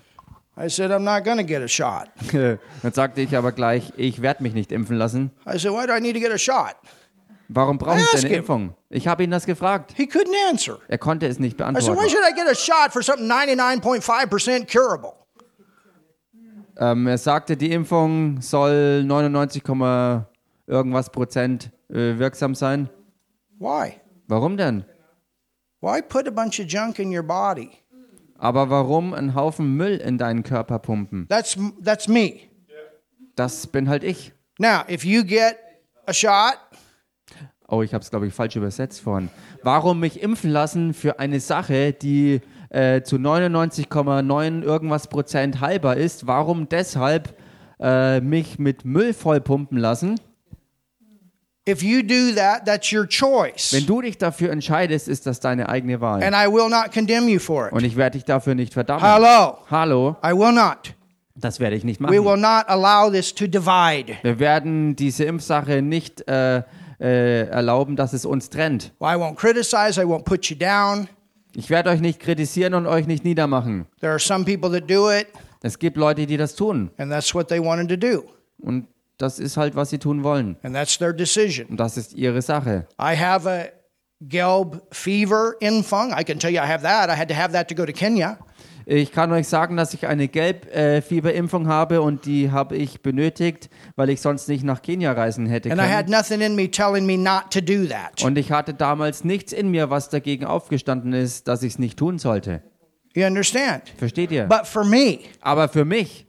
I 0.56 0.68
said, 0.68 0.90
I'm 0.90 1.00
not 1.00 1.24
to 1.24 1.44
get 1.44 1.62
a 1.62 1.68
shot. 1.68 2.08
dann 2.32 2.92
sagte 2.92 3.20
ich 3.20 3.36
aber 3.36 3.52
gleich, 3.52 3.92
ich 3.96 4.22
werde 4.22 4.42
mich 4.42 4.54
nicht 4.54 4.72
impfen 4.72 4.96
lassen. 4.96 5.30
I 5.46 5.58
said, 5.58 5.72
Why 5.72 5.86
do 5.86 5.94
I 5.94 6.00
need 6.00 6.14
to 6.14 6.20
get 6.20 6.32
a 6.32 6.38
shot? 6.38 6.76
Warum 7.48 7.78
brauche 7.78 7.98
ich 7.98 8.24
eine. 8.24 8.36
Impfung? 8.36 8.74
Ich 8.90 9.08
habe 9.08 9.24
ihn 9.24 9.30
das 9.30 9.46
gefragt. 9.46 9.94
He 9.96 10.04
couldn't 10.04 10.34
answer. 10.50 10.78
Er 10.88 10.98
konnte 10.98 11.26
es 11.26 11.38
nicht 11.38 11.60
I 11.60 11.64
said, 11.64 11.74
Why 11.74 11.80
beantworten. 11.82 12.10
should 12.10 12.24
I 12.24 12.34
get 12.34 12.46
a 12.46 12.54
shot 12.54 12.92
for 12.92 13.02
something 13.02 13.28
99.5% 13.28 14.66
curable? 14.66 15.14
Ähm, 16.76 17.06
er 17.08 17.18
sagte, 17.18 17.56
die 17.56 17.72
Impfung 17.72 18.40
soll 18.40 19.02
99, 19.02 19.64
Komma 19.64 20.28
irgendwas 20.68 21.10
Prozent 21.10 21.70
äh, 21.88 22.18
wirksam 22.18 22.54
sein. 22.54 22.88
Why? 23.58 23.94
Warum 24.28 24.56
denn? 24.56 24.84
Why 25.80 26.02
put 26.02 26.28
a 26.28 26.30
bunch 26.30 26.60
of 26.60 26.66
junk 26.68 26.98
in 26.98 27.14
your 27.16 27.22
body? 27.22 27.70
Aber 28.36 28.70
warum 28.70 29.14
einen 29.14 29.34
Haufen 29.34 29.76
Müll 29.76 29.96
in 29.96 30.18
deinen 30.18 30.42
Körper 30.44 30.78
pumpen? 30.78 31.26
That's 31.28 31.56
that's 31.82 32.06
me. 32.06 32.40
Das 33.34 33.66
bin 33.66 33.88
halt 33.88 34.04
ich. 34.04 34.32
Now, 34.58 34.82
if 34.88 35.04
you 35.04 35.24
get 35.24 35.56
a 36.06 36.12
shot, 36.12 36.58
Oh, 37.70 37.82
ich 37.82 37.92
habe 37.92 38.02
es, 38.02 38.08
glaube 38.08 38.26
ich, 38.26 38.32
falsch 38.32 38.56
übersetzt 38.56 39.02
vorhin. 39.02 39.28
Warum 39.62 40.00
mich 40.00 40.22
impfen 40.22 40.50
lassen 40.50 40.94
für 40.94 41.18
eine 41.18 41.38
Sache, 41.38 41.92
die 41.92 42.40
äh, 42.70 43.02
zu 43.02 43.16
99,9 43.16 44.62
irgendwas 44.62 45.08
Prozent 45.08 45.60
heilbar 45.60 45.98
ist? 45.98 46.26
Warum 46.26 46.70
deshalb 46.70 47.36
äh, 47.78 48.22
mich 48.22 48.58
mit 48.58 48.86
Müll 48.86 49.12
vollpumpen 49.12 49.76
lassen? 49.76 50.18
If 51.68 51.82
you 51.82 52.02
do 52.02 52.34
that, 52.34 52.64
that's 52.64 52.92
your 52.92 53.06
choice. 53.06 53.72
Wenn 53.72 53.86
du 53.86 54.00
dich 54.00 54.16
dafür 54.18 54.50
entscheidest, 54.50 55.06
ist 55.08 55.26
das 55.26 55.40
deine 55.40 55.68
eigene 55.68 56.00
Wahl. 56.00 56.22
And 56.22 56.34
I 56.34 56.50
will 56.52 56.68
not 56.68 56.92
condemn 56.92 57.28
you 57.28 57.38
for 57.38 57.72
Und 57.72 57.80
it. 57.84 57.86
ich 57.92 57.96
werde 57.96 58.16
dich 58.18 58.24
dafür 58.24 58.54
nicht 58.54 58.72
verdammen. 58.74 59.02
Hello. 59.04 59.58
Hallo, 59.70 60.16
I 60.24 60.32
will 60.32 60.52
not. 60.52 60.94
das 61.34 61.60
werde 61.60 61.76
ich 61.76 61.84
nicht 61.84 62.00
We 62.00 62.08
will 62.10 62.22
machen. 62.36 62.40
not 62.40 62.64
allow 62.68 63.10
this 63.10 63.32
to 63.34 63.46
divide. 63.46 64.16
Wir 64.22 64.38
werden 64.40 64.96
diese 64.96 65.24
Impfsache 65.24 65.82
nicht 65.82 66.26
äh, 66.28 66.62
äh, 67.00 67.42
erlauben, 67.48 67.94
dass 67.94 68.12
es 68.12 68.24
uns 68.24 68.50
trennt. 68.50 68.92
Well, 68.98 69.10
I 69.10 69.20
won't 69.20 69.36
criticize, 69.36 70.00
I 70.00 70.04
won't 70.04 70.24
put 70.24 70.46
you 70.46 70.56
down. 70.56 71.08
Ich 71.54 71.70
werde 71.70 71.90
euch 71.90 72.00
nicht 72.00 72.18
kritisieren 72.20 72.74
und 72.74 72.86
euch 72.86 73.06
nicht 73.06 73.24
niedermachen. 73.24 73.86
There 74.00 74.10
are 74.12 74.18
some 74.18 74.44
people 74.44 74.70
that 74.70 74.90
do 74.90 75.10
it, 75.12 75.28
Es 75.62 75.78
gibt 75.78 75.96
Leute, 75.96 76.26
die 76.26 76.36
das 76.36 76.54
tun. 76.56 76.90
and 76.98 77.10
that's 77.10 77.34
what 77.34 77.48
they 77.48 77.60
wanted 77.60 77.88
to 77.88 77.96
do. 77.96 78.24
Und 78.60 78.86
das 79.18 79.38
ist 79.38 79.56
halt, 79.56 79.76
was 79.76 79.90
sie 79.90 79.98
tun 79.98 80.22
wollen. 80.24 80.56
And 80.62 80.74
that's 80.74 80.96
their 80.98 81.12
decision. 81.12 81.66
Und 81.68 81.78
das 81.78 81.96
ist 81.96 82.14
ihre 82.14 82.40
Sache. 82.42 82.86
I 83.00 83.16
have 83.16 83.48
a 83.48 83.66
Gelb 84.20 84.82
fever 84.90 85.54
infung. 85.60 86.12
I 86.18 86.24
can 86.24 86.38
tell 86.38 86.50
you 86.50 86.58
I 86.60 86.66
have 86.66 86.82
that. 86.82 87.08
I 87.08 87.18
had 87.18 87.28
to 87.28 87.34
have 87.36 87.52
that 87.52 87.68
to 87.68 87.74
go 87.74 87.84
to 87.84 87.92
Kenya. 87.92 88.38
Ich 88.90 89.12
kann 89.12 89.30
euch 89.32 89.46
sagen, 89.46 89.76
dass 89.76 89.92
ich 89.92 90.06
eine 90.06 90.28
Gelbfieberimpfung 90.28 91.68
habe 91.68 92.00
und 92.00 92.24
die 92.24 92.50
habe 92.50 92.74
ich 92.76 93.02
benötigt, 93.02 93.68
weil 93.96 94.08
ich 94.10 94.20
sonst 94.22 94.48
nicht 94.48 94.64
nach 94.64 94.80
Kenia 94.82 95.12
reisen 95.12 95.46
hätte 95.46 95.70
And 95.70 95.78
I 95.80 95.84
had 95.84 96.06
können. 96.06 96.16
nothing 96.18 96.40
in 96.40 96.54
me 96.56 96.70
telling 96.70 97.04
me 97.06 97.18
not 97.18 97.50
to 97.50 97.60
do 97.60 97.86
that. 97.86 98.22
Und 98.24 98.38
ich 98.38 98.50
hatte 98.50 98.72
damals 98.74 99.24
nichts 99.24 99.52
in 99.52 99.70
mir, 99.70 99.90
was 99.90 100.08
dagegen 100.08 100.44
aufgestanden 100.46 101.12
ist, 101.12 101.48
dass 101.48 101.62
ich 101.62 101.74
es 101.74 101.78
nicht 101.78 101.98
tun 101.98 102.18
sollte. 102.18 102.62
You 103.14 103.26
understand? 103.26 103.82
Versteht 103.98 104.30
ihr? 104.30 104.46
But 104.46 104.66
for 104.66 104.84
me, 104.84 105.18
Aber 105.40 105.68
für 105.68 105.84
mich, 105.84 106.26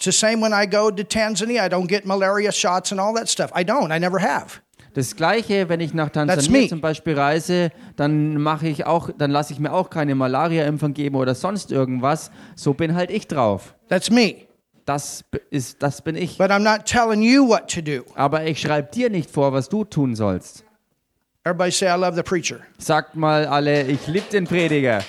it's 0.00 0.06
the 0.06 0.12
same 0.12 0.40
when 0.40 0.54
I 0.54 0.64
go 0.64 0.90
to 0.90 1.04
Tanzania. 1.04 1.60
I 1.60 1.68
don't 1.68 1.86
get 1.86 2.06
malaria 2.06 2.52
shots 2.52 2.90
and 2.90 3.00
all 3.00 3.12
that 3.14 3.28
stuff. 3.28 3.52
I 3.54 3.64
don't. 3.64 3.92
I 3.92 3.98
never 3.98 4.18
have. 4.18 4.62
das 4.94 5.14
Gleiche, 5.14 5.68
wenn 5.68 5.78
ich 5.78 5.94
nach 5.94 6.08
Tansania 6.08 6.68
zum 6.68 6.80
Beispiel 6.80 7.16
reise, 7.16 7.70
dann 7.94 8.38
mache 8.38 8.66
ich 8.66 8.86
auch, 8.86 9.10
dann 9.16 9.30
lasse 9.30 9.52
ich 9.52 9.60
mir 9.60 9.72
auch 9.72 9.88
keine 9.88 10.16
Malaria-Impfung 10.16 10.94
geben 10.94 11.14
oder 11.14 11.36
sonst 11.36 11.70
irgendwas. 11.70 12.32
So 12.56 12.74
bin 12.74 12.96
halt 12.96 13.10
ich 13.10 13.28
drauf. 13.28 13.74
That's 13.88 14.10
me. 14.10 14.48
Das 14.86 15.24
ist, 15.50 15.80
das 15.82 16.02
bin 16.02 16.16
ich. 16.16 16.38
But 16.38 16.50
I'm 16.50 16.64
not 16.64 16.86
telling 16.86 17.22
you 17.22 17.46
what 17.46 17.72
to 17.72 17.80
do. 17.80 18.02
Aber 18.16 18.44
ich 18.46 18.60
schreibe 18.60 18.90
dir 18.90 19.10
nicht 19.10 19.30
vor, 19.30 19.52
was 19.52 19.68
du 19.68 19.84
tun 19.84 20.16
sollst. 20.16 20.64
Everybody 21.44 21.70
say, 21.70 21.86
I 21.86 21.96
love 21.96 22.16
the 22.16 22.22
preacher. 22.22 22.60
Sagt 22.78 23.14
mal 23.14 23.46
alle, 23.46 23.84
ich 23.84 24.06
liebe 24.08 24.28
den 24.32 24.46
Prediger. 24.46 25.04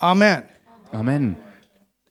Amen. 0.00 0.44
Amen. 0.92 1.36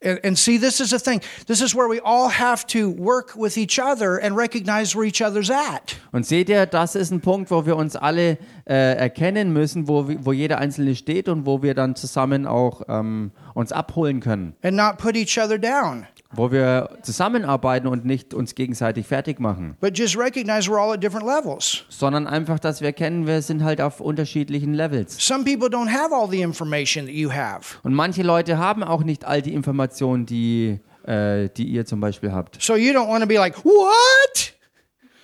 And, 0.02 0.20
and 0.24 0.40
see, 0.40 0.58
this 0.58 0.80
is 0.80 0.92
the 0.92 1.00
thing. 1.00 1.22
This 1.48 1.62
is 1.62 1.76
where 1.76 1.90
we 1.90 2.00
all 2.00 2.30
have 2.30 2.66
to 2.68 2.90
work 2.90 3.36
with 3.36 3.58
each 3.58 3.80
other 3.80 4.18
and 4.18 4.38
recognize 4.38 4.96
where 4.96 5.06
each 5.06 5.22
other's 5.22 5.50
at. 5.50 5.98
Und 6.14 6.26
seht 6.26 6.48
ihr, 6.48 6.66
das 6.66 6.96
ist 6.96 7.12
ein 7.12 7.20
Punkt, 7.20 7.52
wo 7.52 7.66
wir 7.66 7.76
uns 7.76 7.98
alle 7.98 8.38
äh, 8.66 8.96
erkennen 8.96 9.52
müssen, 9.52 9.90
wo, 9.90 10.06
wo 10.08 10.32
jeder 10.32 10.60
Einzelne 10.60 10.96
steht 10.96 11.28
und 11.28 11.46
wo 11.46 11.62
wir 11.62 11.74
dann 11.74 11.96
zusammen 11.96 12.48
auch 12.48 12.84
ähm, 12.88 13.32
uns 13.56 13.74
abholen 13.74 14.22
können. 14.22 14.56
and 14.64 14.78
not 14.78 14.98
put 14.98 15.18
each 15.18 15.38
other 15.38 15.58
down, 15.58 16.08
Wo 16.32 16.52
wir 16.52 16.98
zusammenarbeiten 17.02 17.88
und 17.88 18.06
nicht 18.06 18.36
uns 18.36 18.54
gegenseitig 18.54 19.08
fertig 19.08 19.40
machen. 19.40 19.76
but 19.80 19.98
just 19.98 20.16
recognize 20.16 20.70
we're 20.70 20.80
all 20.80 20.94
at 20.94 21.02
different 21.02 21.26
levels. 21.26 21.86
Sondern 21.90 22.28
einfach, 22.28 22.60
dass 22.60 22.82
wir 22.82 22.90
erkennen, 22.90 23.26
wir 23.26 23.42
sind 23.42 23.64
halt 23.64 23.82
auf 23.82 24.00
unterschiedlichen 24.00 24.76
Levels. 24.76 25.18
Some 25.20 25.44
people 25.44 25.68
don't 25.70 25.90
have 25.92 26.14
all 26.14 26.30
the 26.30 26.42
information 26.42 27.06
that 27.08 27.16
you 27.16 27.32
have. 27.32 27.78
Und 27.82 27.96
manche 27.96 28.22
Leute 28.22 28.60
haben 28.60 28.84
auch 28.84 29.04
nicht 29.04 29.26
all 29.26 29.42
die 29.42 29.54
Informationen, 29.56 30.28
die, 30.28 30.80
äh, 31.04 31.50
die 31.50 31.66
ihr 31.68 31.86
zum 31.86 32.00
Beispiel 32.00 32.32
habt. 32.32 32.62
So 32.62 32.76
you 32.76 32.94
don't 32.94 33.08
want 33.10 33.22
to 33.24 33.28
be 33.28 33.36
like, 33.36 33.66
what? 33.66 34.54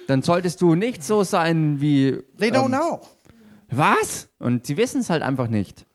Dann 0.08 0.24
solltest 0.24 0.60
du 0.62 0.74
nicht 0.74 1.04
so 1.04 1.24
sein 1.24 1.82
wie, 1.82 2.18
They 2.40 2.50
don't 2.50 2.66
ähm, 2.66 2.72
know. 2.72 3.02
was? 3.70 4.28
Und 4.40 4.66
sie 4.66 4.78
wissen 4.78 5.02
es 5.02 5.10
halt 5.12 5.22
einfach 5.22 5.50
nicht. 5.50 5.86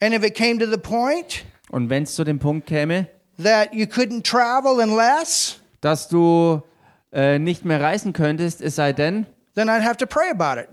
And 0.00 0.12
if 0.14 0.24
it 0.24 0.34
came 0.34 0.58
to 0.58 0.66
the 0.68 0.78
point 0.78 1.44
Und 1.70 1.90
wenn 1.90 2.02
es 2.02 2.16
zu 2.16 2.24
dem 2.24 2.40
Punkt 2.40 2.66
käme, 2.66 3.06
that 3.38 3.72
you 3.74 3.86
couldn't 3.86 4.24
travel 4.24 4.80
unless, 4.80 5.58
dass 5.80 6.08
du 6.08 6.62
äh, 7.12 7.38
nicht 7.38 7.64
mehr 7.64 7.80
reisen 7.80 8.12
könntest, 8.12 8.60
es 8.60 8.76
sei 8.76 8.92
denn, 8.92 9.26
then 9.54 9.68
I'd 9.68 9.82
have 9.82 9.96
to 9.98 10.06
pray 10.06 10.30
about 10.30 10.60
it. 10.60 10.68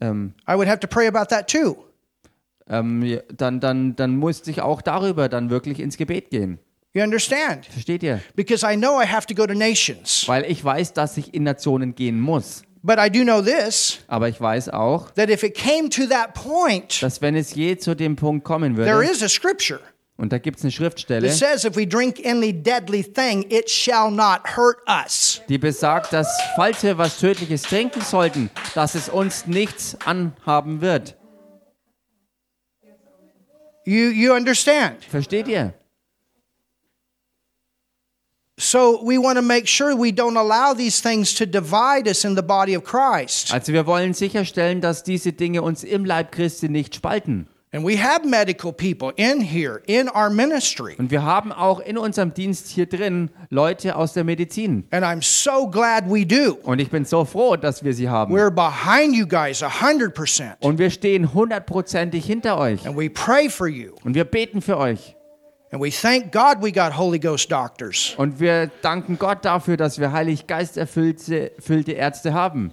ähm, 0.00 0.34
I 0.48 0.54
would 0.54 0.68
have 0.68 0.80
to 0.80 0.86
pray 0.86 1.06
about 1.06 1.26
that 1.30 1.48
too. 1.48 1.76
ähm, 2.68 3.02
ja, 3.02 3.20
dann, 3.34 3.60
dann, 3.60 3.96
dann 3.96 4.16
musste 4.16 4.50
ich 4.50 4.60
auch 4.60 4.82
darüber 4.82 5.28
dann 5.28 5.50
wirklich 5.50 5.80
ins 5.80 5.96
Gebet 5.96 6.30
gehen. 6.30 6.58
You 6.94 7.02
understand? 7.02 7.66
Versteht 7.66 8.02
ihr? 8.02 8.20
Because 8.34 8.66
I 8.66 8.74
know 8.76 9.00
I 9.00 9.06
have 9.06 9.26
to 9.26 9.34
go 9.34 9.46
to 9.46 9.54
nations. 9.54 10.24
Weil 10.26 10.44
ich 10.50 10.64
weiß, 10.64 10.94
dass 10.94 11.16
ich 11.16 11.34
in 11.34 11.42
Nationen 11.44 11.94
gehen 11.94 12.18
muss. 12.18 12.62
But 12.82 12.98
I 12.98 13.10
do 13.10 13.24
know 13.24 13.42
this 13.42 13.98
Aber 14.06 14.28
ich 14.28 14.40
weiß 14.40 14.70
auch, 14.70 15.10
that 15.10 15.28
if 15.28 15.42
it 15.42 15.54
came 15.54 15.90
to 15.90 16.06
that 16.06 16.32
point, 16.34 17.02
dass 17.02 17.20
wenn 17.20 17.34
es 17.34 17.54
je 17.54 17.76
zu 17.76 17.94
dem 17.94 18.16
Punkt 18.16 18.44
kommen 18.44 18.76
there 18.76 18.98
würde, 18.98 19.10
is 19.10 19.22
a 19.22 19.28
scripture 19.28 19.80
und 20.18 20.32
da 20.32 20.38
gibt 20.38 20.58
es 20.58 20.64
eine 20.64 20.72
Schriftstelle, 20.72 21.28
that 21.28 21.36
says 21.36 21.64
if 21.64 21.76
we 21.76 21.86
drink 21.86 22.20
any 22.26 22.52
deadly 22.52 23.02
thing, 23.02 23.46
it 23.50 23.70
shall 23.70 24.10
not 24.10 24.40
hurt 24.56 24.78
us. 24.88 25.40
die 25.48 25.58
besagt, 25.58 26.12
dass 26.12 26.28
falls 26.56 26.82
wir 26.82 26.98
was 26.98 27.18
Tödliches 27.18 27.62
trinken 27.62 28.02
sollten, 28.02 28.50
dass 28.74 28.94
es 28.94 29.08
uns 29.08 29.46
nichts 29.46 29.96
anhaben 30.04 30.80
wird. 30.80 31.16
You, 33.84 34.10
you 34.10 34.34
understand? 34.34 35.02
Versteht 35.04 35.48
ihr? 35.48 35.72
So 38.58 39.00
we 39.04 39.18
want 39.18 39.36
to 39.36 39.42
make 39.42 39.68
sure 39.68 39.94
we 39.94 40.10
don't 40.10 40.36
allow 40.36 40.74
these 40.74 41.00
things 41.00 41.32
to 41.36 41.46
divide 41.46 42.08
us 42.08 42.24
in 42.24 42.34
the 42.34 42.42
body 42.42 42.76
of 42.76 42.82
Christ. 42.82 43.52
Also 43.52 43.72
wir 43.72 43.86
wollen 43.86 44.14
sicherstellen, 44.14 44.80
dass 44.80 45.04
diese 45.04 45.32
Dinge 45.32 45.62
uns 45.62 45.84
im 45.84 46.04
Leib 46.04 46.32
Christi 46.32 46.68
nicht 46.68 46.96
spalten. 46.96 47.48
And 47.70 47.84
we 47.84 48.02
have 48.02 48.26
medical 48.26 48.72
people 48.72 49.12
in 49.16 49.42
here, 49.42 49.82
in 49.86 50.08
our 50.08 50.30
ministry. 50.30 50.96
Und 50.98 51.10
wir 51.10 51.22
haben 51.22 51.52
auch 51.52 51.80
in 51.80 51.98
unserem 51.98 52.32
Dienst 52.32 52.68
hier 52.68 52.86
drin 52.86 53.30
Leute 53.50 53.94
aus 53.94 54.14
der 54.14 54.24
Medizin. 54.24 54.86
And 54.90 55.04
I'm 55.04 55.22
so 55.22 55.68
glad 55.68 56.04
we 56.08 56.24
do. 56.24 56.56
Und 56.62 56.78
ich 56.78 56.88
bin 56.88 57.04
so 57.04 57.26
froh, 57.26 57.56
dass 57.56 57.84
wir 57.84 57.92
sie 57.92 58.08
haben. 58.08 58.34
We're 58.34 58.50
behind 58.50 59.14
you 59.14 59.26
guys 59.26 59.62
100%. 59.62 60.56
Und 60.60 60.78
wir 60.78 60.88
stehen 60.88 61.34
hundertprozentig 61.34 62.24
hinter 62.24 62.56
euch. 62.56 62.86
And 62.86 62.96
we 62.96 63.10
pray 63.10 63.50
for 63.50 63.68
you. 63.68 63.92
Und 64.02 64.14
wir 64.14 64.24
beten 64.24 64.62
für 64.62 64.78
euch. 64.78 65.14
And 65.70 65.82
we 65.82 65.90
thank 65.90 66.32
God 66.32 66.62
we 66.62 66.72
got 66.72 66.96
Holy 66.96 67.18
Ghost 67.18 67.52
doctors. 67.52 68.14
Und 68.16 68.40
wir 68.40 68.70
danken 68.80 69.18
Gott 69.18 69.44
dafür, 69.44 69.76
dass 69.76 69.98
wir 69.98 70.12
Heilig 70.12 70.46
Geist 70.46 70.78
erfüllte, 70.78 71.54
erfüllte 71.56 71.92
Ärzte 71.92 72.32
haben. 72.32 72.72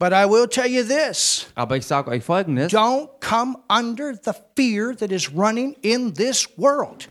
But 0.00 0.12
I 0.12 0.26
will 0.26 0.46
tell 0.46 0.68
you 0.68 0.84
this 0.84 1.46
Aber 1.56 1.76
ich 1.76 1.84
sage 1.86 2.08
euch 2.08 2.22
Folgendes. 2.22 2.72
don't 2.72 3.08
come 3.20 3.56
under 3.68 4.14
the 4.14 4.32
fear 4.56 4.94
that 4.96 5.10
is 5.10 5.32
running 5.34 5.74
in 5.82 6.14
this 6.14 6.48
world. 6.56 7.08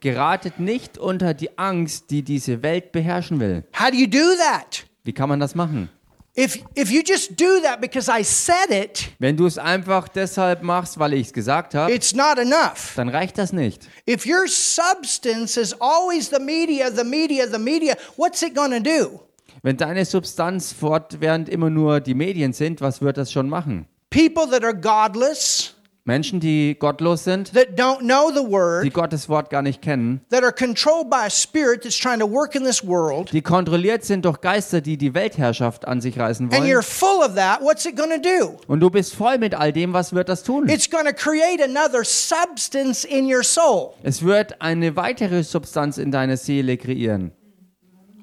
Geratet 0.00 0.58
nicht 0.58 0.98
unter 0.98 1.34
die 1.34 1.56
Angst, 1.58 2.10
die 2.10 2.22
diese 2.22 2.62
Welt 2.62 2.90
beherrschen 2.90 3.38
will. 3.38 3.64
How 3.78 3.90
do 3.90 3.96
you 3.96 4.06
do 4.06 4.34
that? 4.36 4.84
Wie 5.04 5.12
kann 5.12 5.28
man 5.28 5.38
das 5.40 5.54
machen? 5.54 5.88
If, 6.36 6.58
if 6.76 6.90
you 6.90 7.02
just 7.04 7.36
do 7.38 7.60
that 7.62 7.80
because 7.80 8.08
I 8.08 8.22
said 8.22 8.70
it, 8.70 9.10
Wenn 9.18 9.36
du 9.36 9.46
es 9.46 9.58
einfach 9.58 10.08
deshalb 10.08 10.62
machst, 10.62 10.98
weil 10.98 11.12
ich 11.14 11.26
es 11.28 11.32
gesagt 11.32 11.74
habe, 11.74 11.92
it's 11.92 12.14
not 12.14 12.38
enough. 12.38 12.92
dann 12.96 13.08
reicht 13.08 13.36
das 13.36 13.52
nicht. 13.52 13.88
If 14.08 14.24
your 14.26 14.46
substance 14.48 15.60
is 15.60 15.74
always 15.80 16.30
the 16.30 16.38
media, 16.40 16.90
the 16.90 17.04
media, 17.04 17.46
the 17.46 17.58
media, 17.58 17.96
what's 18.16 18.42
it 18.42 18.54
going 18.54 18.70
to 18.72 18.80
do? 18.80 19.20
Wenn 19.62 19.76
deine 19.76 20.04
Substanz 20.04 20.72
fortwährend 20.72 21.48
immer 21.48 21.70
nur 21.70 22.00
die 22.00 22.14
Medien 22.14 22.52
sind, 22.52 22.80
was 22.80 23.00
wird 23.00 23.16
das 23.16 23.32
schon 23.32 23.48
machen? 23.48 23.86
People 24.10 24.48
that 24.50 24.64
are 24.64 24.74
godless, 24.74 25.76
Menschen, 26.04 26.40
die 26.40 26.76
gottlos 26.78 27.24
sind, 27.24 27.52
that 27.52 27.78
don't 27.78 28.00
know 28.00 28.30
the 28.34 28.42
die 28.42 28.50
word, 28.50 28.92
Gottes 28.94 29.28
Wort 29.28 29.50
gar 29.50 29.62
nicht 29.62 29.82
kennen, 29.82 30.22
that 30.30 30.42
are 30.42 30.50
controlled 30.52 31.10
by 31.10 31.26
a 31.26 31.30
spirit 31.30 31.82
that's 31.84 31.96
trying 31.96 32.18
to 32.18 32.26
work 32.28 32.54
in 32.54 32.64
this 32.64 32.84
world, 32.84 33.30
die 33.32 33.42
kontrolliert 33.42 34.02
sind 34.02 34.24
durch 34.24 34.40
Geister, 34.40 34.80
die 34.80 34.96
die 34.96 35.14
Weltherrschaft 35.14 35.86
an 35.86 36.00
sich 36.00 36.18
reißen 36.18 36.46
and 36.52 36.64
you're 36.64 36.76
wollen. 36.76 36.82
full 36.82 37.22
of 37.22 37.34
that, 37.36 37.60
what's 37.60 37.84
it 37.84 37.96
going 37.96 38.10
to 38.10 38.20
do? 38.20 38.56
Und 38.66 38.80
du 38.80 38.90
bist 38.90 39.14
voll 39.14 39.38
mit 39.38 39.54
all 39.54 39.72
dem, 39.72 39.92
was 39.92 40.12
wird 40.12 40.28
das 40.28 40.42
tun? 40.42 40.68
It's 40.68 40.90
going 40.90 41.06
to 41.06 41.12
create 41.12 41.62
another 41.62 42.02
substance 42.02 43.04
in 43.04 43.32
your 43.32 43.44
soul, 43.44 43.92
Es 44.02 44.24
wird 44.24 44.60
eine 44.60 44.96
weitere 44.96 45.44
Substanz 45.44 45.98
in 45.98 46.10
deiner 46.10 46.38
Seele 46.38 46.78
kreieren. 46.78 47.30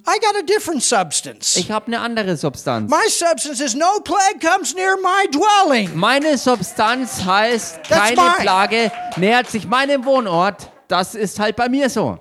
I 0.09 0.19
got 0.19 0.37
a 0.37 0.41
different 0.41 0.81
substance. 0.83 1.57
Ich 1.57 1.69
habe 1.69 1.87
eine 1.87 1.99
andere 1.99 2.37
Substanz. 2.37 2.89
My 2.89 3.09
substance 3.09 3.59
is 3.61 3.75
no 3.75 3.99
plague 4.05 4.39
comes 4.39 4.73
near 4.73 4.95
my 4.95 5.27
dwelling. 5.29 5.93
Meine 5.97 6.37
Substanz 6.37 7.25
heißt, 7.25 7.83
That's 7.89 7.89
keine 7.89 8.15
mine. 8.15 8.33
Plage 8.39 8.91
nähert 9.17 9.49
sich 9.49 9.67
meinem 9.67 10.05
Wohnort. 10.05 10.71
Das 10.87 11.13
ist 11.13 11.39
halt 11.39 11.57
bei 11.57 11.67
mir 11.67 11.89
so. 11.89 12.19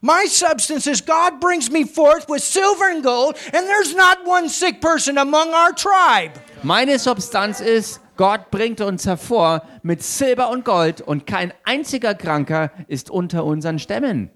My 0.00 0.28
substance 0.28 0.86
is 0.88 1.04
God 1.04 1.40
brings 1.40 1.68
me 1.68 1.84
forth 1.84 2.28
with 2.28 2.44
silver 2.44 2.84
and 2.94 3.02
gold, 3.02 3.36
and 3.52 3.66
there's 3.66 3.96
not 3.96 4.18
one 4.24 4.48
sick 4.48 4.80
person 4.80 5.18
among 5.18 5.48
our 5.48 5.74
tribe. 5.74 6.30
Meine 6.62 7.00
Substanz 7.00 7.58
ist, 7.58 8.00
Gott 8.16 8.52
bringt 8.52 8.80
uns 8.80 9.04
hervor 9.06 9.62
mit 9.82 10.04
Silber 10.04 10.50
und 10.50 10.64
Gold 10.64 11.00
und 11.00 11.26
kein 11.26 11.52
einziger 11.64 12.14
Kranker 12.14 12.70
ist 12.86 13.10
unter 13.10 13.44
unseren 13.44 13.80
Stämmen. 13.80 14.30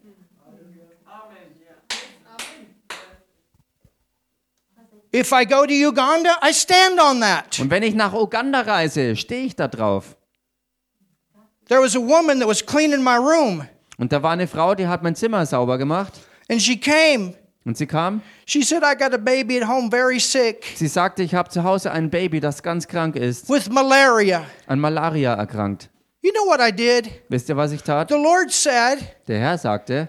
If 5.15 5.33
I 5.33 5.45
go 5.45 5.67
to 5.67 5.73
Uganda, 5.75 6.39
I 6.43 6.53
stand 6.53 6.99
on 7.01 7.21
that. 7.21 7.59
Und 7.61 7.71
wenn 7.71 7.83
ich 7.83 7.95
nach 7.95 8.13
Uganda 8.15 8.61
reise, 8.63 9.15
stehe 9.17 9.45
ich 9.45 9.55
da 9.57 9.69
drauf. 9.69 10.17
There 11.69 11.81
was 11.83 11.95
a 11.97 12.01
woman 12.01 12.39
that 12.41 12.49
was 12.49 12.65
cleaning 12.65 13.03
my 13.03 13.17
room, 13.17 13.67
Und 13.99 14.13
da 14.13 14.23
war 14.23 14.33
eine 14.33 14.47
Frau, 14.47 14.75
die 14.75 14.87
hat 14.87 15.03
mein 15.03 15.15
Zimmer 15.15 15.45
sauber 15.47 15.79
gemacht. 15.79 16.15
and 16.51 16.61
she 16.61 16.79
came. 16.79 17.35
Und 17.65 17.77
sie 17.77 17.87
kam, 17.87 18.23
She 18.47 18.63
said, 18.63 18.83
I 18.83 18.97
got 18.97 19.15
a 19.15 19.19
baby 19.19 19.57
at 19.63 19.69
home 19.69 19.89
very 19.91 20.19
sick 20.19 20.65
sie 20.75 20.89
sagte, 20.89 21.23
ich 21.23 21.35
habe 21.35 21.49
zu 21.49 21.63
Hause 21.63 21.93
ein 21.93 22.11
Baby, 22.11 22.41
das 22.41 22.63
ganz 22.63 22.89
krank 22.89 23.15
ist, 23.15 23.49
with 23.49 23.69
malaria. 23.71 24.45
an 24.67 24.81
Malaria 24.81 25.35
erkrankt. 25.35 25.89
You 26.23 26.33
know 26.33 26.47
what 26.47 26.61
I 26.61 26.73
did? 26.73 27.11
Wisst 27.29 27.49
ihr, 27.49 27.57
was 27.57 27.71
ich 27.73 27.83
tat? 27.83 28.09
The 28.09 28.15
Lord 28.17 28.51
said, 28.51 28.99
Der 29.29 29.39
Herr 29.39 29.59
sagte, 29.59 30.09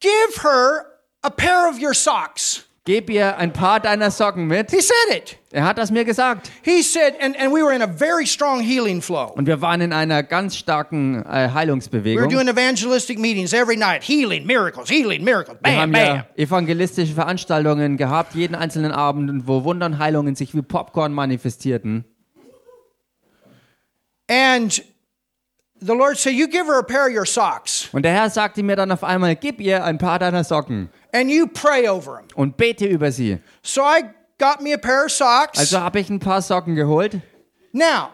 Give 0.00 0.42
her 0.42 0.84
a 1.22 1.30
pair 1.30 1.68
of 1.70 1.80
your 1.80 1.94
socks. 1.94 2.64
Gib 2.84 3.10
ihr 3.10 3.36
ein 3.38 3.52
paar 3.52 3.80
deiner 3.80 4.10
Socken 4.10 4.46
mit. 4.46 4.70
He 4.70 4.80
said 4.80 5.16
it. 5.16 5.38
Er 5.52 5.64
hat 5.64 5.76
das 5.78 5.90
mir 5.90 6.04
gesagt. 6.04 6.50
He 6.62 6.82
said, 6.82 7.14
and, 7.20 7.38
and 7.38 7.52
we 7.52 7.62
were 7.62 7.74
in 7.74 7.82
a 7.82 7.86
very 7.86 8.26
strong 8.26 8.60
healing 8.60 9.02
flow. 9.02 9.32
Und 9.34 9.46
wir 9.46 9.60
waren 9.60 9.80
in 9.80 9.92
einer 9.92 10.22
ganz 10.22 10.56
starken 10.56 11.22
äh, 11.22 11.24
We 11.24 11.30
were 11.32 11.54
Heilungsbewegung. 11.54 12.28
doing 12.30 12.48
evangelistic 12.48 13.18
meetings 13.18 13.52
every 13.52 13.76
night. 13.76 14.02
Healing, 14.02 14.46
miracles, 14.46 14.88
healing, 14.90 15.22
miracles. 15.22 15.58
Wir 15.62 15.70
Bam, 15.72 15.80
haben 15.80 15.92
bam. 15.92 16.16
ja 16.16 16.26
evangelistische 16.36 17.14
Veranstaltungen 17.14 17.96
gehabt, 17.98 18.34
jeden 18.34 18.54
einzelnen 18.54 18.92
Abend, 18.92 19.46
wo 19.46 19.64
Wunder 19.64 19.86
und 19.86 19.98
Heilungen 19.98 20.34
sich 20.34 20.54
wie 20.54 20.62
Popcorn 20.62 21.12
manifestierten. 21.12 22.04
And 24.28 24.82
the 25.84 25.92
Lord 25.92 26.16
said, 26.18 26.34
You 26.34 26.46
give 26.48 26.66
her 26.66 26.78
a 26.78 26.82
pair 26.82 27.06
of 27.08 27.14
your 27.16 27.26
socks 27.26 27.88
Und 27.92 28.02
der 28.02 28.12
Herr 28.12 28.30
sagte 28.30 28.62
mir 28.62 28.76
dann 28.76 28.90
auf 28.92 29.04
einmal, 29.04 29.36
gib 29.36 29.60
ihr 29.60 29.84
ein 29.84 29.98
paar 29.98 30.18
deiner 30.18 30.44
Socken 30.44 30.88
and 31.12 31.30
you 31.30 31.46
pray 31.46 31.88
over 31.88 32.16
them. 32.18 32.26
und 32.34 32.56
bete 32.56 32.86
über 32.86 33.10
sie. 33.12 33.38
So 33.62 33.82
I 33.82 34.02
got 34.38 34.60
me 34.62 34.72
a 34.74 34.78
pair 34.78 35.04
of 35.06 35.12
socks. 35.12 35.58
Also 35.58 35.80
habe 35.80 36.00
ich 36.00 36.08
ein 36.10 36.18
paar 36.20 36.40
Socken 36.42 36.74
geholt. 36.74 37.18
now, 37.72 38.10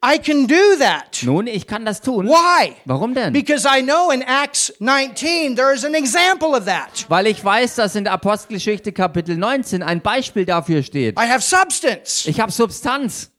I 0.00 0.16
can 0.16 0.46
do 0.46 0.76
that. 0.78 1.24
Nun, 1.24 1.48
ich 1.48 1.66
kann 1.66 1.84
das 1.84 2.00
tun. 2.00 2.28
Why? 2.28 2.76
Warum 2.84 3.14
denn? 3.14 3.32
Because 3.32 3.66
I 3.66 3.82
know 3.82 4.12
in 4.12 4.22
Acts 4.22 4.72
19 4.78 5.56
there 5.56 5.74
is 5.74 5.84
an 5.84 5.94
example 5.94 6.50
of 6.56 6.66
that. 6.66 7.04
Weil 7.08 7.26
ich 7.26 7.44
weiß, 7.44 7.74
dass 7.74 7.96
in 7.96 8.04
der 8.04 8.12
Apostelgeschichte 8.12 8.92
Kapitel 8.92 9.36
19 9.36 9.82
ein 9.82 10.00
Beispiel 10.00 10.44
dafür 10.44 10.84
steht. 10.84 11.18
I 11.18 11.28
have 11.28 11.40
substance. 11.40 12.26
Ich 12.28 12.38
habe 12.38 12.52
Substanz. 12.52 13.32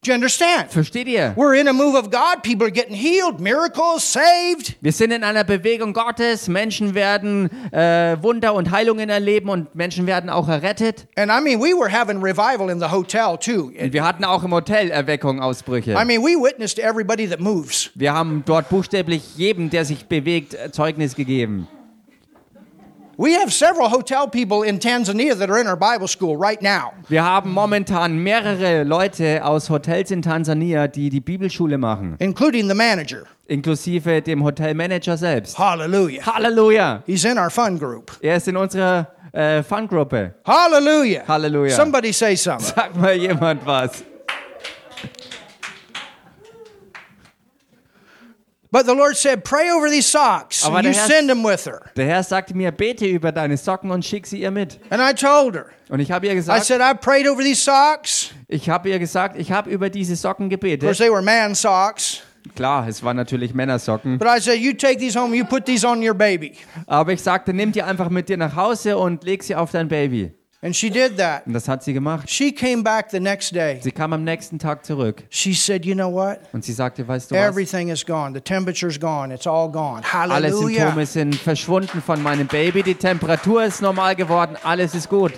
Do 0.00 0.12
you 0.12 0.14
understand? 0.14 0.70
Versteht 0.70 1.08
ihr? 1.08 1.34
We're 1.36 1.58
in 1.58 1.66
a 1.66 1.72
move 1.72 1.98
of 1.98 2.10
God. 2.12 2.44
People 2.44 2.64
are 2.64 2.70
getting 2.70 2.94
healed, 2.94 3.40
miracles, 3.40 4.04
saved. 4.04 4.76
Wir 4.80 4.92
sind 4.92 5.10
in 5.10 5.24
einer 5.24 5.42
Bewegung 5.42 5.92
Gottes. 5.92 6.46
Menschen 6.46 6.94
werden 6.94 7.50
äh, 7.72 8.16
Wunder 8.22 8.54
und 8.54 8.70
Heilungen 8.70 9.10
erleben 9.10 9.48
und 9.48 9.74
Menschen 9.74 10.06
werden 10.06 10.30
auch 10.30 10.48
errettet. 10.48 11.08
And 11.16 11.32
I 11.32 11.40
mean, 11.42 11.58
we 11.60 11.74
were 11.76 11.90
having 11.90 12.22
revival 12.22 12.70
in 12.70 12.78
the 12.78 12.92
hotel 12.92 13.36
too. 13.36 13.72
Und 13.76 13.92
wir 13.92 14.04
hatten 14.04 14.22
auch 14.24 14.44
im 14.44 14.52
Hotel 14.52 14.88
Erweckung, 14.90 15.40
Ausbrüche. 15.40 15.90
I 16.00 16.04
mean, 16.04 16.22
we 16.22 16.36
witnessed 16.40 16.78
everybody 16.78 17.28
that 17.28 17.40
moves. 17.40 17.90
Wir 17.96 18.14
haben 18.14 18.44
dort 18.46 18.68
buchstäblich 18.68 19.36
jedem, 19.36 19.68
der 19.68 19.84
sich 19.84 20.06
bewegt, 20.06 20.56
Zeugnis 20.70 21.16
gegeben. 21.16 21.66
We 23.20 23.34
have 23.34 23.52
several 23.52 23.88
hotel 23.88 24.28
people 24.28 24.62
in 24.62 24.78
Tanzania 24.78 25.34
that 25.34 25.50
are 25.50 25.60
in 25.60 25.66
our 25.66 25.74
Bible 25.76 26.06
school 26.06 26.36
right 26.36 26.62
now. 26.62 26.92
Wir 27.08 27.24
haben 27.24 27.50
momentan 27.50 28.16
mehrere 28.22 28.84
Leute 28.84 29.44
aus 29.44 29.68
Hotels 29.68 30.12
in 30.12 30.22
Tansania, 30.22 30.86
die 30.86 31.10
die 31.10 31.18
Bibelschule 31.18 31.78
machen, 31.78 32.14
including 32.20 32.68
the 32.68 32.76
manager. 32.76 33.26
inklusive 33.48 34.22
dem 34.22 34.44
Hotelmanager 34.44 35.16
selbst. 35.16 35.58
Hallelujah. 35.58 36.24
Halleluja! 36.24 37.02
He's 37.06 37.24
in 37.24 37.38
our 37.38 37.50
fun 37.50 37.76
group. 37.76 38.12
Er 38.22 38.36
ist 38.36 38.46
in 38.46 38.56
unserer 38.56 39.08
äh, 39.32 39.64
Fun-Gruppe. 39.64 40.34
Hallelujah. 40.46 41.24
Hallelujah. 41.26 41.74
Somebody 41.74 42.12
say 42.12 42.36
something. 42.36 42.72
Sag 42.72 42.94
mal 42.94 43.14
jemand 43.14 43.66
was. 43.66 44.04
But 48.70 48.84
the 48.86 48.92
Lord 48.94 49.16
said, 49.16 49.44
pray 49.44 49.70
over 49.70 49.88
these 49.88 50.06
socks. 50.06 50.64
Aber 50.64 50.76
And 50.78 50.86
you 50.86 50.92
Herr- 50.92 51.06
send 51.06 51.28
them 51.30 51.42
with 51.42 51.64
her. 51.64 51.80
Der 51.96 52.06
Herr 52.06 52.22
sagte 52.22 52.54
mir, 52.54 52.70
bete 52.70 53.06
über 53.06 53.32
deine 53.32 53.56
Socken 53.56 53.90
und 53.90 54.04
schick 54.04 54.26
sie 54.26 54.42
ihr 54.42 54.50
mit. 54.50 54.78
And 54.90 55.00
I 55.00 55.14
told 55.14 55.54
her, 55.54 55.66
Und 55.88 56.00
ich 56.00 56.10
habe 56.12 56.26
ihr 56.26 56.34
I 56.34 56.40
said, 56.60 56.80
I 56.82 56.92
prayed 56.94 57.26
over 57.26 57.42
these 57.42 57.62
socks. 57.62 58.32
ich 58.46 58.68
habe 58.68 58.90
ihr 58.90 58.98
gesagt, 58.98 59.38
ich 59.38 59.52
habe 59.52 59.70
über 59.70 59.88
diese 59.88 60.16
Socken 60.16 60.52
Of 60.52 60.60
course, 60.80 60.98
they 60.98 61.10
were 61.10 61.22
man 61.22 61.54
socks. 61.54 62.22
Klar, 62.54 62.86
es 62.88 63.02
waren 63.02 63.16
natürlich 63.16 63.54
Männersocken. 63.54 64.18
But 64.18 64.28
I 64.28 64.40
said, 64.40 64.58
you 64.58 64.72
take 64.72 64.98
these 64.98 65.18
home, 65.18 65.34
you 65.34 65.44
put 65.44 65.64
these 65.64 65.86
on 65.86 66.06
your 66.06 66.14
baby. 66.14 66.52
Aber 66.86 67.12
ich 67.12 67.22
sagte, 67.22 67.52
nimm 67.52 67.72
die 67.72 67.82
einfach 67.82 68.10
mit 68.10 68.28
dir 68.28 68.36
nach 68.36 68.54
Hause 68.54 68.96
und 68.98 69.24
leg 69.24 69.42
sie 69.42 69.54
auf 69.54 69.70
dein 69.70 69.88
Baby. 69.88 70.32
And 70.60 70.74
she 70.74 70.90
did 70.90 71.16
that. 71.18 71.46
Und 71.46 71.52
das 71.52 71.68
hat 71.68 71.84
sie 71.84 71.92
gemacht. 71.92 72.28
She 72.28 72.52
came 72.52 72.82
back 72.82 73.10
the 73.12 73.20
next 73.20 73.54
day. 73.54 73.78
Sie 73.80 73.92
kam 73.92 74.12
am 74.12 74.24
nächsten 74.24 74.58
Tag 74.58 74.84
zurück 74.84 75.22
She 75.30 75.54
said, 75.54 75.84
you 75.86 75.94
know 75.94 76.12
what? 76.12 76.40
und 76.52 76.64
sie 76.64 76.72
sagte, 76.72 77.06
weißt 77.06 77.30
du 77.30 77.36
was? 77.36 77.42
Everything 77.42 77.90
is 77.90 78.04
gone. 78.04 78.34
The 78.34 78.40
temperature's 78.40 78.98
gone. 78.98 79.32
It's 79.32 79.46
all 79.46 79.70
gone. 79.70 80.02
Alle 80.12 80.50
Symptome 80.50 80.78
Hallelujah. 80.80 81.06
sind 81.06 81.36
verschwunden 81.36 82.02
von 82.02 82.20
meinem 82.22 82.48
Baby. 82.48 82.82
Die 82.82 82.96
Temperatur 82.96 83.62
ist 83.64 83.80
normal 83.82 84.16
geworden. 84.16 84.56
Alles 84.64 84.96
ist 84.96 85.08
gut. 85.08 85.32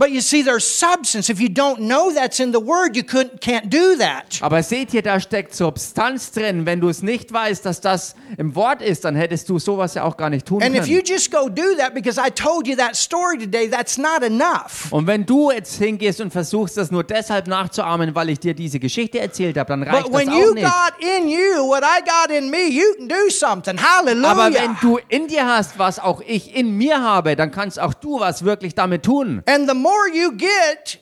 But 0.00 0.10
you 0.10 0.20
see, 0.20 0.44
there's 0.44 0.64
substance. 0.64 1.28
If 1.28 1.40
you 1.40 1.48
don't 1.48 1.80
know 1.80 2.12
that's 2.14 2.38
in 2.38 2.52
the 2.52 2.60
Word, 2.60 2.94
you 2.96 3.02
couldn't, 3.02 3.40
can't 3.40 3.68
do 3.68 3.96
that. 3.98 4.38
Aber 4.40 4.62
seht 4.62 4.94
ihr, 4.94 5.02
da 5.02 5.18
steckt 5.18 5.56
Substanz 5.56 6.30
drin. 6.30 6.66
Wenn 6.66 6.80
du 6.80 6.88
es 6.88 7.02
nicht 7.02 7.32
weißt, 7.32 7.66
dass 7.66 7.80
das 7.80 8.14
im 8.36 8.54
Wort 8.54 8.80
ist, 8.80 9.04
dann 9.04 9.16
hättest 9.16 9.48
du 9.48 9.58
sowas 9.58 9.94
ja 9.94 10.04
auch 10.04 10.16
gar 10.16 10.30
nicht 10.30 10.46
tun 10.46 10.62
And 10.62 10.76
if 10.76 10.86
you 10.86 10.98
können. 10.98 11.06
just 11.08 11.32
go 11.32 11.48
do 11.48 11.74
that 11.78 11.94
because 11.94 12.16
I 12.20 12.30
told 12.30 12.68
you 12.68 12.76
that 12.76 12.94
story 12.94 13.38
today, 13.38 13.68
that's 13.68 13.98
not 13.98 14.22
enough. 14.22 14.86
Und 14.92 15.08
wenn 15.08 15.26
du 15.26 15.50
jetzt 15.50 15.74
hingehst 15.78 16.20
und 16.20 16.30
versuchst, 16.30 16.76
das 16.76 16.92
nur 16.92 17.02
deshalb 17.02 17.48
nachzuahmen, 17.48 18.14
weil 18.14 18.28
ich 18.30 18.38
dir 18.38 18.54
diese 18.54 18.78
Geschichte 18.78 19.18
erzählt 19.18 19.58
habe, 19.58 19.68
dann 19.70 19.82
reicht 19.82 20.04
But 20.04 20.14
das 20.14 20.20
when 20.20 20.28
auch 20.28 20.38
you 20.38 20.54
nicht. 20.54 20.64
got 20.64 20.92
in 21.00 21.26
you 21.28 21.66
what 21.66 21.82
I 21.82 22.02
got 22.04 22.30
in 22.32 22.50
me, 22.50 22.68
you 22.68 22.84
can 22.98 23.08
do 23.08 23.28
something. 23.30 23.76
Hallelujah. 23.82 24.28
Aber 24.30 24.54
wenn 24.54 24.76
du 24.80 25.00
in 25.08 25.26
dir 25.26 25.44
hast, 25.44 25.76
was 25.76 25.98
auch 25.98 26.20
ich 26.24 26.54
in 26.54 26.76
mir 26.76 27.02
habe, 27.02 27.34
dann 27.34 27.50
kannst 27.50 27.80
auch 27.80 27.94
du 27.94 28.20
was 28.20 28.44
wirklich 28.44 28.76
damit 28.76 29.02
tun. 29.02 29.42
and 29.46 29.68
the 29.68 29.74
more 29.88 30.08
you 30.12 30.32
get 30.36 30.98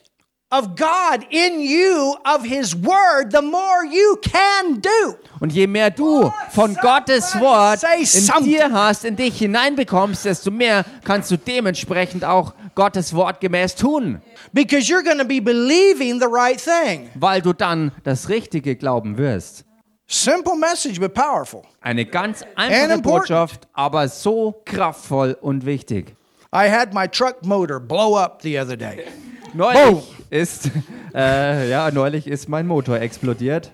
of 0.49 0.75
God 0.77 1.25
in 1.29 1.59
you, 1.59 2.15
of 2.23 2.45
His 2.45 2.73
Word, 2.73 3.31
the 3.31 3.41
more 3.41 3.83
you 3.83 4.17
can 4.21 4.79
do. 4.81 5.15
Und 5.41 5.51
je 5.51 5.67
mehr 5.67 5.89
du 5.91 6.31
von 6.51 6.73
Gottes 6.75 7.37
Wort 7.39 7.83
in 7.83 8.43
dir 8.45 8.71
hast, 8.71 9.03
in 9.03 9.15
dich 9.17 9.37
hineinbekommst, 9.39 10.23
desto 10.25 10.49
mehr 10.51 10.85
kannst 11.03 11.29
du 11.31 11.37
dementsprechend 11.37 12.23
auch 12.23 12.53
Gottes 12.75 13.13
Wort 13.13 13.41
gemäß 13.41 13.75
tun, 13.75 14.21
Because 14.53 14.89
you're 14.89 15.03
going 15.03 15.17
to 15.17 15.25
be 15.25 15.41
believing 15.41 16.19
the 16.19 16.27
right 16.29 16.59
thing. 16.61 17.09
weil 17.15 17.41
du 17.41 17.51
dann 17.51 17.91
das 18.03 18.29
Richtige 18.29 18.75
glauben 18.77 19.17
wirst. 19.17 19.65
Simple 20.09 20.55
message, 20.55 21.01
but 21.01 21.13
powerful. 21.13 21.63
Eine 21.81 22.05
ganz 22.05 22.41
einfache. 22.55 23.01
Botschaft, 23.01 23.67
aber 23.73 24.07
so 24.07 24.61
kraftvoll 24.63 25.37
und 25.41 25.65
wichtig. 25.65 26.16
I 26.57 26.69
had 26.69 26.91
my 26.91 27.07
truck 27.07 27.45
motor 27.45 27.79
blow 27.79 28.15
up 28.15 28.41
the 28.41 28.57
other 28.57 28.75
day. 28.75 29.05
Neulich 29.53 30.03
ist, 30.31 30.71
äh, 31.13 31.69
ja, 31.69 31.91
neulich 31.91 32.25
ist 32.25 32.49
mein 32.49 32.65
Motor 32.65 32.99
explodiert. 32.99 33.71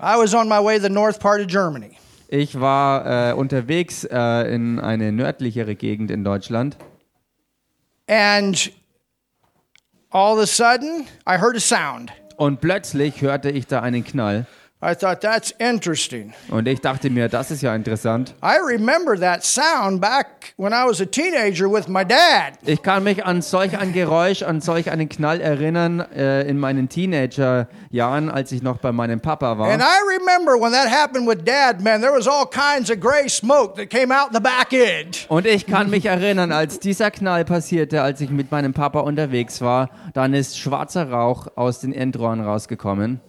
I 0.00 0.16
was 0.18 0.34
on 0.34 0.48
my 0.48 0.58
way 0.58 0.78
to 0.78 0.82
the 0.82 0.90
north 0.92 1.20
part 1.20 1.40
of 1.40 1.46
Germany. 1.46 1.96
Ich 2.28 2.58
war 2.58 3.30
äh, 3.30 3.32
unterwegs 3.34 4.02
äh, 4.04 4.52
in 4.52 4.80
eine 4.80 5.12
nördlichere 5.12 5.76
Gegend 5.76 6.10
in 6.10 6.24
Deutschland 6.24 6.76
And 8.08 8.72
all 10.10 10.34
of 10.34 10.40
a 10.40 10.46
sudden, 10.46 11.06
I 11.26 11.38
heard 11.38 11.56
a 11.56 11.60
sound. 11.60 12.10
und 12.36 12.60
plötzlich 12.60 13.22
hörte 13.22 13.50
ich 13.50 13.66
da 13.68 13.80
einen 13.80 14.04
Knall. 14.04 14.46
I 14.82 14.94
thought 14.94 15.22
that's 15.22 15.52
interesting. 15.52 16.34
Und 16.50 16.68
ich 16.68 16.82
dachte 16.82 17.08
mir, 17.08 17.30
das 17.30 17.50
ist 17.50 17.62
ja 17.62 17.74
interessant. 17.74 18.34
I 18.42 18.58
remember 18.62 19.18
that 19.18 19.42
sound 19.42 20.02
back 20.02 20.52
when 20.58 20.74
I 20.74 20.84
was 20.86 21.00
a 21.00 21.06
teenager 21.06 21.66
with 21.66 21.88
my 21.88 22.04
dad. 22.04 22.58
Ich 22.66 22.82
kann 22.82 23.02
mich 23.02 23.24
an 23.24 23.40
solch 23.40 23.78
ein 23.78 23.94
Geräusch, 23.94 24.42
an 24.42 24.60
solch 24.60 24.90
einen 24.90 25.08
Knall 25.08 25.40
erinnern 25.40 26.00
äh, 26.14 26.42
in 26.42 26.58
meinen 26.58 26.90
Teenagerjahren, 26.90 28.28
als 28.30 28.52
ich 28.52 28.62
noch 28.62 28.76
bei 28.76 28.92
meinem 28.92 29.20
Papa 29.20 29.52
And 29.52 29.60
war. 29.60 29.68
I 29.68 30.18
remember 30.18 30.60
when 30.60 30.72
that 30.72 30.90
happened 30.90 31.26
with 31.26 31.42
dad, 31.42 31.80
man, 31.82 32.02
there 32.02 32.12
was 32.12 32.28
all 32.28 32.46
kinds 32.46 32.90
of 32.90 33.00
gray 33.00 33.30
smoke 33.30 33.76
that 33.76 33.88
came 33.88 34.14
out 34.14 34.34
the 34.34 34.40
back 34.40 34.74
end. 34.74 35.24
Und 35.30 35.46
ich 35.46 35.64
kann 35.64 35.88
mich 35.88 36.04
erinnern, 36.04 36.52
als 36.52 36.80
dieser 36.80 37.10
Knall 37.10 37.46
passierte, 37.46 38.02
als 38.02 38.20
ich 38.20 38.28
mit 38.28 38.50
meinem 38.50 38.74
Papa 38.74 39.00
unterwegs 39.00 39.62
war, 39.62 39.88
dann 40.12 40.34
ist 40.34 40.58
schwarzer 40.58 41.10
Rauch 41.10 41.46
aus 41.56 41.80
den 41.80 41.94
Endrohren 41.94 42.42
rausgekommen. 42.42 43.22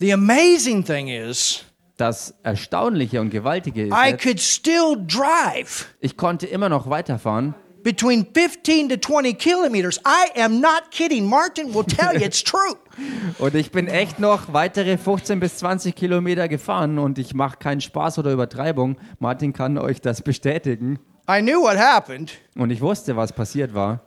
The 0.00 0.12
amazing 0.12 0.84
thing 0.84 1.08
is, 1.08 1.64
Das 1.96 2.32
Erstaunliche 2.44 3.20
und 3.20 3.30
Gewaltige 3.30 3.86
ist, 3.86 3.92
I 3.92 4.12
could 4.16 4.40
still 4.40 4.96
drive 5.06 5.86
ich 6.00 6.16
konnte 6.16 6.46
immer 6.46 6.68
noch 6.68 6.88
weiterfahren. 6.88 7.54
between 7.82 8.24
15 8.32 8.88
to 8.90 8.96
20 8.96 9.38
kilometers. 9.38 9.98
I 10.06 10.40
am 10.40 10.60
not 10.60 10.90
kidding. 10.90 11.24
Martin 11.26 11.72
will 11.74 11.84
tell 11.84 12.14
you 12.14 12.24
it's 12.24 12.42
true. 12.44 12.76
Und 13.38 13.54
ich 13.54 13.70
bin 13.70 13.86
echt 13.88 14.18
noch 14.18 14.52
weitere 14.52 14.98
15 14.98 15.40
bis 15.40 15.58
20 15.58 15.94
Kilometer 15.94 16.48
gefahren 16.48 16.98
und 16.98 17.18
ich 17.18 17.34
mache 17.34 17.56
keinen 17.58 17.80
Spaß 17.80 18.18
oder 18.18 18.32
Übertreibung. 18.32 18.96
Martin 19.20 19.52
kann 19.52 19.78
euch 19.78 20.00
das 20.00 20.22
bestätigen. 20.22 20.98
I 21.30 21.40
knew 21.40 21.60
what 21.62 21.76
happened, 21.78 22.32
Und 22.56 22.70
ich 22.70 22.80
wusste, 22.80 23.16
was 23.16 23.32
passiert 23.32 23.72
war. 23.74 24.00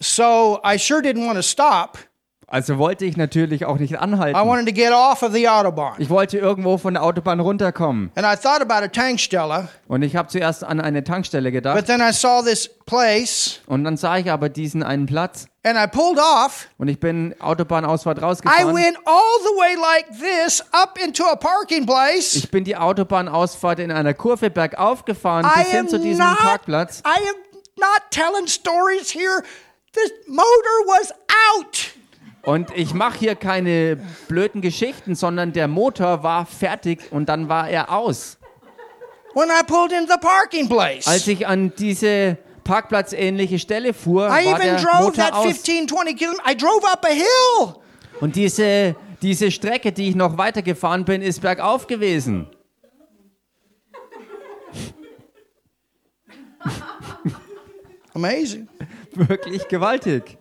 so 0.00 0.60
I 0.64 0.78
sure 0.78 1.00
didn't 1.00 1.26
want 1.26 1.36
to 1.36 1.42
stop. 1.42 1.98
Also 2.48 2.78
wollte 2.78 3.04
ich 3.04 3.16
natürlich 3.16 3.64
auch 3.66 3.76
nicht 3.78 3.94
I 3.94 3.96
anhalten. 3.96 4.38
wanted 4.48 4.66
to 4.68 4.72
get 4.72 4.92
off 4.92 5.24
of 5.24 5.32
the 5.32 5.48
Autobahn. 5.48 5.94
Ich 5.98 6.08
wollte 6.10 6.38
irgendwo 6.38 6.78
von 6.78 6.94
der 6.94 7.02
Autobahn 7.02 7.40
runterkommen. 7.40 8.12
And 8.14 8.24
I 8.24 8.36
thought 8.40 8.60
about 8.62 8.84
a 8.84 8.88
Tankstelle, 8.88 9.68
Und 9.88 10.02
ich 10.02 10.14
habe 10.14 10.28
zuerst 10.28 10.62
an 10.62 10.80
eine 10.80 11.02
Tankstelle 11.02 11.48
but 11.50 11.54
gedacht. 11.54 11.86
then 11.86 12.00
I 12.00 12.12
saw 12.12 12.42
this 12.44 12.68
place 12.86 13.58
Und 13.66 13.82
dann 13.82 13.96
sah 13.96 14.18
ich 14.18 14.30
aber 14.30 14.48
diesen 14.48 14.84
einen 14.84 15.06
Platz. 15.06 15.46
and 15.64 15.76
I 15.76 15.88
pulled 15.88 16.18
off. 16.20 16.68
Und 16.78 16.86
ich 16.86 17.00
bin 17.00 17.34
Autobahnausfahrt 17.40 18.18
I 18.18 18.20
rausgefahren. 18.20 18.72
went 18.76 18.96
all 19.04 19.38
the 19.42 19.58
way 19.58 19.74
like 19.74 20.06
this 20.20 20.62
up 20.70 20.96
into 21.04 21.24
a 21.24 21.34
parking 21.34 21.84
place. 21.84 22.36
Ich 22.36 22.48
bin 22.52 22.62
die 22.62 22.76
Autobahnausfahrt 22.76 23.80
in 23.80 23.90
einer 23.90 24.14
Kurve 24.14 24.50
bergauf 24.50 25.04
gefahren 25.04 25.44
I 25.52 25.62
bis 25.64 25.72
hin 25.72 25.88
zu 25.88 25.98
diesem 25.98 26.24
not, 26.24 26.38
Parkplatz. 26.38 27.02
I 27.04 27.18
am 27.28 27.34
not 27.76 28.02
telling 28.12 28.46
stories 28.46 29.10
here. 29.10 29.42
The 29.94 30.12
motor 30.28 30.44
was 30.86 31.10
out. 31.58 31.90
Und 32.46 32.70
ich 32.76 32.94
mache 32.94 33.18
hier 33.18 33.34
keine 33.34 33.98
blöden 34.28 34.60
Geschichten, 34.62 35.14
sondern 35.16 35.52
der 35.52 35.66
Motor 35.66 36.22
war 36.22 36.46
fertig 36.46 37.10
und 37.10 37.28
dann 37.28 37.48
war 37.48 37.68
er 37.68 37.92
aus. 37.92 38.38
when 39.34 39.50
I 39.50 39.62
pulled 39.64 39.92
into 39.92 40.10
the 40.10 40.18
parking 40.18 40.68
place. 40.68 41.06
Als 41.06 41.26
ich 41.26 41.46
an 41.46 41.72
diese 41.76 42.38
parkplatzähnliche 42.64 43.58
Stelle 43.58 43.92
fuhr, 43.92 44.28
I 44.28 44.30
war 44.30 44.38
even 44.38 44.60
der 44.62 44.76
drove 44.76 45.02
Motor 45.02 45.24
that 45.24 45.34
aus. 45.34 45.44
15, 45.44 45.88
20 45.88 46.16
kilometers. 46.16 46.50
I 46.50 46.56
drove 46.56 46.86
up 46.90 47.04
a 47.04 47.08
hill. 47.08 47.74
Und 48.20 48.34
diese, 48.34 48.96
diese 49.20 49.50
Strecke, 49.50 49.92
die 49.92 50.08
ich 50.08 50.14
noch 50.14 50.38
weitergefahren 50.38 51.04
bin, 51.04 51.20
ist 51.22 51.42
bergauf 51.42 51.86
gewesen. 51.86 52.46
Amazing. 58.14 58.68
Wirklich 59.14 59.68
gewaltig. 59.68 60.38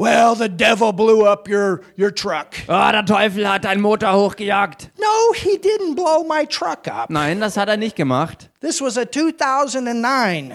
Well, 0.00 0.34
the 0.34 0.48
devil 0.48 0.94
blew 0.94 1.26
up 1.26 1.46
your, 1.46 1.82
your 1.98 2.10
truck. 2.10 2.54
Ah, 2.68 2.90
der 2.90 3.04
Teufel 3.04 3.46
hat 3.46 3.66
einen 3.66 3.82
Motor 3.82 4.14
hochgejagt. 4.14 4.90
No, 4.98 5.34
he 5.34 5.58
didn't 5.58 5.94
blow 5.94 6.24
my 6.26 6.46
truck 6.46 6.88
up. 6.88 7.10
Nein, 7.10 7.38
das 7.38 7.58
hat 7.58 7.68
er 7.68 7.76
nicht 7.76 7.96
gemacht. 7.96 8.48
This 8.62 8.80
was 8.80 8.96
a 8.96 9.04
2009, 9.04 10.52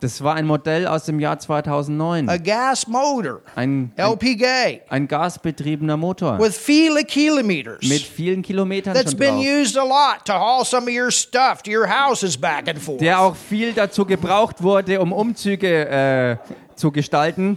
Das 0.00 0.22
war 0.22 0.34
ein 0.34 0.46
Modell 0.46 0.86
aus 0.86 1.04
dem 1.06 1.18
Jahr 1.18 1.38
2009. 1.38 2.28
a 2.28 2.36
gas 2.36 2.86
motor, 2.86 3.40
Ein, 3.56 3.92
ein, 3.96 4.12
LPG, 4.12 4.82
ein 4.90 5.08
gasbetriebener 5.08 5.96
Motor. 5.96 6.38
with 6.38 6.58
viele 6.58 7.04
kilometers. 7.04 7.88
Mit 7.88 8.02
vielen 8.02 8.42
Kilometern 8.42 8.92
That's 8.92 9.12
schon 9.12 9.18
been 9.18 9.36
drauf. 9.36 9.46
used 9.62 9.78
a 9.78 9.82
lot 9.82 10.26
to 10.26 10.34
haul 10.34 10.66
some 10.66 10.86
of 10.90 10.94
your 10.94 11.10
stuff 11.10 11.62
to 11.62 11.70
your 11.70 11.86
houses 11.88 12.36
back 12.36 12.68
and 12.68 12.78
forth. 12.78 13.00
Der 13.00 13.18
auch 13.18 13.34
viel 13.34 13.72
dazu 13.72 14.04
gebraucht 14.04 14.62
wurde, 14.62 15.00
um 15.00 15.10
Umzüge 15.10 15.88
äh, 15.88 16.36
zu 16.76 16.90
gestalten. 16.92 17.56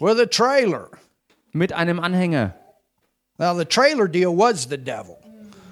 With 0.00 0.18
a 0.18 0.26
trailer. 0.26 0.88
Mit 1.52 1.72
einem 1.72 2.00
Anhänger. 2.00 2.54
Now, 3.38 3.54
the 3.54 3.66
trailer 3.66 4.08
deal 4.08 4.34
was 4.34 4.66
the 4.66 4.78
devil. 4.78 5.18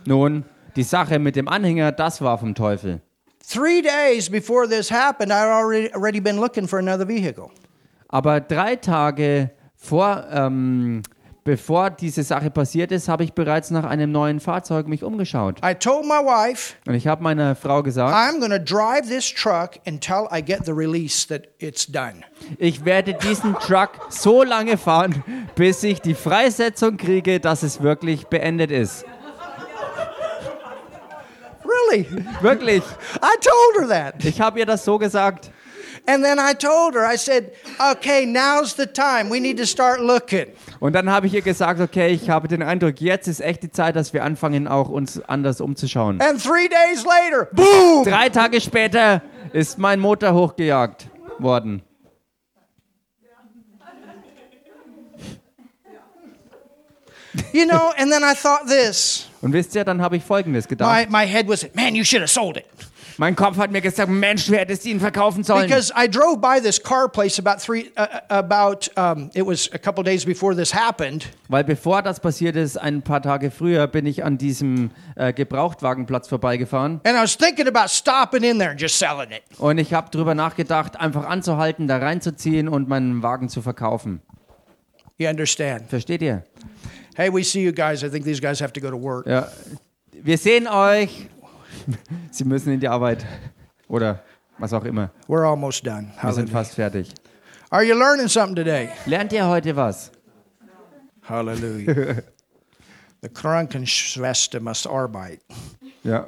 Nun, 0.04 0.44
die 0.76 0.82
Sache 0.82 1.18
mit 1.18 1.34
dem 1.34 1.48
Anhänger, 1.48 1.92
das 1.92 2.20
war 2.20 2.36
vom 2.38 2.54
Teufel. 2.54 3.00
Three 3.40 3.80
days 3.80 4.28
before 4.28 4.68
this 4.68 4.90
happened, 4.90 5.32
I'd 5.32 5.48
already, 5.48 5.90
already 5.94 6.20
been 6.20 6.38
looking 6.38 6.66
for 6.66 6.78
another 6.78 7.06
vehicle. 7.06 7.50
Aber 8.08 8.40
drei 8.40 8.76
Tage 8.76 9.50
vor, 9.76 10.26
ähm, 10.30 11.02
bevor 11.48 11.88
diese 11.88 12.24
Sache 12.24 12.50
passiert 12.50 12.92
ist, 12.92 13.08
habe 13.08 13.24
ich 13.24 13.32
bereits 13.32 13.70
nach 13.70 13.84
einem 13.84 14.12
neuen 14.12 14.38
Fahrzeug 14.38 14.86
mich 14.86 15.02
umgeschaut. 15.02 15.56
I 15.64 15.72
told 15.74 16.04
my 16.04 16.20
wife, 16.22 16.74
Und 16.86 16.92
ich 16.92 17.06
habe 17.06 17.22
meiner 17.22 17.56
Frau 17.56 17.82
gesagt, 17.82 18.14
I'm 18.14 18.38
going 18.38 18.50
to 18.50 18.58
drive 18.58 19.08
this 19.08 19.32
truck 19.32 19.78
until 19.86 20.28
I 20.30 20.42
get 20.44 20.66
the 20.66 20.72
release 20.72 21.26
that 21.28 21.44
it's 21.58 21.86
done. 21.86 22.22
ich 22.58 22.84
werde 22.84 23.14
diesen 23.14 23.54
Truck 23.54 23.92
so 24.10 24.42
lange 24.42 24.76
fahren, 24.76 25.24
bis 25.54 25.82
ich 25.84 26.02
die 26.02 26.12
Freisetzung 26.12 26.98
kriege, 26.98 27.40
dass 27.40 27.62
es 27.62 27.80
wirklich 27.80 28.26
beendet 28.26 28.70
ist. 28.70 29.06
Really? 31.64 32.06
Wirklich. 32.42 32.82
I 33.22 33.36
told 33.40 33.80
her 33.80 33.88
that. 33.88 34.22
Ich 34.22 34.38
habe 34.42 34.58
ihr 34.58 34.66
das 34.66 34.84
so 34.84 34.98
gesagt. 34.98 35.50
And 36.06 36.24
then 36.24 36.38
I 36.38 36.54
told 36.54 36.94
her, 36.94 37.04
I 37.04 37.16
said, 37.16 37.52
okay, 37.92 38.24
now's 38.26 38.74
the 38.74 38.86
time. 38.86 39.30
We 39.30 39.40
need 39.40 39.58
to 39.58 39.66
start 39.66 40.00
looking. 40.00 40.46
Und 40.80 40.94
dann 40.94 41.10
habe 41.10 41.26
ich 41.26 41.34
ihr 41.34 41.42
gesagt, 41.42 41.80
okay, 41.80 42.08
ich 42.10 42.30
habe 42.30 42.48
den 42.48 42.62
Eindruck, 42.62 43.00
jetzt 43.00 43.28
ist 43.28 43.40
echt 43.40 43.62
die 43.62 43.70
Zeit, 43.70 43.96
dass 43.96 44.12
wir 44.12 44.24
anfangen, 44.24 44.68
auch 44.68 44.88
uns 44.88 45.20
anders 45.28 45.60
umzuschauen. 45.60 46.20
And 46.20 46.42
three 46.42 46.68
days 46.68 47.04
later, 47.04 47.48
boom! 47.52 48.04
Drei 48.04 48.28
Tage 48.28 48.60
später 48.60 49.22
ist 49.52 49.78
mein 49.78 50.00
Motor 50.00 50.34
hochgejagt 50.34 51.08
worden. 51.38 51.82
You 57.52 57.66
know, 57.66 57.92
and 57.96 58.10
then 58.10 58.22
I 58.24 58.34
thought 58.34 58.66
this. 58.66 59.26
Und 59.40 59.52
wisst 59.52 59.74
ihr, 59.74 59.84
dann 59.84 60.02
habe 60.02 60.16
ich 60.16 60.24
Folgendes 60.24 60.64
My, 60.64 60.68
gedacht. 60.68 61.10
my 61.10 61.26
head 61.26 61.46
was, 61.48 61.66
man, 61.74 61.94
you 61.94 62.04
should 62.04 62.20
have 62.20 62.30
sold 62.30 62.56
it. 62.56 62.66
Mein 63.20 63.34
Kopf 63.34 63.58
hat 63.58 63.72
mir 63.72 63.80
gesagt, 63.80 64.08
Mensch, 64.08 64.46
du 64.46 64.56
hättest 64.56 64.86
ihn 64.86 65.00
verkaufen 65.00 65.42
sollen. 65.42 65.66
Because 65.66 65.92
I 65.92 66.08
drove 66.08 66.40
by 66.40 66.60
this 66.62 66.80
car 66.80 67.08
place 67.08 67.36
about 67.40 67.60
three, 67.60 67.90
uh, 67.98 68.02
uh, 68.02 68.34
about, 68.34 68.88
um, 68.96 69.28
it 69.34 69.44
was 69.44 69.68
a 69.72 69.78
couple 69.78 70.04
days 70.04 70.24
before 70.24 70.54
this 70.54 70.72
happened. 70.72 71.26
Weil 71.48 71.64
bevor 71.64 72.00
das 72.02 72.20
passiert 72.20 72.54
ist, 72.54 72.76
ein 72.76 73.02
paar 73.02 73.20
Tage 73.20 73.50
früher, 73.50 73.88
bin 73.88 74.06
ich 74.06 74.24
an 74.24 74.38
diesem 74.38 74.92
äh, 75.16 75.32
Gebrauchtwagenplatz 75.32 76.28
vorbeigefahren. 76.28 77.00
And 77.02 77.16
I 77.16 77.22
was 77.22 77.36
thinking 77.36 77.66
about 77.66 77.88
stopping 77.88 78.44
in 78.44 78.60
there 78.60 78.70
and 78.70 78.80
just 78.80 78.96
selling 78.96 79.32
it. 79.32 79.42
Und 79.58 79.78
ich 79.78 79.92
habe 79.92 80.10
drüber 80.10 80.36
nachgedacht, 80.36 80.98
einfach 81.00 81.26
anzuhalten, 81.26 81.88
da 81.88 81.96
reinzuziehen 81.96 82.68
und 82.68 82.88
meinen 82.88 83.24
Wagen 83.24 83.48
zu 83.48 83.62
verkaufen. 83.62 84.22
You 85.16 85.28
understand? 85.28 85.88
Versteht 85.88 86.22
ihr? 86.22 86.44
Hey, 87.16 87.32
we 87.32 87.42
see 87.42 87.64
you 87.64 87.72
guys. 87.72 88.04
I 88.04 88.10
think 88.10 88.24
these 88.24 88.40
guys 88.40 88.60
have 88.60 88.72
to 88.74 88.80
go 88.80 88.90
to 88.92 89.02
work. 89.02 89.26
Ja. 89.26 89.48
Wir 90.12 90.38
sehen 90.38 90.68
euch. 90.68 91.28
Sie 92.30 92.44
müssen 92.44 92.72
in 92.72 92.80
die 92.80 92.88
Arbeit. 92.88 93.24
Oder 93.88 94.22
was 94.58 94.72
auch 94.72 94.84
immer. 94.84 95.10
We're 95.28 95.46
almost 95.48 95.86
done. 95.86 96.12
Wir 96.20 96.32
sind 96.32 96.48
Hallelujah. 96.50 96.52
fast 96.52 96.74
fertig. 96.74 97.14
Are 97.70 97.82
you 97.84 97.94
learning 97.94 98.28
something 98.28 98.56
today? 98.56 98.88
Lernt 99.06 99.32
ihr 99.32 99.46
heute 99.46 99.74
was? 99.76 100.10
Hallelujah. 101.22 102.22
the 103.22 103.28
Krankenschwester 103.28 104.60
must 104.60 104.86
arbeit. 104.86 105.40
Ja. 106.04 106.26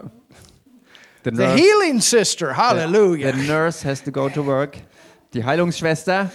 The 1.22 1.30
The 1.30 1.36
nurse, 1.36 1.58
healing 1.60 2.00
sister, 2.00 2.48
the 2.48 2.54
hallelujah. 2.54 3.32
nurse 3.32 3.82
has 3.82 4.00
to 4.02 4.10
go 4.10 4.28
to 4.28 4.42
work. 4.42 4.78
Die 5.32 5.42
Heilungsschwester, 5.44 6.30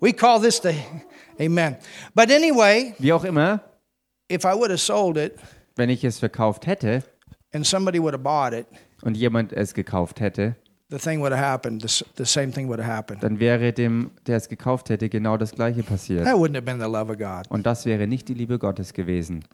We 0.00 0.12
call 0.12 0.40
this 0.40 0.60
the, 0.60 0.74
amen. 1.38 1.76
But 2.14 2.30
anyway, 2.30 2.94
wie 2.98 3.12
auch 3.12 3.24
immer, 3.24 3.60
if 4.30 4.44
I 4.44 4.54
would 4.54 4.70
have 4.70 4.80
sold 4.80 5.16
it 5.18 5.38
wenn 5.76 5.90
ich 5.90 6.04
es 6.04 6.18
verkauft 6.18 6.66
hätte 6.66 7.02
and 7.52 7.66
somebody 7.66 7.98
would 7.98 8.14
have 8.14 8.22
bought 8.22 8.52
it, 8.52 8.66
und 9.02 9.16
jemand 9.16 9.52
es 9.52 9.74
gekauft 9.74 10.20
hätte, 10.20 10.56
the 10.90 10.98
thing 10.98 11.20
would 11.20 11.32
have 11.32 11.44
happened. 11.44 11.82
The, 11.82 12.04
the 12.16 12.26
same 12.26 12.52
thing 12.52 12.68
would 12.68 12.80
have 12.80 12.90
happened. 12.90 13.22
dann 13.22 13.38
wäre 13.40 13.72
dem, 13.72 14.10
der 14.26 14.36
es 14.36 14.48
gekauft 14.48 14.90
hätte, 14.90 15.08
genau 15.08 15.36
das 15.36 15.52
gleiche 15.52 15.82
passiert. 15.82 16.24
That 16.24 16.36
wouldn't 16.36 16.56
have 16.56 16.64
been 16.64 16.80
the 16.80 16.90
love 16.90 17.10
of 17.10 17.18
God. 17.18 17.50
Und 17.50 17.66
das 17.66 17.86
wäre 17.86 18.06
nicht 18.06 18.28
die 18.28 18.34
Liebe 18.34 18.58
Gottes 18.58 18.92
gewesen. 18.92 19.44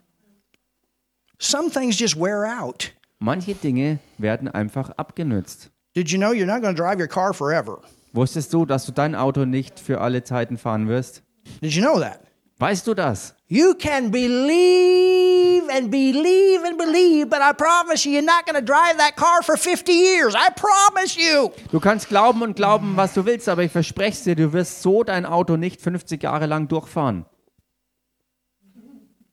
Some 1.39 1.69
things 1.69 1.99
just 1.99 2.19
wear 2.19 2.45
out. 2.61 2.91
Manche 3.19 3.53
Dinge 3.55 3.99
werden 4.17 4.47
einfach 4.47 4.89
abgenützt. 4.91 5.71
Did 5.95 6.09
you 6.09 6.17
know 6.17 6.31
you're 6.31 6.45
not 6.45 6.61
going 6.61 6.75
to 6.75 6.81
drive 6.81 6.99
your 6.99 7.07
car 7.07 7.33
forever? 7.33 7.79
Wusstest 8.13 8.53
du, 8.53 8.65
dass 8.65 8.85
du 8.85 8.91
dein 8.91 9.15
Auto 9.15 9.45
nicht 9.45 9.79
für 9.79 10.01
alle 10.01 10.23
Zeiten 10.23 10.57
fahren 10.57 10.87
wirst? 10.87 11.23
Did 11.61 11.71
you 11.73 11.81
know 11.83 11.99
that? 11.99 12.19
Weißt 12.59 12.87
du 12.87 12.93
das? 12.93 13.35
You 13.49 13.75
can 13.75 14.11
believe 14.11 15.69
and 15.69 15.89
believe 15.89 16.63
and 16.65 16.77
believe, 16.77 17.29
but 17.29 17.41
I 17.41 17.53
promise 17.53 18.05
you, 18.05 18.11
you're 18.11 18.21
not 18.21 18.45
going 18.45 18.55
to 18.55 18.61
drive 18.61 18.97
that 18.97 19.15
car 19.15 19.41
for 19.41 19.55
50 19.55 19.93
years. 19.93 20.35
I 20.35 20.49
promise 20.49 21.15
you. 21.17 21.51
Du 21.71 21.79
kannst 21.79 22.09
glauben 22.09 22.41
und 22.41 22.57
glauben, 22.57 22.97
was 22.97 23.13
du 23.13 23.25
willst, 23.25 23.47
aber 23.47 23.63
ich 23.63 23.71
verspreche 23.71 24.11
es 24.11 24.23
dir, 24.23 24.35
du 24.35 24.51
wirst 24.51 24.81
so 24.81 25.03
dein 25.03 25.25
Auto 25.25 25.55
nicht 25.55 25.81
50 25.81 26.21
Jahre 26.21 26.45
lang 26.45 26.67
durchfahren. 26.67 27.25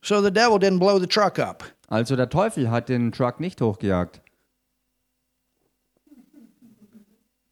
So 0.01 0.23
the 0.23 0.31
devil 0.31 0.59
didn't 0.59 0.79
blow 0.79 1.01
the 1.01 1.09
truck 1.09 1.41
up. 1.41 1.65
Also 1.89 2.15
der 2.15 2.29
Teufel 2.29 2.71
hat 2.71 2.89
den 2.89 3.11
Truck 3.11 3.41
nicht 3.41 3.61
hochgejagt. 3.61 4.21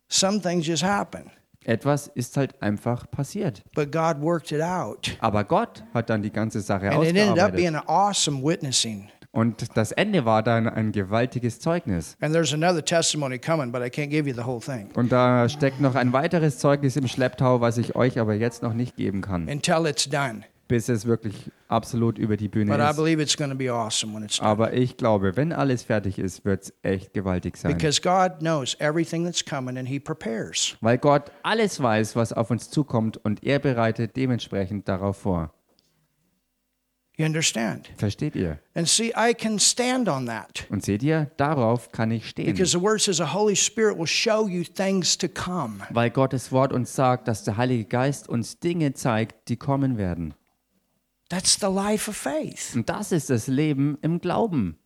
Some 0.09 0.41
things 0.41 0.67
just 0.67 0.85
happen, 0.85 1.31
Etwas 1.65 2.09
ist 2.15 2.37
halt 2.37 2.61
einfach 2.63 3.11
passiert. 3.11 3.63
but 3.75 3.91
God 3.93 4.21
worked 4.21 4.53
it 4.53 4.61
out. 4.63 5.17
Aber 5.21 5.45
Gott 5.45 5.85
hat 5.95 6.11
dann 6.11 6.23
die 6.23 6.33
ganze 6.33 6.61
Sache 6.61 6.91
And 6.91 7.03
it 7.03 7.09
ended 7.11 7.23
up 7.23 7.53
ausgearbeitet. 7.53 7.57
being 7.57 7.75
an 7.75 7.83
awesome 7.87 8.43
witnessing. 8.43 9.09
Und 9.35 9.75
das 9.79 9.93
Ende 9.93 10.27
war 10.27 10.43
dann 10.43 10.69
ein 10.69 10.93
gewaltiges 10.93 11.59
Zeugnis. 11.59 12.19
And 12.21 12.35
there's 12.35 12.53
another 12.53 12.85
testimony 12.85 13.39
coming, 13.39 13.73
but 13.73 13.81
I 13.81 13.87
can't 13.89 14.09
give 14.11 14.29
you 14.29 14.35
the 14.35 14.45
whole 14.45 14.61
thing 14.61 14.91
Und 14.95 15.11
da 15.11 15.49
steckt 15.49 15.81
noch 15.81 15.95
ein 15.95 16.13
weiteres 16.13 16.59
Zeugnis 16.59 16.97
im 16.97 17.09
Schlepptau, 17.09 17.63
was 17.63 17.79
ich 17.79 17.97
euch 17.97 18.19
aber 18.19 18.35
jetzt 18.35 18.63
noch 18.63 18.75
nicht 18.75 18.97
geben 18.97 19.23
kann, 19.23 19.49
until 19.49 19.87
it's 19.87 20.07
done. 20.07 20.43
Bis 20.73 20.89
es 20.89 21.05
wirklich 21.05 21.51
absolut 21.69 22.17
über 22.17 22.39
die 22.39 22.49
Bühne 22.49 22.73
ist. 22.75 22.81
awesome 23.69 24.15
when 24.15 24.25
it's 24.25 24.39
done. 24.39 24.49
Aber 24.49 24.73
ich 24.73 24.97
glaube, 24.97 25.37
wenn 25.37 25.53
alles 25.53 25.83
fertig 25.83 26.19
ist, 26.19 26.47
wird 26.47 26.63
es 26.63 26.75
echt 26.83 27.13
gewaltig 27.13 27.59
sein. 27.59 27.77
Because 27.77 28.01
God 28.01 28.39
knows 28.39 28.75
everything 28.81 29.27
that's 29.27 29.45
coming 29.45 29.77
and 29.77 29.87
He 29.87 30.01
prepares. 30.01 30.79
Weil 30.81 30.97
Gott 30.97 31.31
alles 31.43 31.83
weiß, 31.83 32.17
was 32.17 32.33
auf 32.33 32.51
uns 32.51 32.71
zukommt 32.71 33.19
und 33.19 33.45
er 33.45 33.59
bereitet 33.59 34.17
dementsprechend 34.17 34.89
darauf 34.89 35.19
vor. 35.19 35.53
You 37.19 37.27
understand? 37.27 37.91
Versteht 37.99 38.35
ihr? 38.35 38.59
And 38.75 38.89
see, 38.89 39.13
I 39.15 39.35
can 39.35 39.59
stand 39.59 40.09
on 40.09 40.25
that. 40.25 40.65
Und 40.71 40.83
seht 40.83 41.03
ihr, 41.03 41.31
darauf 41.37 41.93
kann 41.93 42.11
ich 42.11 42.31
stehen. 42.31 42.47
Because 42.47 42.73
the 42.73 42.81
word 42.81 43.03
says 43.03 43.19
the 43.19 43.35
Holy 43.35 43.57
Spirit 43.57 43.99
will 43.99 44.07
show 44.07 44.49
you 44.49 44.65
things 44.65 45.19
to 45.19 45.29
come. 45.29 45.83
Weil 45.91 46.09
Gottes 46.09 46.51
Wort 46.51 46.73
uns 46.73 46.95
sagt, 46.95 47.29
dass 47.29 47.45
der 47.45 47.59
Heilige 47.59 47.85
Geist 47.85 48.27
uns 48.31 48.59
Dinge 48.59 48.95
zeigt, 48.95 49.51
die 49.51 49.57
kommen 49.57 49.99
werden. 49.99 50.33
That's 51.33 51.59
the 51.59 51.69
life 51.69 52.11
of 52.11 52.17
faith. 52.17 52.75
Und 52.75 52.91
das 52.91 53.11
ist 53.11 53.31
das 53.31 53.47
Leben 53.47 53.97
im 54.03 54.21
Glauben. 54.21 54.77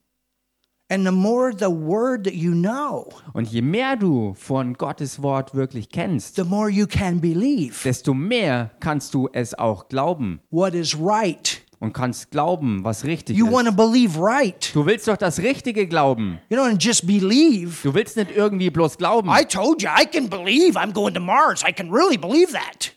And 0.88 1.04
the 1.04 1.10
more 1.10 1.50
the 1.52 1.66
word 1.68 2.22
that 2.22 2.34
you 2.34 2.52
know, 2.52 3.08
Und 3.32 3.48
je 3.50 3.62
mehr 3.62 3.96
du 3.96 4.34
von 4.34 4.74
Gottes 4.74 5.20
Wort 5.20 5.52
wirklich 5.56 5.88
kennst, 5.88 6.36
the 6.36 6.44
more 6.44 6.70
you 6.70 6.86
can 6.86 7.20
believe 7.20 7.74
desto 7.82 8.14
mehr 8.14 8.70
kannst 8.78 9.12
du 9.12 9.28
es 9.32 9.54
auch 9.58 9.88
glauben 9.88 10.38
what 10.52 10.74
is 10.74 10.96
right. 10.96 11.60
und 11.80 11.92
kannst 11.92 12.30
glauben, 12.30 12.84
was 12.84 13.04
richtig 13.04 13.36
You 13.36 13.50
want 13.50 13.66
ist. 13.66 13.76
to 13.76 13.84
believe 13.84 14.16
right. 14.20 14.70
Du 14.72 14.86
willst 14.86 15.08
doch 15.08 15.16
das 15.16 15.40
Richtige 15.40 15.88
glauben. 15.88 16.38
You 16.48 16.56
don't 16.58 16.78
just 16.80 17.04
believe. 17.04 17.82
Du 17.82 17.92
willst 17.92 18.16
nicht 18.16 18.30
irgendwie 18.36 18.70
bloß 18.70 18.96
glauben. 18.96 19.28
I 19.28 19.44
told 19.44 19.82
you 19.82 19.88
I 19.88 20.06
can 20.06 20.28
believe 20.30 20.78
I'm 20.78 20.92
going 20.92 21.14
to 21.14 21.20
Mars. 21.20 21.64
I 21.68 21.72
can 21.72 21.90
really 21.90 22.16
believe 22.16 22.52
that. 22.52 22.92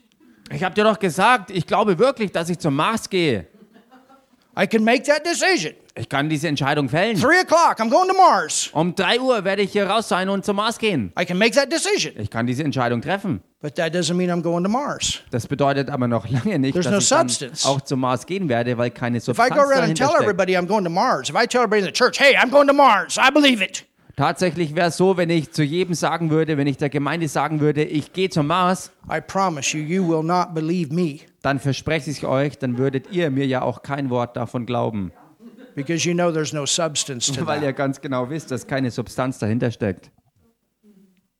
Ich 0.51 0.63
habe 0.63 0.73
dir 0.75 0.83
doch 0.83 0.97
gesagt, 0.99 1.51
ich 1.51 1.65
glaube 1.67 1.97
wirklich, 1.99 2.31
dass 2.31 2.49
ich 2.49 2.57
zum 2.59 2.75
Mars 2.75 3.09
gehe. 3.09 3.47
I 4.59 4.67
can 4.67 4.83
make 4.83 5.03
that 5.03 5.25
decision. 5.25 5.73
Ich 5.95 6.09
kann 6.09 6.29
diese 6.29 6.47
Entscheidung 6.47 6.89
fällen. 6.89 7.17
Three 7.19 7.39
o'clock, 7.39 7.79
I'm 7.79 7.89
going 7.89 8.07
to 8.09 8.15
Mars. 8.15 8.69
Um 8.73 8.95
3 8.95 9.19
Uhr 9.19 9.43
werde 9.43 9.61
ich 9.61 9.71
hier 9.71 9.87
raus 9.87 10.09
sein 10.09 10.27
und 10.29 10.43
zum 10.43 10.55
Mars 10.55 10.77
gehen. 10.77 11.13
I 11.19 11.25
can 11.25 11.37
make 11.37 11.51
that 11.51 11.71
decision. 11.71 12.13
Ich 12.17 12.29
kann 12.29 12.47
diese 12.47 12.63
Entscheidung 12.63 13.01
treffen. 13.01 13.41
But 13.61 13.75
that 13.75 13.93
doesn't 13.93 14.15
mean 14.15 14.29
I'm 14.31 14.41
going 14.41 14.63
to 14.63 14.69
Mars. 14.69 15.19
Das 15.31 15.45
bedeutet 15.47 15.89
aber 15.89 16.07
noch 16.07 16.27
lange 16.29 16.57
nicht, 16.57 16.73
There's 16.73 16.85
dass 16.85 16.93
no 16.93 16.99
ich 16.99 17.09
dann 17.09 17.29
substance. 17.29 17.65
auch 17.65 17.81
zum 17.81 17.99
Mars 17.99 18.25
gehen 18.25 18.47
werde, 18.49 18.77
weil 18.77 18.91
keine 18.91 19.17
If 19.17 19.23
I 19.23 19.25
Substanz 19.25 19.55
go 19.55 19.61
around 19.61 19.83
and 19.83 19.97
tell 19.97 20.15
everybody 20.19 20.57
I'm 20.57 20.67
going 20.67 20.83
to 20.85 20.89
Mars, 20.89 21.29
if 21.29 21.35
I 21.35 21.45
tell 21.45 21.61
everybody 21.63 21.81
in 21.81 21.85
the 21.85 21.91
church, 21.91 22.17
hey, 22.19 22.35
I'm 22.37 22.49
going 22.49 22.67
to 22.67 22.73
Mars, 22.73 23.17
I 23.17 23.29
believe 23.29 23.61
it. 23.61 23.85
Tatsächlich 24.19 24.75
wäre 24.75 24.89
es 24.89 24.97
so, 24.97 25.15
wenn 25.15 25.29
ich 25.29 25.51
zu 25.51 25.63
jedem 25.63 25.93
sagen 25.93 26.29
würde, 26.29 26.57
wenn 26.57 26.67
ich 26.67 26.75
der 26.75 26.89
Gemeinde 26.89 27.29
sagen 27.29 27.61
würde, 27.61 27.85
ich 27.85 28.11
gehe 28.11 28.29
zum 28.29 28.47
Mars, 28.47 28.91
I 29.09 29.21
promise 29.21 29.77
you, 29.77 29.81
you 29.81 30.05
will 30.05 30.23
not 30.23 30.53
believe 30.53 30.93
me 30.93 31.19
dann 31.41 31.57
verspreche 31.57 32.11
ich 32.11 32.25
euch, 32.25 32.57
dann 32.57 32.77
würdet 32.77 33.13
ihr 33.13 33.31
mir 33.31 33.47
ja 33.47 33.61
auch 33.61 33.81
kein 33.81 34.09
Wort 34.09 34.35
davon 34.35 34.65
glauben. 34.65 35.13
because 35.73 36.05
you 36.05 36.13
know 36.13 36.33
there's 36.33 36.51
no 36.51 36.65
substance 36.65 37.31
to 37.31 37.47
Weil 37.47 37.63
ihr 37.63 37.71
ganz 37.71 38.01
genau 38.01 38.29
wisst, 38.29 38.51
dass 38.51 38.67
keine 38.67 38.91
Substanz 38.91 39.39
dahinter 39.39 39.71
steckt. 39.71 40.11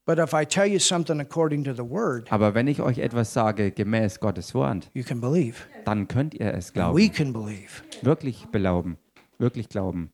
But 0.06 0.18
if 0.18 0.32
I 0.32 0.46
tell 0.46 0.66
you 0.66 0.80
something 0.80 1.20
according 1.20 1.66
to 1.66 1.74
the 1.74 1.84
word, 1.84 2.32
Aber 2.32 2.56
wenn 2.56 2.68
ich 2.68 2.82
euch 2.82 3.00
etwas 3.00 3.34
sage, 3.34 3.72
gemäß 3.72 4.22
Gottes 4.22 4.56
Wort, 4.56 4.90
you 4.94 5.04
can 5.04 5.20
believe. 5.20 5.58
dann 5.84 6.08
könnt 6.08 6.34
ihr 6.34 6.54
es 6.54 6.72
glauben. 6.72 6.98
We 6.98 7.10
can 7.10 7.34
believe. 7.34 7.84
Wirklich 8.04 8.48
glauben. 8.54 8.98
Wirklich 9.38 9.68
glauben. 9.68 10.12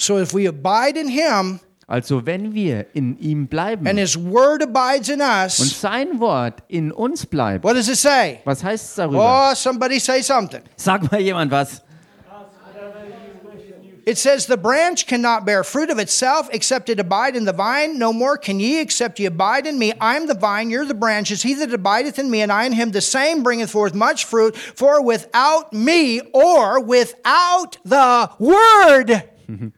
So 0.00 0.18
if 0.18 0.32
we 0.32 0.46
abide 0.46 0.96
in 0.96 1.08
Him 1.08 1.60
Also 1.88 2.24
wenn 2.24 2.52
wir 2.54 2.86
in 2.94 3.18
ihm 3.18 3.46
bleiben 3.48 3.86
and 3.86 3.98
His 3.98 4.16
word 4.16 4.62
abides 4.62 5.08
in 5.08 5.20
us, 5.20 5.58
und 5.58 5.70
sein 5.70 6.20
Wort 6.20 6.62
in 6.68 6.92
uns 6.92 7.26
bleibt, 7.26 7.64
what 7.64 7.74
does 7.74 7.88
it 7.88 7.96
say? 7.98 8.40
was 8.44 8.62
heißt 8.62 8.90
es 8.90 8.94
darüber? 8.94 9.50
Oh, 9.50 9.54
somebody 9.54 9.98
say 9.98 10.22
something. 10.22 10.62
Sag 10.76 11.10
mal 11.10 11.20
jemand 11.20 11.50
was. 11.50 11.82
It 14.06 14.16
says, 14.16 14.46
The 14.46 14.56
branch 14.56 15.06
cannot 15.06 15.44
bear 15.44 15.62
fruit 15.62 15.90
of 15.90 15.98
itself 15.98 16.48
except 16.50 16.88
it 16.88 16.98
abide 16.98 17.36
in 17.36 17.44
the 17.44 17.52
vine. 17.52 17.98
No 17.98 18.10
more 18.10 18.38
can 18.38 18.58
ye 18.58 18.80
except 18.80 19.20
ye 19.20 19.26
abide 19.26 19.66
in 19.66 19.78
me. 19.78 19.92
I 20.00 20.16
am 20.16 20.26
the 20.26 20.34
vine, 20.34 20.70
you're 20.70 20.86
the 20.86 20.94
branches. 20.94 21.42
He 21.42 21.52
that 21.52 21.74
abideth 21.74 22.18
in 22.18 22.30
me, 22.30 22.40
and 22.40 22.50
I 22.50 22.64
in 22.64 22.72
him, 22.72 22.92
the 22.92 23.02
same 23.02 23.42
bringeth 23.42 23.70
forth 23.70 23.94
much 23.94 24.24
fruit. 24.24 24.56
For 24.56 25.02
without 25.02 25.74
me, 25.74 26.22
or 26.32 26.80
without 26.80 27.76
the 27.84 28.30
word, 28.38 29.24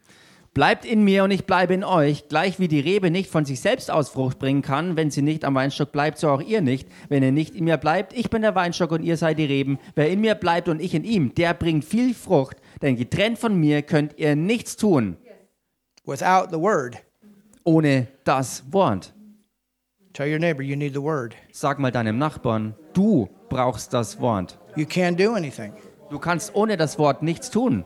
Bleibt 0.53 0.83
in 0.83 1.05
mir 1.05 1.23
und 1.23 1.31
ich 1.31 1.45
bleibe 1.45 1.73
in 1.73 1.85
euch, 1.85 2.27
gleich 2.27 2.59
wie 2.59 2.67
die 2.67 2.81
Rebe 2.81 3.09
nicht 3.09 3.31
von 3.31 3.45
sich 3.45 3.61
selbst 3.61 3.89
aus 3.89 4.09
Frucht 4.09 4.37
bringen 4.37 4.61
kann, 4.61 4.97
wenn 4.97 5.09
sie 5.09 5.21
nicht 5.21 5.45
am 5.45 5.55
Weinstock 5.55 5.93
bleibt, 5.93 6.17
so 6.17 6.27
auch 6.29 6.41
ihr 6.41 6.59
nicht. 6.59 6.89
Wenn 7.07 7.23
ihr 7.23 7.31
nicht 7.31 7.55
in 7.55 7.63
mir 7.63 7.77
bleibt, 7.77 8.11
ich 8.11 8.29
bin 8.29 8.41
der 8.41 8.53
Weinstock 8.53 8.91
und 8.91 9.01
ihr 9.01 9.15
seid 9.15 9.39
die 9.39 9.45
Reben. 9.45 9.79
Wer 9.95 10.09
in 10.09 10.19
mir 10.19 10.35
bleibt 10.35 10.67
und 10.67 10.81
ich 10.81 10.93
in 10.93 11.05
ihm, 11.05 11.33
der 11.35 11.53
bringt 11.53 11.85
viel 11.85 12.13
Frucht, 12.13 12.57
denn 12.81 12.97
getrennt 12.97 13.39
von 13.39 13.55
mir 13.57 13.81
könnt 13.81 14.19
ihr 14.19 14.35
nichts 14.35 14.75
tun, 14.75 15.15
without 16.03 16.47
the 16.51 16.59
word. 16.59 16.97
ohne 17.63 18.07
das 18.25 18.63
Wort. 18.73 19.13
Tell 20.11 20.29
your 20.29 20.39
neighbor 20.39 20.61
you 20.61 20.75
need 20.75 20.93
the 20.93 21.01
word. 21.01 21.33
Sag 21.53 21.79
mal 21.79 21.91
deinem 21.93 22.17
Nachbarn, 22.17 22.75
du 22.91 23.29
brauchst 23.47 23.93
das 23.93 24.19
Wort. 24.19 24.59
You 24.75 24.83
can't 24.83 25.15
do 25.15 25.33
anything. 25.33 25.71
Du 26.09 26.19
kannst 26.19 26.53
ohne 26.55 26.75
das 26.75 26.99
Wort 26.99 27.23
nichts 27.23 27.49
tun. 27.49 27.85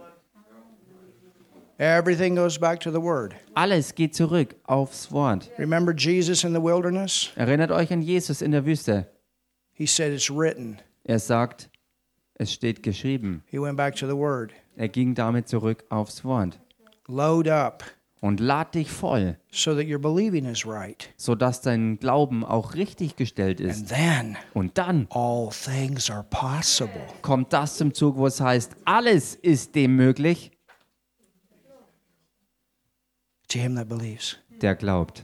Everything 1.78 2.36
goes 2.36 2.58
back 2.58 2.80
to 2.82 2.92
the 2.92 3.02
word. 3.02 3.36
Alles 3.54 3.94
geht 3.96 4.16
zurück 4.16 4.56
aufs 4.64 5.12
Wort. 5.12 5.50
Remember 5.58 5.94
Jesus 5.94 6.44
in 6.44 6.54
the 6.54 6.62
wilderness? 6.62 7.32
Erinnert 7.36 7.72
euch 7.72 7.92
an 7.92 8.02
Jesus 8.02 8.42
in 8.42 8.52
der 8.52 8.66
Wüste. 8.66 9.08
He 9.74 9.86
said, 9.86 10.14
It's 10.14 10.30
written. 10.30 10.78
Er 11.04 11.20
sagt, 11.20 11.70
es 12.36 12.54
steht 12.54 12.82
geschrieben. 12.82 13.44
He 13.48 13.60
went 13.60 13.76
back 13.76 13.96
to 13.98 14.08
the 14.08 14.16
word. 14.16 14.54
Er 14.78 14.88
ging 14.88 15.16
damit 15.16 15.50
zurück 15.50 15.84
aufs 15.90 16.24
Wort. 16.24 16.60
Load 17.08 17.50
up 17.52 17.84
Und 18.22 18.40
lad 18.40 18.74
dich 18.74 18.90
voll, 18.90 19.38
so 19.52 19.76
that 19.76 19.86
your 19.86 20.00
believing 20.00 20.46
is 20.46 20.66
right. 20.66 21.10
sodass 21.18 21.62
dein 21.62 22.00
Glauben 22.00 22.44
auch 22.46 22.74
richtig 22.74 23.18
gestellt 23.18 23.60
And 23.60 23.70
ist. 23.70 23.90
then 23.90 24.38
Und 24.54 24.78
dann 24.78 25.08
all 25.12 25.50
things 25.50 26.10
are 26.10 26.24
possible. 26.30 27.02
kommt 27.22 27.52
das 27.54 27.76
zum 27.78 27.94
Zug, 27.94 28.16
wo 28.18 28.26
es 28.26 28.40
heißt, 28.42 28.76
alles 28.86 29.36
ist 29.36 29.76
dem 29.76 29.96
möglich, 29.98 30.52
to 33.56 33.60
him 33.62 33.76
that 33.76 33.88
believes. 33.88 34.38
der 34.62 34.76
glaubt. 34.76 35.24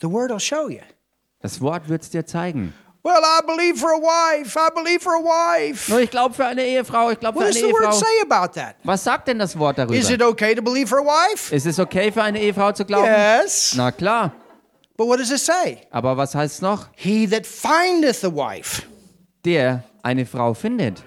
The 0.00 0.08
word 0.10 0.30
will 0.30 0.40
show 0.40 0.68
you. 0.68 0.80
Das 1.40 1.60
Wort 1.60 1.88
wird 1.88 2.02
es 2.02 2.10
dir 2.10 2.24
zeigen. 2.24 2.72
Well, 3.02 3.22
I 3.22 3.40
believe 3.46 3.78
for 3.78 3.92
a 3.92 3.98
wife. 3.98 4.56
I 4.58 4.68
believe 4.74 5.00
for 5.02 5.14
a 5.14 5.22
wife. 5.22 5.90
Nur 5.90 6.00
ich 6.00 6.10
glaube 6.10 6.34
für 6.34 6.44
eine 6.46 6.62
Ehefrau, 6.62 7.10
ich 7.10 7.18
glaube 7.18 7.38
für 7.38 7.46
What 7.46 7.54
eine 7.56 7.60
does 7.60 7.68
the 7.68 7.72
word 7.72 7.82
Ehefrau. 7.84 7.98
say 7.98 8.20
about 8.22 8.52
that? 8.54 8.76
Was 8.84 9.04
sagt 9.04 9.28
denn 9.28 9.38
das 9.38 9.58
Wort 9.58 9.78
darüber? 9.78 9.94
Is 9.94 10.10
it 10.10 10.22
okay 10.22 10.54
to 10.54 10.62
believe 10.62 10.86
for 10.88 10.98
a 10.98 11.04
wife? 11.04 11.54
Ist 11.54 11.66
es 11.66 11.78
okay 11.78 12.12
für 12.12 12.22
eine 12.22 12.38
Ehefrau 12.40 12.72
zu 12.72 12.84
glauben? 12.84 13.06
Yes. 13.06 13.74
Na 13.74 13.90
klar. 13.90 14.32
But 14.98 15.06
what 15.06 15.18
does 15.18 15.30
it 15.30 15.38
say? 15.40 15.86
Aber 15.90 16.16
was 16.18 16.34
heißt 16.34 16.56
es 16.56 16.60
noch? 16.60 16.88
He 16.94 17.26
that 17.28 17.46
findeth 17.46 18.22
a 18.22 18.30
wife. 18.30 18.82
Der 19.46 19.82
eine 20.02 20.26
Frau 20.26 20.52
findet. 20.52 21.02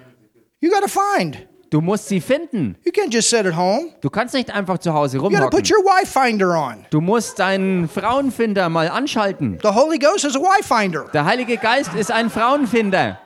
You 0.60 0.70
got 0.70 0.82
to 0.82 0.88
find. 0.88 1.46
Du 1.74 1.80
musst 1.80 2.06
sie 2.06 2.20
finden. 2.20 2.76
You 2.84 2.92
can't 2.92 3.12
just 3.12 3.28
sit 3.28 3.44
at 3.44 3.56
home. 3.56 3.86
Du 4.00 4.08
kannst 4.08 4.32
nicht 4.32 4.48
einfach 4.48 4.78
zu 4.78 4.94
Hause 4.94 5.16
You 5.16 5.24
rumhocken. 5.24 5.50
put 5.50 5.68
your 5.68 5.82
wife 5.84 6.06
finder 6.06 6.56
on. 6.56 6.86
Du 6.90 7.00
musst 7.00 7.40
deinen 7.40 7.88
Frauenfinder 7.88 8.68
mal 8.68 8.88
anschalten. 8.88 9.58
The 9.60 9.70
Holy 9.70 9.98
Ghost 9.98 10.24
is 10.24 10.36
a 10.36 10.38
wife 10.38 10.72
finder. 10.72 11.06
Der 11.12 11.24
Heilige 11.24 11.56
Geist 11.56 11.92
ist 11.94 12.12
ein 12.12 12.30
Frauenfinder. 12.30 13.18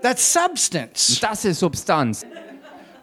That's 0.00 0.32
substance. 0.32 1.20
Das 1.20 1.44
ist 1.44 1.60
Substanz. 1.60 2.24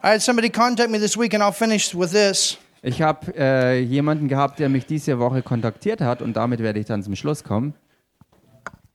I 0.04 0.08
had 0.08 0.24
somebody 0.24 0.50
contact 0.50 0.90
me 0.90 0.98
this 1.00 1.16
week, 1.16 1.36
and 1.36 1.44
I'll 1.44 1.54
finish 1.54 1.94
with 1.94 2.10
this. 2.10 2.58
Ich 2.82 3.00
habe 3.00 3.32
äh, 3.38 3.80
jemanden 3.80 4.28
gehabt, 4.28 4.58
der 4.58 4.70
mich 4.70 4.88
diese 4.88 5.20
Woche 5.20 5.44
kontaktiert 5.44 6.02
hat 6.02 6.24
und 6.24 6.34
damit 6.36 6.62
werde 6.62 6.80
ich 6.80 6.88
dann 6.88 7.04
zum 7.04 7.16
Schluss 7.16 7.44
kommen. 7.44 7.76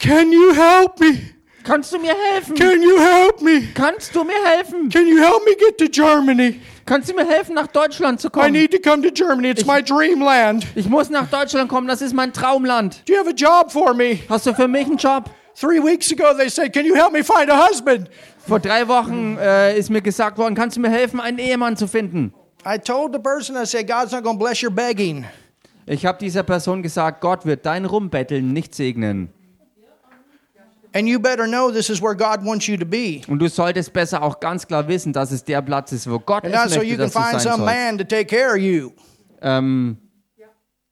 Can 0.01 0.33
you 0.33 0.53
help 0.57 0.99
me? 0.99 1.38
Kannst 1.65 1.93
du 1.93 1.99
mir 1.99 2.15
helfen? 2.33 2.55
Can 2.57 2.83
you 2.83 2.99
help 2.99 3.43
me? 3.43 3.63
Kannst 3.75 4.15
du 4.15 4.25
mir 4.25 4.43
helfen? 4.45 4.89
Can 4.91 5.07
you 5.07 5.19
help 5.19 5.45
me 5.45 5.55
get 5.55 5.77
to 5.79 5.87
Germany? 5.87 6.61
Kannst 6.87 7.11
du 7.11 7.15
mir 7.15 7.27
helfen, 7.27 7.55
nach 7.55 7.67
Deutschland 7.67 8.21
zu 8.21 8.29
I 8.29 8.31
kommen? 8.31 8.53
need 8.53 8.71
to 8.73 8.79
come 8.79 9.03
to 9.03 9.11
Germany. 9.11 9.51
It's 9.51 9.67
my 9.67 9.83
dreamland. 9.83 10.67
Ich 10.75 10.89
muss 10.89 11.11
nach 11.11 11.29
Deutschland 11.29 11.69
kommen, 11.69 11.87
das 11.87 12.01
ist 12.01 12.15
mein 12.15 12.33
Traumland. 12.33 13.03
Do 13.07 13.13
you 13.13 13.19
have 13.19 13.29
a 13.29 13.35
job 13.35 13.71
for 13.71 13.93
me? 13.93 14.21
Hast 14.29 14.47
du 14.47 14.55
für 14.55 14.69
mich 14.69 14.87
einen 14.87 14.97
Job? 14.97 15.29
Three 15.61 15.81
weeks 15.83 16.11
ago, 16.13 16.33
they 16.37 16.49
said, 16.49 16.73
Can 16.73 16.87
you 16.87 16.95
help 16.95 17.13
me 17.13 17.23
find 17.23 17.51
a 17.51 17.69
husband? 17.69 18.09
Vor 18.47 18.61
drei 18.61 18.87
Wochen 18.89 19.37
äh, 19.39 19.77
ist 19.77 19.91
mir 19.91 20.01
gesagt 20.01 20.39
worden, 20.39 20.55
kannst 20.55 20.77
du 20.77 20.81
mir 20.81 20.89
helfen, 20.89 21.21
einen 21.21 21.39
Ehemann 21.39 21.77
zu 21.77 21.87
finden? 21.87 22.33
I 22.65 22.79
told 22.79 23.13
the 23.13 23.19
person, 23.19 23.57
I 23.57 23.67
said, 23.67 23.87
God's 23.87 24.13
not 24.13 24.23
going 24.23 24.39
to 24.39 24.45
bless 24.45 24.63
your 24.63 24.71
begging. 24.71 25.27
Ich 25.85 26.07
habe 26.07 26.19
dieser 26.19 26.43
Person 26.45 26.83
gesagt, 26.83 27.21
Gott 27.21 27.45
wird 27.45 27.67
dein 27.67 27.85
Rumbetteln 27.85 28.53
nicht 28.53 28.75
segnen. 28.75 29.29
And 29.35 29.35
you 29.35 30.09
better 30.09 30.15
know 30.15 30.37
this 30.39 30.47
is 30.49 30.88
where 30.88 30.88
God 30.88 30.88
wants 30.88 30.88
you 30.88 30.88
to 30.88 30.88
be. 30.88 30.88
Und 33.29 33.39
du 33.39 33.49
solltest 33.49 33.93
besser 33.93 34.23
auch 34.23 34.41
ganz 34.41 34.67
klar 34.67 34.87
wissen, 34.89 35.13
dass 35.13 35.31
es 35.33 35.45
der 35.45 35.63
Platz 35.63 35.93
ist, 35.93 36.11
wo 36.11 36.19
Gott 36.19 36.45
And 36.45 36.55
es 36.55 36.73
so 36.73 36.79
möchte, 36.81 36.85
you 36.93 36.97
can 36.97 37.07
dass 37.07 37.13
du 37.13 37.19
sein 37.21 37.41
some 37.41 37.57
sollst. 37.57 37.65
man 37.65 37.99
to 37.99 38.05
take 38.05 38.25
care 38.27 38.51
of 38.53 38.59
you. 38.59 38.91
Ähm, 39.41 39.99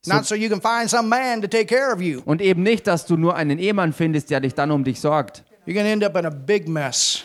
Not 0.09 0.25
so 0.25 0.35
you 0.37 0.49
can 0.49 0.61
find 0.61 0.89
some 0.89 1.09
man 1.09 1.43
to 1.43 1.49
take 1.49 1.67
care 1.67 1.93
of 1.93 2.01
you. 2.01 2.21
und 2.25 2.41
eben 2.41 2.63
nicht, 2.63 2.87
dass 2.87 3.07
du 3.07 3.17
nur 3.17 3.35
einen 3.35 3.59
Ehemann 3.59 3.93
findest, 3.93 4.31
der 4.31 4.41
dich 4.41 4.55
dann 4.55 4.71
um 4.71 4.85
dich 4.85 5.01
sorgt. 5.01 5.45
You're 5.67 5.75
to 5.75 5.81
end 5.81 6.05
up 6.05 6.17
in 6.17 6.25
a 6.27 6.31
big 6.31 6.69
mess 6.69 7.25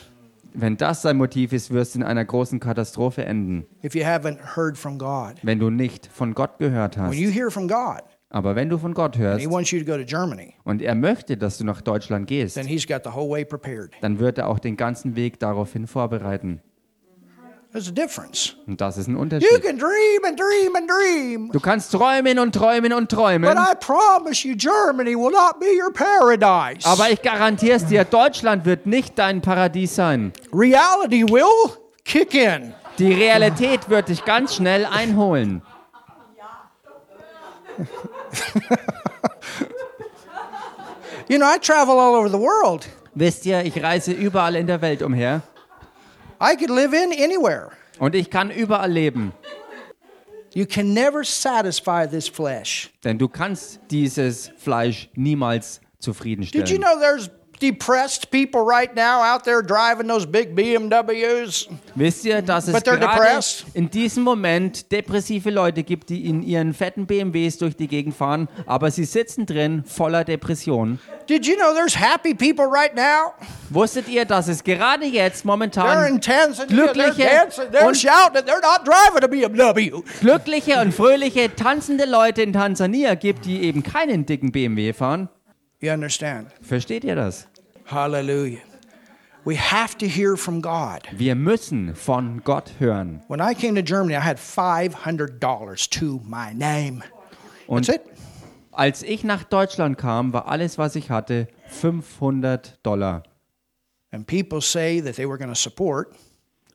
Wenn 0.53 0.77
das 0.77 1.03
dein 1.03 1.15
Motiv 1.17 1.53
ist, 1.53 1.69
wirst 1.71 1.93
du 1.93 1.99
in 1.99 2.03
einer 2.03 2.25
großen 2.25 2.59
Katastrophe 2.59 3.23
enden, 3.23 3.67
if 3.83 3.93
you 3.93 4.03
haven't 4.03 4.55
heard 4.55 4.77
from 4.77 4.97
God. 4.97 5.35
wenn 5.43 5.59
du 5.59 5.69
nicht 5.69 6.07
von 6.11 6.33
Gott 6.33 6.57
gehört 6.57 6.97
When 6.97 7.05
hast. 7.05 7.15
you 7.17 7.29
hear 7.29 7.51
from 7.51 7.67
God 7.67 8.01
Aber 8.33 8.55
wenn 8.55 8.69
du 8.69 8.77
von 8.77 8.93
Gott 8.93 9.15
and 9.15 9.23
hörst 9.23 9.41
He 9.41 9.51
wants 9.51 9.71
you 9.71 9.79
to 9.79 9.85
go 9.85 9.97
to 9.97 10.05
Germany, 10.05 10.53
und 10.63 10.81
er 10.81 10.95
möchte, 10.95 11.35
dass 11.37 11.57
du 11.57 11.65
nach 11.65 11.81
Deutschland 11.81 12.27
gehst, 12.27 12.55
then 12.55 12.65
He's 12.65 12.87
got 12.87 13.01
the 13.03 13.11
whole 13.13 13.29
way 13.29 13.43
prepared. 13.45 13.91
dann 14.01 14.19
wird 14.19 14.37
er 14.37 14.47
auch 14.47 14.59
den 14.59 14.77
ganzen 14.77 15.15
Weg 15.15 15.39
daraufhin 15.39 15.85
vorbereiten. 15.87 16.61
There's 17.73 17.87
a 17.87 17.91
difference. 17.91 18.55
Und 18.67 18.81
das 18.81 18.97
ist 18.97 19.07
ein 19.07 19.15
You 19.15 19.21
Unterschied. 19.21 19.61
can 19.61 19.77
dream 19.77 20.25
and 20.25 20.37
dream 20.37 20.75
and 20.75 20.89
dream, 20.89 21.49
Du 21.53 21.59
kannst 21.61 21.91
träumen 21.93 22.37
und 22.39 22.53
träumen 22.53 22.91
und 22.91 23.07
but 23.09 23.17
träumen, 23.17 23.57
I 23.57 23.75
promise 23.79 24.45
you, 24.45 24.55
Germany 24.57 25.15
will 25.15 25.31
not 25.31 25.57
be 25.59 25.67
your 25.81 25.91
paradise. 25.93 26.85
aber 26.85 27.09
ich 27.11 27.21
garantiere 27.21 27.77
es 27.77 27.85
dir, 27.85 28.03
Deutschland 28.03 28.65
wird 28.65 28.85
nicht 28.87 29.17
dein 29.17 29.41
Paradies 29.41 29.95
sein. 29.95 30.33
Reality 30.53 31.23
will 31.29 31.43
kick 32.03 32.33
in. 32.33 32.73
Die 32.99 33.13
Realität 33.13 33.89
wird 33.89 34.09
dich 34.09 34.25
ganz 34.25 34.55
schnell 34.55 34.85
einholen. 34.85 35.61
You 41.29 41.37
know, 41.37 41.45
I 41.47 41.57
travel 41.59 41.97
all 41.99 42.15
over 42.15 42.29
the 42.29 42.37
world. 42.39 42.87
Wisst 43.15 43.45
ihr, 43.45 43.63
ich 43.63 43.81
reise 43.81 44.11
überall 44.11 44.55
in 44.55 44.67
der 44.67 44.81
Welt 44.81 45.01
umher 45.01 45.41
I 46.41 46.55
could 46.55 46.69
live 46.69 46.93
in 46.93 47.11
anywhere. 47.13 47.69
und 47.99 48.15
ich 48.15 48.29
kann 48.29 48.49
überall 48.51 48.91
leben. 48.91 49.31
You 50.53 50.65
can 50.65 50.93
never 50.93 51.23
satisfy 51.23 52.05
this 52.07 52.27
flesh. 52.27 52.89
Denn 53.03 53.17
du 53.17 53.29
kannst 53.29 53.79
dieses 53.89 54.51
Fleisch 54.57 55.09
niemals 55.15 55.79
Did 55.79 55.83
you 55.83 55.99
zufriedenstellen. 56.13 56.81
know 56.81 56.99
there's 56.99 57.29
depressed 57.61 58.31
people 58.31 58.61
right 58.61 58.93
now 58.95 59.21
out 59.21 59.43
there 59.43 59.61
driving 59.61 60.07
those 60.07 60.25
big 60.25 60.55
BMWs? 60.55 61.67
Wisst 61.95 62.25
ihr, 62.25 62.41
dass 62.41 62.67
es 62.67 62.83
gerade 62.83 62.99
depressed. 62.99 63.65
in 63.73 63.89
diesem 63.89 64.23
Moment 64.23 64.91
depressive 64.91 65.49
Leute 65.49 65.83
gibt, 65.83 66.09
die 66.09 66.25
in 66.27 66.41
ihren 66.43 66.73
fetten 66.73 67.05
BMWs 67.05 67.57
durch 67.57 67.75
die 67.75 67.87
Gegend 67.87 68.15
fahren, 68.15 68.47
aber 68.65 68.91
sie 68.91 69.05
sitzen 69.05 69.45
drin 69.45 69.83
voller 69.85 70.23
Depression. 70.23 70.99
Did 71.29 71.45
you 71.45 71.55
know 71.55 71.73
there's 71.73 71.97
happy 71.97 72.33
people 72.33 72.65
right 72.65 72.95
now? 72.95 73.33
Wusstet 73.69 74.07
ihr, 74.09 74.25
dass 74.25 74.47
es 74.47 74.63
gerade 74.63 75.05
jetzt 75.05 75.45
momentan 75.45 76.19
Glückliche 76.67 77.29
und- 77.47 78.01
glückliche 80.19 80.79
und 80.81 80.93
fröhliche, 80.93 81.55
tanzende 81.55 82.05
Leute 82.05 82.41
in 82.41 82.53
Tansania 82.53 83.15
gibt, 83.15 83.45
die 83.45 83.61
eben 83.63 83.83
keinen 83.83 84.25
dicken 84.25 84.51
BMW 84.51 84.93
fahren? 84.93 85.29
You 85.79 85.91
understand? 85.91 86.49
Versteht 86.61 87.03
ihr 87.03 87.15
das? 87.15 87.47
Hallelujah. 87.91 88.59
We 89.43 89.57
have 89.57 89.97
to 89.97 90.05
hear 90.05 90.37
from 90.37 90.61
God. 90.61 91.01
Wir 91.11 91.35
müssen 91.35 91.95
von 91.95 92.41
Gott 92.43 92.73
hören. 92.79 93.21
When 93.27 93.39
I 93.41 93.53
came 93.55 93.73
to 93.75 93.81
Germany, 93.81 94.15
I 94.15 94.21
had 94.21 94.37
$500 94.37 95.89
to 95.99 96.21
my 96.23 96.53
name. 96.53 97.01
Und 97.67 97.87
That's 97.87 97.97
it. 97.97 98.03
als 98.71 99.03
ich 99.03 99.23
nach 99.23 99.43
Deutschland 99.43 99.97
kam, 99.97 100.31
war 100.31 100.47
alles, 100.47 100.77
was 100.77 100.95
ich 100.95 101.09
hatte, 101.09 101.47
500 101.69 102.79
Dollar. 102.83 103.23
And 104.11 104.27
people 104.27 104.61
say 104.61 105.01
that 105.01 105.15
they 105.15 105.27
were 105.27 105.37
going 105.37 105.49
to 105.49 105.55
support. 105.59 106.15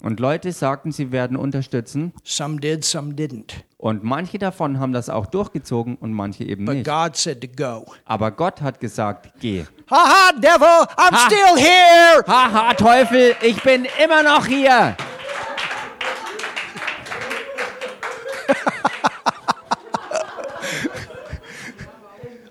Und 0.02 0.20
Leute 0.20 0.52
sagten, 0.52 0.92
sie 0.92 1.12
werden 1.12 1.36
unterstützen. 1.36 2.12
Some 2.24 2.60
did, 2.60 2.84
some 2.84 3.14
didn't. 3.14 3.54
Und 3.78 4.04
manche 4.04 4.38
davon 4.38 4.78
haben 4.80 4.92
das 4.92 5.08
auch 5.08 5.26
durchgezogen 5.26 5.96
und 5.96 6.12
manche 6.12 6.44
eben 6.44 6.64
But 6.64 6.74
nicht. 6.76 6.86
God 6.86 7.16
said 7.16 7.40
to 7.40 7.48
go. 7.48 7.86
Aber 8.04 8.30
Gott 8.32 8.60
hat 8.60 8.80
gesagt, 8.80 9.32
geh. 9.40 9.64
Ha 9.88 10.04
ha, 10.04 10.32
devil, 10.32 10.86
I'm 10.98 11.14
Ha. 11.14 11.26
still 11.28 11.56
here. 11.56 12.24
Haha, 12.26 12.74
Teufel, 12.74 13.36
ich 13.40 13.62
bin 13.62 13.86
immer 14.02 14.22
noch 14.24 14.46
hier. 14.46 14.96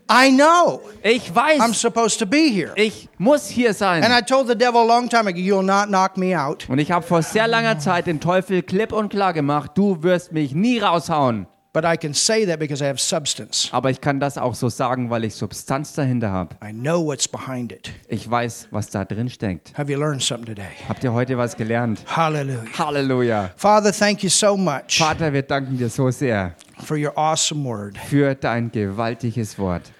I 0.07 0.29
know 0.29 0.81
Ich 1.03 1.31
I'm 1.31 1.35
weiß, 1.35 1.73
supposed 1.79 2.19
to 2.19 2.25
be 2.27 2.47
here. 2.49 2.73
ich 2.75 3.09
muss 3.17 3.47
hier 3.47 3.69
And 3.69 3.77
sein. 3.77 4.03
I 4.11 4.21
told 4.21 4.47
the 4.47 4.55
devil 4.55 4.81
a 4.81 4.85
long 4.85 5.09
time 5.09 5.27
ago, 5.27 5.39
you'll 5.39 5.63
not 5.63 5.87
knock 5.89 6.15
me 6.17 6.35
out. 6.39 6.67
Und 6.69 6.77
ich 6.79 6.91
habe 6.91 7.05
vor 7.05 7.21
sehr 7.23 7.47
langer 7.47 7.79
Zeit 7.79 8.05
den 8.07 8.19
Teufel 8.19 8.61
klipp 8.61 8.91
und 8.91 9.09
klar 9.09 9.33
gemacht, 9.33 9.71
du 9.75 10.03
wirst 10.03 10.31
mich 10.31 10.53
nie 10.53 10.79
raushauen. 10.79 11.47
But 11.75 11.83
I 11.83 11.97
can 11.97 12.13
say 12.13 12.45
that 12.45 12.57
because 12.57 12.81
I 12.81 12.87
have 12.87 13.01
substance. 13.01 13.67
Aber 13.73 13.89
ich 13.89 13.99
kann 13.99 14.21
das 14.21 14.37
auch 14.37 14.55
so 14.55 14.69
sagen, 14.69 15.09
weil 15.09 15.25
ich 15.25 15.35
Substanz 15.35 15.91
dahinter 15.91 16.31
habe. 16.31 16.55
I 16.65 16.71
know 16.71 17.05
what's 17.05 17.27
behind 17.27 17.73
it. 17.73 17.91
Ich 18.07 18.31
weiß, 18.31 18.69
was 18.71 18.89
da 18.91 19.03
drin 19.03 19.29
steckt. 19.29 19.77
Have 19.77 19.91
you 19.91 19.99
learned 19.99 20.23
something 20.23 20.55
today? 20.55 20.69
Habt 20.87 21.03
ihr 21.03 21.11
heute 21.11 21.37
was 21.37 21.57
gelernt? 21.57 21.99
Hallelujah. 22.07 22.63
Halleluja. 22.79 23.51
Father, 23.57 23.91
thank 23.91 24.23
you 24.23 24.29
so 24.29 24.55
much 24.55 24.99
Vater, 24.99 25.33
wir 25.33 25.41
danken 25.41 25.77
dir 25.77 25.89
so 25.89 26.09
sehr 26.11 26.55
for 26.81 26.95
your 26.95 27.11
awesome 27.17 27.65
word 27.65 27.97
für 27.97 28.35
dein 28.35 28.71
gewaltiges 28.71 29.59
Wort, 29.59 29.91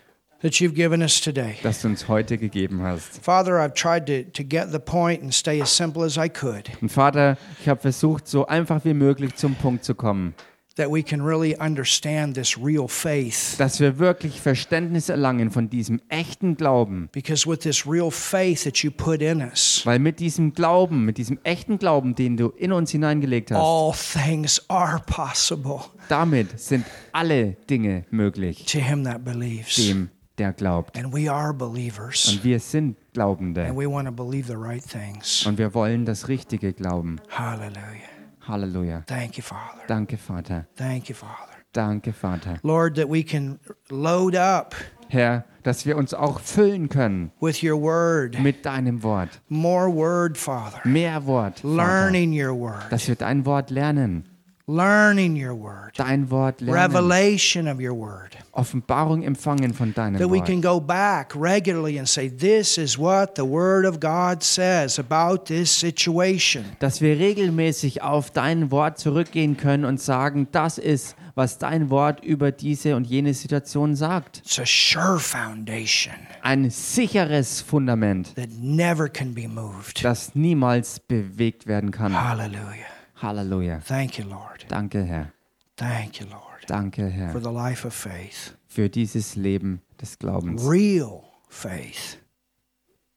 that 0.41 0.53
you've 0.53 0.76
given 0.76 1.01
us 1.01 1.19
today. 1.19 1.55
das 1.61 1.82
du 1.82 1.89
uns 1.89 2.07
heute 2.07 2.38
gegeben 2.38 2.84
hast. 2.84 3.21
Father, 3.21 3.59
I've 3.59 3.73
tried 3.73 4.05
to, 4.05 4.23
to 4.32 4.47
get 4.47 4.71
the 4.71 4.80
point 4.80 5.21
and 5.21 5.34
stay 5.34 5.61
as 5.61 5.76
simple 5.76 6.05
as 6.05 6.15
I 6.15 6.30
could, 6.30 6.71
Und 6.82 6.89
Vater, 6.89 7.38
ich 7.59 7.67
habe 7.67 7.82
versucht, 7.82 8.30
so 8.30 8.47
einfach 8.47 8.86
wie 8.86 8.93
möglich 8.93 9.36
zum 9.36 9.55
Punkt 9.55 9.84
zu 9.84 9.93
kommen, 9.93 10.36
that 10.76 10.91
we 10.91 11.01
can 11.01 11.21
really 11.21 11.55
understand 11.57 12.36
this 12.36 12.57
real 12.57 12.88
faith. 12.88 13.57
dass 13.57 13.80
wir 13.80 13.97
wirklich 13.99 14.41
Verständnis 14.41 15.09
erlangen 15.09 15.51
von 15.51 15.69
diesem 15.69 16.01
echten 16.09 16.55
Glauben. 16.57 17.09
Because 17.11 17.49
with 17.49 17.59
this 17.59 17.88
real 17.88 18.11
faith 18.11 18.63
that 18.63 18.78
you 18.80 18.91
put 18.91 19.21
in 19.21 19.41
us, 19.41 19.82
Weil 19.86 19.99
mit 19.99 20.19
diesem 20.19 20.53
Glauben, 20.53 21.05
mit 21.05 21.17
diesem 21.17 21.39
echten 21.43 21.78
Glauben, 21.78 22.15
den 22.15 22.38
du 22.38 22.49
in 22.49 22.71
uns 22.71 22.91
hineingelegt 22.91 23.51
hast, 23.51 23.59
all 23.59 23.93
things 23.93 24.61
are 24.69 25.01
possible 25.05 25.82
damit 26.09 26.59
sind 26.59 26.86
alle 27.11 27.53
Dinge 27.69 28.05
möglich, 28.11 28.65
to 28.65 28.80
him 28.80 29.03
that 29.03 29.23
believes. 29.23 29.76
dem, 29.76 30.09
der 30.38 30.53
glaubt. 30.53 30.97
And 30.97 31.13
we 31.13 31.32
are 31.32 31.53
believers. 31.53 32.28
Und 32.28 32.43
wir 32.43 32.59
sind 32.59 32.97
Glaubende. 33.13 33.65
And 33.65 33.78
we 33.78 33.89
want 33.89 34.07
to 34.07 34.11
believe 34.13 34.47
the 34.47 34.57
right 34.57 34.84
things. 34.84 35.45
Und 35.45 35.57
wir 35.57 35.73
wollen 35.73 36.05
das 36.05 36.28
Richtige 36.28 36.73
glauben. 36.73 37.21
Hallelujah. 37.30 38.14
Halleluja. 38.47 39.03
Thank 39.07 39.37
you, 39.37 39.43
Father. 39.43 39.81
Danke, 39.87 40.17
Vater. 40.17 40.67
Thank 40.75 41.09
you, 41.09 41.15
Father. 41.15 41.53
Danke, 41.73 42.13
Vater. 42.13 42.59
Lord, 42.63 42.95
that 42.95 43.09
we 43.09 43.23
can 43.23 43.59
load 43.89 44.35
up 44.35 44.75
Herr, 45.09 45.45
dass 45.63 45.85
wir 45.85 45.97
uns 45.97 46.13
auch 46.13 46.39
füllen 46.39 46.89
können 46.89 47.31
with 47.39 47.63
your 47.63 47.79
word. 47.81 48.39
mit 48.39 48.65
deinem 48.65 49.03
Wort. 49.03 49.41
More 49.49 49.93
word, 49.93 50.37
Father. 50.37 50.79
Mehr 50.83 51.25
Wort. 51.25 51.59
Vater. 51.59 51.75
Learning 51.75 52.31
your 52.31 52.55
word. 52.57 52.91
Dass 52.91 53.07
wir 53.07 53.15
dein 53.15 53.45
Wort 53.45 53.69
lernen. 53.69 54.25
Learning 54.68 55.36
your 55.36 55.53
word. 55.53 55.91
Dein 55.95 56.32
Wort 56.32 56.59
lernen. 56.59 56.74
Revelation 56.74 57.68
of 57.68 57.80
your 57.80 57.93
word. 57.93 58.36
Offenbarung 58.51 59.22
empfangen 59.22 59.76
von 59.76 59.93
deinem 59.93 60.18
That 60.18 60.28
we 60.32 60.38
Wort. 60.39 60.47
can 60.47 60.59
go 60.59 60.80
back 60.80 61.36
regularly 61.36 61.99
and 61.99 62.07
say, 62.09 62.30
This 62.30 62.80
is 62.80 62.97
what 62.97 63.36
the 63.36 63.43
word 63.43 63.86
of 63.86 63.99
God 63.99 64.41
says 64.41 64.97
about 64.97 65.45
this 65.45 65.70
situation. 65.72 66.66
Dass 66.80 66.99
wir 66.99 67.20
regelmäßig 67.20 68.01
auf 68.01 68.32
dein 68.32 68.72
Wort 68.72 68.97
zurückgehen 68.97 69.55
können 69.55 69.86
und 69.86 70.01
sagen, 70.01 70.47
das 70.51 70.80
ist, 70.80 71.16
was 71.36 71.59
dein 71.59 71.91
Wort 71.91 72.24
über 72.24 72.51
diese 72.51 72.95
und 72.95 73.05
jene 73.05 73.36
Situation 73.36 73.95
sagt. 73.95 74.38
It's 74.43 74.57
a 74.57 74.66
sure 74.66 75.20
foundation 75.20 76.16
Ein 76.41 76.72
sicheres 76.72 77.61
Fundament, 77.61 78.34
that 78.36 78.49
never 78.59 79.09
can 79.09 79.36
be 79.36 79.47
moved. 79.47 80.03
das 80.03 80.34
niemals 80.34 80.99
bewegt 81.01 81.68
werden 81.68 81.91
kann. 81.91 82.13
Hallelujah. 82.20 82.88
Halleluja. 83.22 83.82
Thank 83.84 84.18
you, 84.20 84.26
Lord. 84.26 84.66
Danke, 84.68 85.03
Herr. 85.05 85.32
Thank 85.78 86.20
you, 86.22 86.28
Lord, 86.28 86.66
Danke, 86.68 87.09
Herr. 87.09 87.32
for 87.32 87.39
the 87.41 87.51
life 87.51 87.86
of 87.86 87.93
faith. 87.93 88.55
für 88.68 88.89
dieses 88.89 89.36
Leben 89.36 89.82
des 90.01 90.18
Glaubens. 90.20 90.66
Real 90.68 91.24
faith. 91.49 92.18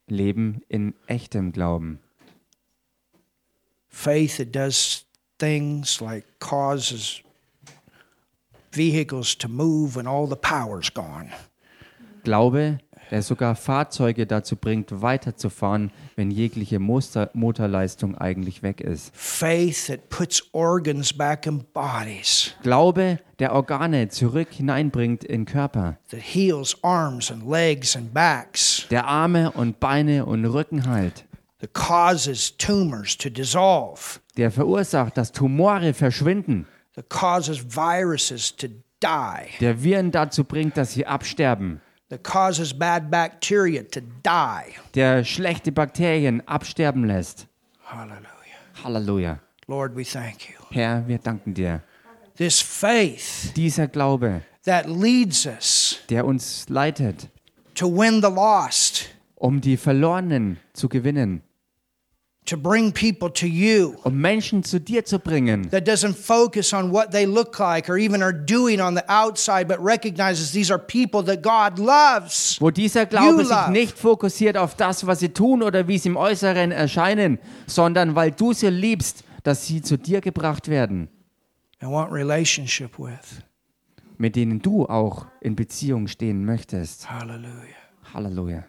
leben 0.08 0.62
in 0.68 0.94
echtem 1.06 1.52
Glauben. 1.52 1.98
Faith 3.88 4.36
that 4.38 4.52
does 4.52 5.04
things 5.38 6.00
like 6.00 6.24
causes 6.40 7.22
vehicles 8.72 9.34
to 9.36 9.48
move 9.48 9.96
when 9.96 10.06
all 10.06 10.26
the 10.26 10.36
power's 10.36 10.90
gone. 10.92 11.30
Glaube, 12.24 12.78
der 13.10 13.22
sogar 13.22 13.54
Fahrzeuge 13.54 14.26
dazu 14.26 14.56
bringt, 14.56 15.02
weiterzufahren, 15.02 15.90
wenn 16.16 16.30
jegliche 16.30 16.78
Moster 16.78 17.30
Motorleistung 17.34 18.16
eigentlich 18.16 18.62
weg 18.62 18.80
ist. 18.80 19.14
Faith 19.14 19.86
that 19.86 20.08
puts 20.08 20.42
organs 20.52 21.12
back 21.12 21.46
in 21.46 21.64
bodies, 21.72 22.54
Glaube, 22.62 23.18
der 23.38 23.52
Organe 23.52 24.08
zurück 24.08 24.48
hineinbringt 24.50 25.24
in 25.24 25.44
Körper, 25.44 25.98
der 28.90 29.06
Arme 29.06 29.50
und 29.52 29.80
Beine 29.80 30.26
und 30.26 30.44
Rücken 30.44 30.86
heilt, 30.86 31.24
that 31.60 31.72
causes 31.72 32.56
tumors 32.56 33.16
to 33.16 33.28
dissolve, 33.28 34.20
der 34.36 34.50
verursacht, 34.50 35.16
dass 35.16 35.32
Tumore 35.32 35.94
verschwinden, 35.94 36.66
that 36.94 37.08
causes 37.08 37.64
viruses 37.64 38.54
to 38.56 38.68
die, 39.02 39.58
der 39.60 39.82
Viren 39.82 40.10
dazu 40.10 40.44
bringt, 40.44 40.76
dass 40.76 40.92
sie 40.92 41.06
absterben, 41.06 41.80
that 42.10 42.22
causes 42.22 42.72
bad 42.72 43.10
bacteria 43.10 43.82
to 43.82 44.00
die. 44.22 44.74
der 44.94 45.24
schlechte 45.24 45.72
Bakterien 45.72 46.46
absterben 46.46 47.04
lässt. 47.04 47.46
Hallelujah. 47.84 48.24
Halleluja. 48.84 49.38
Lord, 49.66 49.94
we 49.96 50.04
thank 50.04 50.48
you. 50.48 50.54
Herr, 50.70 51.06
wir 51.06 51.18
danken 51.18 51.54
dir. 51.54 51.82
This 52.36 52.60
faith 52.60 53.52
Dieser 53.56 53.88
Glaube, 53.88 54.42
that 54.64 54.86
leads 54.86 55.46
us 55.46 55.98
der 56.08 56.24
uns 56.24 56.68
leitet, 56.68 57.28
to 57.74 57.86
win 57.88 58.22
the 58.22 58.28
lost, 58.28 59.08
um 59.34 59.60
die 59.60 59.76
Verlorenen 59.76 60.58
zu 60.72 60.88
gewinnen, 60.88 61.42
to 62.48 62.56
bring 62.56 62.92
people 62.92 63.30
to 63.32 63.46
you. 63.46 63.94
um 64.04 64.16
Menschen 64.18 64.62
zu 64.64 64.80
dir 64.80 65.04
zu 65.04 65.18
bringen, 65.18 65.70
That 65.70 65.86
doesn't 65.86 66.14
focus 66.14 66.72
on 66.72 66.92
what 66.92 67.10
they 67.12 67.24
look 67.26 67.58
like 67.58 67.88
or 67.88 67.96
even 67.98 68.22
are 68.22 68.32
doing 68.32 68.80
on 68.80 68.94
the 68.96 69.02
outside, 69.08 69.66
but 69.68 69.78
recognizes 69.84 70.50
these 70.52 70.72
are 70.72 70.80
people 70.82 71.22
that 71.24 71.42
God 71.42 71.78
loves. 71.78 72.56
wo 72.60 72.70
dieser 72.70 73.06
Glaube 73.06 73.28
You 73.32 73.38
sich 73.38 73.48
love. 73.50 73.70
nicht 73.72 73.98
fokussiert 73.98 74.56
auf 74.56 74.74
das, 74.76 75.06
was 75.06 75.20
sie 75.20 75.28
tun 75.30 75.62
oder 75.62 75.86
wie 75.88 75.98
sie 75.98 76.08
im 76.08 76.16
Äußeren 76.16 76.72
erscheinen, 76.72 77.38
sondern 77.66 78.14
weil 78.14 78.30
du 78.32 78.52
sie 78.52 78.68
liebst, 78.70 79.24
dass 79.44 79.66
sie 79.66 79.82
zu 79.82 79.96
dir 79.96 80.20
gebracht 80.20 80.68
werden, 80.68 81.08
and 81.80 81.92
want 81.92 82.10
relationship 82.12 82.98
with. 82.98 83.42
mit 84.16 84.34
denen 84.36 84.60
du 84.60 84.84
auch 84.86 85.26
in 85.40 85.54
Beziehung 85.54 86.08
stehen 86.08 86.44
möchtest. 86.44 87.08
Hallelujah. 87.10 87.52
Halleluja. 88.12 88.64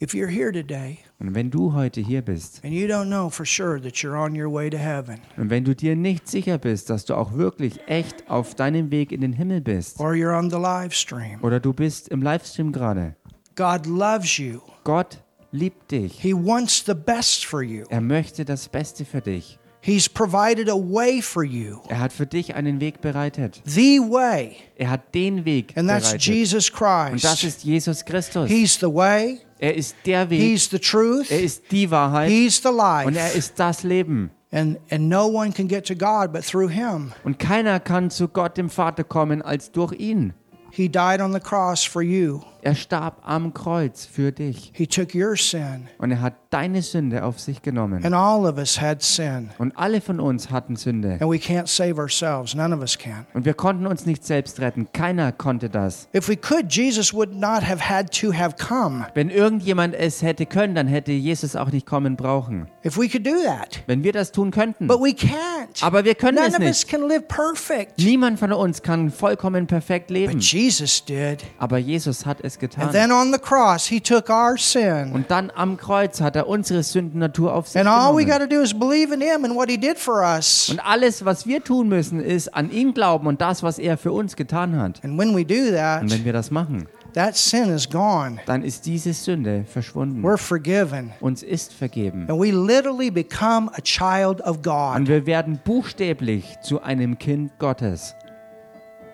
If 0.00 0.14
you're 0.14 0.28
here 0.28 0.52
today 0.52 0.98
Und 1.18 1.34
wenn 1.34 1.50
du 1.50 1.72
heute 1.72 2.00
hier 2.00 2.22
bist 2.22 2.64
and 2.64 2.72
you 2.72 2.86
don't 2.86 3.06
know 3.06 3.28
for 3.28 3.44
sure 3.44 3.80
that 3.80 3.94
you're 3.96 4.16
on 4.16 4.36
your 4.40 4.48
way 4.52 4.70
to 4.70 4.78
heaven, 4.78 5.18
und 5.36 5.50
wenn 5.50 5.64
du 5.64 5.74
dir 5.74 5.96
nicht 5.96 6.28
sicher 6.28 6.56
bist, 6.56 6.88
dass 6.88 7.04
du 7.04 7.14
auch 7.14 7.32
wirklich 7.32 7.80
echt 7.88 8.30
auf 8.30 8.54
deinem 8.54 8.92
Weg 8.92 9.10
in 9.10 9.22
den 9.22 9.32
Himmel 9.32 9.60
bist 9.60 9.98
or 9.98 10.12
you're 10.12 10.38
on 10.38 10.50
the 10.50 10.56
live 10.56 10.94
stream, 10.94 11.42
oder 11.42 11.58
du 11.58 11.72
bist 11.72 12.08
im 12.10 12.22
Livestream 12.22 12.70
gerade, 12.70 13.16
God 13.56 13.86
loves 13.86 14.38
you. 14.38 14.60
Gott 14.84 15.20
liebt 15.50 15.90
dich. 15.90 16.20
He 16.20 16.32
wants 16.32 16.84
the 16.86 16.94
best 16.94 17.44
for 17.44 17.62
you. 17.62 17.84
Er 17.90 18.00
möchte 18.00 18.44
das 18.44 18.68
Beste 18.68 19.04
für 19.04 19.20
dich. 19.20 19.57
He's 19.80 20.08
provided 20.08 20.68
a 20.68 20.74
way 20.76 21.22
for 21.22 21.44
you, 21.44 21.80
Er 21.88 22.00
hat 22.00 22.12
für 22.12 22.26
dich 22.26 22.54
einen 22.54 22.80
Weg 22.80 23.00
bereitet. 23.00 23.62
the 23.64 24.00
way, 24.00 24.56
Er 24.76 24.90
hat 24.90 25.14
den 25.14 25.44
Weg 25.44 25.76
and 25.76 25.88
that's 25.88 26.10
bereitet. 26.10 26.26
Jesus 26.26 26.70
Und 26.70 27.24
das 27.24 27.44
ist 27.44 27.64
Jesus 27.64 28.04
Christus. 28.04 28.48
He's 28.48 28.74
the 28.80 28.92
way, 28.92 29.40
Er 29.58 29.74
ist 29.74 29.94
der 30.04 30.28
Weg. 30.30 30.40
He's 30.40 30.68
the 30.70 30.78
truth, 30.78 31.30
Er 31.30 31.42
ist 31.42 31.70
die 31.70 31.90
Wahrheit. 31.90 32.28
He's 32.28 32.60
the 32.62 32.70
life. 32.70 33.06
Und 33.06 33.16
er 33.16 33.32
ist 33.32 33.58
das 33.58 33.82
Leben. 33.82 34.30
And, 34.50 34.78
and 34.90 35.08
no 35.08 35.26
one 35.26 35.52
can 35.52 35.68
get 35.68 35.86
to 35.86 35.94
God 35.94 36.32
but 36.32 36.42
through 36.42 36.70
Him. 36.70 37.12
Und 37.22 37.38
keiner 37.38 37.80
kann 37.80 38.10
zu 38.10 38.28
Gott, 38.28 38.56
dem 38.56 38.70
Vater, 38.70 39.04
kommen 39.04 39.42
als 39.42 39.70
durch 39.70 39.92
ihn. 39.92 40.32
He 40.70 40.88
died 40.88 41.20
on 41.20 41.32
the 41.32 41.40
cross 41.40 41.84
for 41.84 42.02
you, 42.02 42.40
Er 42.68 42.74
starb 42.74 43.22
am 43.24 43.54
Kreuz 43.54 44.04
für 44.04 44.30
dich. 44.30 44.72
He 44.74 44.86
took 44.86 45.14
your 45.14 45.36
sin. 45.36 45.88
Und 45.96 46.10
er 46.10 46.20
hat 46.20 46.34
deine 46.50 46.82
Sünde 46.82 47.24
auf 47.24 47.40
sich 47.40 47.62
genommen. 47.62 48.04
And 48.04 48.14
all 48.14 48.44
of 48.44 48.58
us 48.58 48.78
had 48.78 49.02
sin. 49.02 49.48
Und 49.56 49.74
alle 49.76 50.02
von 50.02 50.20
uns 50.20 50.50
hatten 50.50 50.76
Sünde. 50.76 51.12
And 51.12 51.30
we 51.30 51.36
can't 51.36 51.66
save 51.66 51.98
ourselves. 51.98 52.54
None 52.54 52.74
of 52.74 52.80
us 52.80 52.98
can. 52.98 53.26
Und 53.32 53.46
wir 53.46 53.54
konnten 53.54 53.86
uns 53.86 54.04
nicht 54.04 54.22
selbst 54.22 54.60
retten. 54.60 54.86
Keiner 54.92 55.32
konnte 55.32 55.70
das. 55.70 56.08
If 56.14 56.28
we 56.28 56.36
could, 56.36 56.70
Jesus 56.70 57.14
would 57.14 57.34
not 57.34 57.66
have 57.66 57.88
had 57.88 58.12
to 58.20 58.34
have 58.34 58.56
come. 58.58 59.06
Wenn 59.14 59.30
irgendjemand 59.30 59.94
es 59.94 60.20
hätte 60.20 60.44
können, 60.44 60.74
dann 60.74 60.88
hätte 60.88 61.12
Jesus 61.12 61.56
auch 61.56 61.72
nicht 61.72 61.86
kommen 61.86 62.16
brauchen. 62.16 62.68
If 62.84 62.98
we 62.98 63.08
could 63.08 63.26
do 63.26 63.42
that. 63.46 63.82
Wenn 63.86 64.04
wir 64.04 64.12
das 64.12 64.30
tun 64.30 64.50
könnten. 64.50 64.88
But 64.88 65.00
we 65.00 65.12
can't. 65.14 65.82
Aber 65.82 66.04
wir 66.04 66.14
können 66.14 66.36
None 66.36 66.48
es 66.48 66.54
of 66.54 66.60
us 66.60 66.84
nicht. 66.84 66.88
can 66.88 67.08
live 67.08 67.26
perfect. 67.28 67.98
Niemand 67.98 68.38
von 68.38 68.52
uns 68.52 68.82
kann 68.82 69.10
vollkommen 69.10 69.66
perfekt 69.66 70.10
leben. 70.10 70.34
But 70.34 70.42
Jesus 70.42 71.02
did. 71.02 71.44
Aber 71.58 71.78
Jesus 71.78 72.26
hat 72.26 72.42
es 72.42 72.57
Getan. 72.58 72.90
then 72.92 73.12
on 73.12 73.32
the 73.32 73.38
cross, 73.38 73.86
He 73.86 74.00
took 74.00 74.28
our 74.30 74.56
sin. 74.58 75.12
Und 75.12 75.30
dann 75.30 75.50
am 75.54 75.76
Kreuz 75.76 76.20
hat 76.20 76.36
er 76.36 76.48
unsere 76.48 76.82
Sündennatur 76.82 77.54
auf 77.54 77.68
sich 77.68 77.80
And 77.80 77.88
all 77.88 78.14
we 78.16 78.24
got 78.24 78.34
genommen. 78.38 78.48
to 78.50 78.56
do 78.56 78.62
is 78.62 78.78
believe 78.78 79.12
in 79.14 79.20
Him 79.20 79.44
and 79.44 79.54
what 79.54 79.70
He 79.70 79.78
did 79.78 79.98
for 79.98 80.22
us. 80.22 80.68
Und 80.70 80.80
alles, 80.84 81.24
was 81.24 81.46
wir 81.46 81.62
tun 81.62 81.88
müssen, 81.88 82.20
ist 82.20 82.54
an 82.54 82.70
ihn 82.70 82.94
glauben 82.94 83.26
und 83.26 83.40
das, 83.40 83.62
was 83.62 83.78
er 83.78 83.96
für 83.96 84.12
uns 84.12 84.36
getan 84.36 84.76
hat. 84.80 85.02
And 85.04 85.18
when 85.18 85.34
we 85.36 85.44
do 85.44 85.70
that, 85.74 86.02
Und 86.02 86.10
wenn 86.10 86.24
wir 86.24 86.32
das 86.32 86.50
machen, 86.50 86.86
that 87.14 87.36
sin 87.36 87.70
is 87.74 87.88
gone. 87.88 88.38
dann 88.46 88.62
ist 88.62 88.84
diese 88.86 89.12
Sünde 89.12 89.64
verschwunden. 89.66 90.22
We're 90.24 90.36
forgiven. 90.36 91.12
Uns 91.20 91.42
ist 91.42 91.72
vergeben. 91.72 92.26
And 92.28 92.38
we 92.40 92.50
literally 92.50 93.10
become 93.10 93.70
a 93.74 93.80
child 93.80 94.40
of 94.42 94.58
Und 94.58 94.62
God. 94.64 95.08
wir 95.08 95.26
werden 95.26 95.58
buchstäblich 95.64 96.56
zu 96.62 96.82
einem 96.82 97.18
Kind 97.18 97.58
Gottes. 97.58 98.14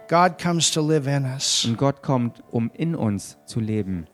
God 0.09 0.39
comes 0.43 0.71
to 0.73 0.81
live 0.81 1.07
in 1.07 1.25
us. 1.25 1.65
Und 1.65 1.77
Gott 1.79 2.03
kommt, 2.03 2.43
um 2.51 2.71
in 2.75 2.95
uns 2.95 3.39
zu 3.47 3.61
leben. 3.61 4.07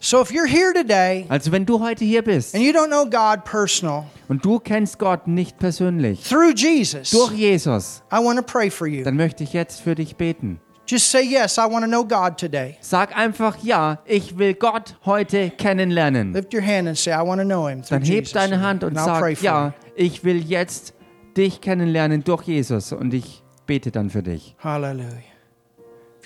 So 0.00 0.20
if 0.20 0.30
you're 0.30 0.46
here 0.46 0.72
today 0.72 1.26
Also 1.28 1.50
wenn 1.50 1.66
du 1.66 1.80
heute 1.80 2.04
hier 2.04 2.22
bist 2.22 2.54
and 2.54 2.62
you 2.62 2.72
don't 2.72 2.86
know 2.86 3.04
God 3.04 3.44
personal, 3.44 4.04
und 4.28 4.44
du 4.44 4.60
kennst 4.60 4.98
Gott 4.98 5.26
nicht 5.26 5.58
persönlich, 5.58 6.22
through 6.22 6.54
Jesus, 6.54 7.10
durch 7.10 7.32
Jesus, 7.32 8.02
I 8.12 8.16
want 8.16 8.38
to 8.38 8.44
pray 8.44 8.70
for 8.70 8.86
you. 8.86 9.02
dann 9.02 9.16
möchte 9.16 9.42
ich 9.42 9.52
jetzt 9.52 9.80
für 9.80 9.94
dich 9.96 10.14
beten. 10.16 10.60
Just 10.86 11.10
say, 11.10 11.20
Yes, 11.22 11.58
I 11.58 11.70
want 11.70 11.84
to 11.84 11.88
know 11.90 12.02
God 12.02 12.38
today. 12.38 12.76
Sag 12.80 13.14
einfach 13.14 13.58
ja, 13.62 13.98
ich 14.06 14.38
will 14.38 14.54
Gott 14.54 14.96
heute 15.04 15.50
kennenlernen. 15.50 16.32
Lift 16.32 16.54
your 16.54 16.62
hand 16.62 16.88
and 16.88 16.96
say, 16.96 17.12
I 17.12 17.26
want 17.26 17.42
to 17.42 17.46
know 17.46 17.68
Him. 17.68 17.82
Dann 17.86 18.02
heb 18.02 18.08
Jesus. 18.08 18.32
deine 18.32 18.60
Hand 18.60 18.84
und 18.84 18.96
and 18.96 19.04
sag 19.04 19.42
ja, 19.42 19.74
ich 19.96 20.24
will 20.24 20.42
jetzt 20.42 20.94
dich 21.36 21.60
kennenlernen 21.60 22.24
durch 22.24 22.44
Jesus 22.44 22.92
und 22.92 23.12
ich 23.12 23.42
bete 23.66 23.90
dann 23.90 24.08
für 24.08 24.22
dich. 24.22 24.56
Hallelujah. 24.64 25.27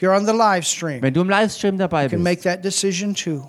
You're 0.02 0.16
on 0.16 0.26
the 0.26 0.32
live 0.32 0.66
stream, 0.66 1.00
Wenn 1.00 1.14
du 1.14 1.20
im 1.20 1.30
Livestream 1.30 1.78
dabei 1.78 2.04
you 2.04 2.10
can 2.10 2.22
make 2.24 2.42
bist, 2.42 2.44
that 2.44 2.64
decision 2.64 3.14
too. 3.14 3.48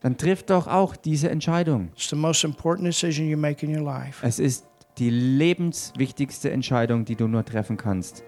dann 0.00 0.16
triff 0.16 0.44
doch 0.44 0.68
auch 0.68 0.94
diese 0.94 1.28
Entscheidung. 1.28 1.88
It's 1.94 2.08
the 2.08 2.16
most 2.16 2.44
important 2.44 2.86
decision 2.86 3.28
you 3.28 3.36
make 3.36 3.66
in 3.66 3.74
your 3.76 3.82
life. 3.84 4.24
Es 4.24 4.38
ist 4.38 4.64
die 4.98 5.10
lebenswichtigste 5.10 6.52
Entscheidung, 6.52 7.04
die 7.04 7.16
du 7.16 7.26
nur 7.26 7.44
treffen 7.44 7.76
kannst. 7.76 8.22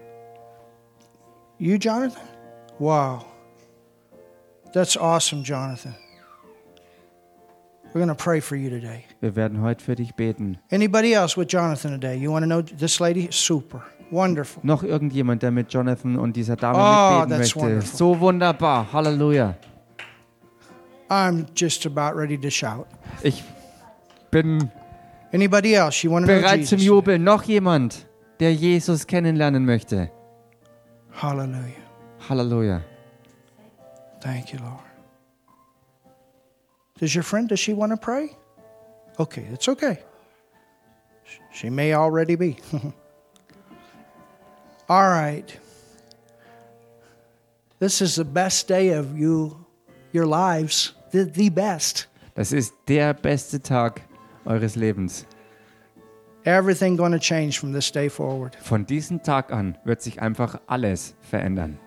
You, 1.57 1.77
Jonathan? 1.77 2.21
Wow. 2.79 3.25
That's 4.73 4.97
awesome, 4.97 5.43
Jonathan. 5.43 5.95
We're 7.93 8.01
going 8.03 8.09
to 8.09 8.15
pray 8.15 8.41
for 8.41 8.57
you 8.57 8.69
today. 8.69 9.05
Wir 9.21 9.35
werden 9.37 9.61
heute 9.61 9.81
für 9.83 9.95
dich 9.95 10.15
beten. 10.15 10.57
Anybody 10.71 11.13
else 11.13 11.37
with 11.39 11.47
Jonathan 11.47 11.91
today? 11.91 12.17
You 12.17 12.29
want 12.31 12.43
to 12.43 12.47
know 12.47 12.61
this 12.61 12.99
lady? 12.99 13.29
Super. 13.31 13.83
Wonderful. 14.13 14.61
Noch 14.63 14.83
irgendjemand, 14.83 15.41
der 15.41 15.51
mit 15.51 15.73
Jonathan 15.73 16.17
und 16.17 16.35
dieser 16.35 16.55
Dame 16.55 16.77
Oh, 16.77 17.19
mitbeten 17.21 17.39
möchte. 17.39 17.59
wonderful. 17.59 17.97
So 17.97 18.19
wunderbar. 18.19 18.93
Halleluja. 18.93 19.55
I'm 21.09 21.45
just 21.55 21.85
about 21.85 22.15
ready 22.17 22.37
to 22.37 22.49
shout. 22.49 22.85
Ich 23.23 23.43
bin 24.31 24.69
Anybody 25.33 25.73
else? 25.73 26.03
You 26.05 26.11
want 26.11 26.27
to 26.27 26.31
know 26.31 26.41
bereit 26.41 26.67
zum 26.67 26.77
Jesus? 26.77 26.85
Jubeln. 26.85 27.23
Noch 27.23 27.43
jemand, 27.43 28.05
der 28.39 28.53
Jesus 28.53 29.07
kennenlernen 29.07 29.65
möchte. 29.65 30.11
Hallelujah. 31.19 31.81
Halleluja. 32.29 32.81
Thank 34.21 34.53
you, 34.53 34.59
Lord. 34.59 34.79
Does 36.99 37.15
your 37.15 37.23
friend, 37.23 37.49
does 37.49 37.59
she 37.59 37.73
want 37.73 37.91
to 37.91 37.97
pray? 37.97 38.29
Okay, 39.17 39.47
it's 39.51 39.67
okay. 39.67 39.97
She 41.51 41.69
may 41.69 41.93
already 41.95 42.35
be. 42.35 42.57
All 44.93 45.09
right. 45.09 45.51
This 47.79 47.99
is 47.99 48.13
the 48.13 48.23
best 48.23 48.67
day 48.67 48.89
of 48.89 49.17
you, 49.17 49.65
your 50.11 50.27
lives, 50.27 50.93
the, 51.11 51.25
the 51.25 51.49
best. 51.49 52.05
Das 52.35 52.53
ist 52.53 52.75
der 52.87 53.15
beste 53.15 53.59
Tag 53.59 54.01
eures 54.45 54.75
Lebens. 54.75 55.25
Everything 56.45 56.95
going 56.95 57.11
to 57.11 57.17
change 57.17 57.59
from 57.59 57.73
this 57.73 57.89
day 57.89 58.07
forward. 58.07 58.55
Von 58.61 58.85
diesem 58.85 59.23
Tag 59.23 59.51
an 59.51 59.75
wird 59.83 60.03
sich 60.03 60.21
einfach 60.21 60.61
alles 60.67 61.15
verändern. 61.21 61.79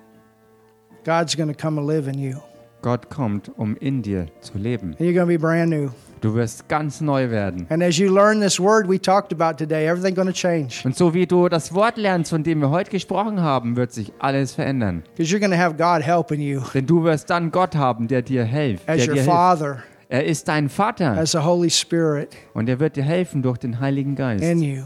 God's 1.04 1.36
going 1.36 1.48
to 1.48 1.54
come 1.54 1.78
and 1.78 1.86
live 1.86 2.08
in 2.08 2.18
you. 2.18 2.40
Gott 2.82 3.08
kommt, 3.08 3.56
um 3.56 3.76
in 3.76 4.02
dir 4.02 4.26
zu 4.40 4.58
leben. 4.58 4.96
And 4.98 5.02
you're 5.02 5.14
going 5.14 5.28
to 5.28 5.32
be 5.32 5.38
brand 5.38 5.70
new. 5.70 5.92
Du 6.26 6.34
wirst 6.34 6.68
ganz 6.68 7.00
neu 7.00 7.30
werden. 7.30 7.66
And 7.68 7.80
as 7.84 7.98
you 7.98 8.12
learn 8.12 8.40
this 8.40 8.58
word 8.58 8.88
we 8.88 9.00
talked 9.00 9.32
about 9.32 9.58
today, 9.64 9.86
everything 9.86 10.12
going 10.12 10.26
to 10.26 10.32
change. 10.34 10.80
Und 10.82 10.96
so 10.96 11.14
wie 11.14 11.24
du 11.24 11.48
das 11.48 11.72
Wort 11.72 11.96
lernst, 11.96 12.30
von 12.30 12.42
dem 12.42 12.58
wir 12.60 12.70
heute 12.70 12.90
gesprochen 12.90 13.40
haben, 13.40 13.76
wird 13.76 13.92
sich 13.92 14.12
alles 14.18 14.52
verändern. 14.52 15.04
Because 15.16 15.32
you're 15.32 15.38
going 15.38 15.52
to 15.52 15.56
have 15.56 15.76
God 15.76 16.04
helping 16.04 16.40
you 16.40 16.62
Denn 16.74 16.84
du 16.84 17.04
wirst 17.04 17.30
dann 17.30 17.52
Gott 17.52 17.76
haben, 17.76 18.08
der 18.08 18.22
dir 18.22 18.42
hilft. 18.42 18.88
as 18.88 18.96
Der 18.96 19.06
your 19.08 19.14
dir 19.22 19.22
hilft. 19.22 19.84
Er 20.08 20.24
ist 20.24 20.48
dein 20.48 20.68
Vater 20.68 21.12
as 21.12 21.30
the 21.30 21.38
Holy 21.38 21.70
Spirit 21.70 22.30
und 22.54 22.68
er 22.68 22.80
wird 22.80 22.96
dir 22.96 23.04
helfen 23.04 23.40
durch 23.40 23.58
den 23.58 23.78
Heiligen 23.78 24.16
Geist 24.16 24.42
in 24.42 24.60
you. 24.60 24.82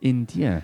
in 0.00 0.28
dir. 0.28 0.62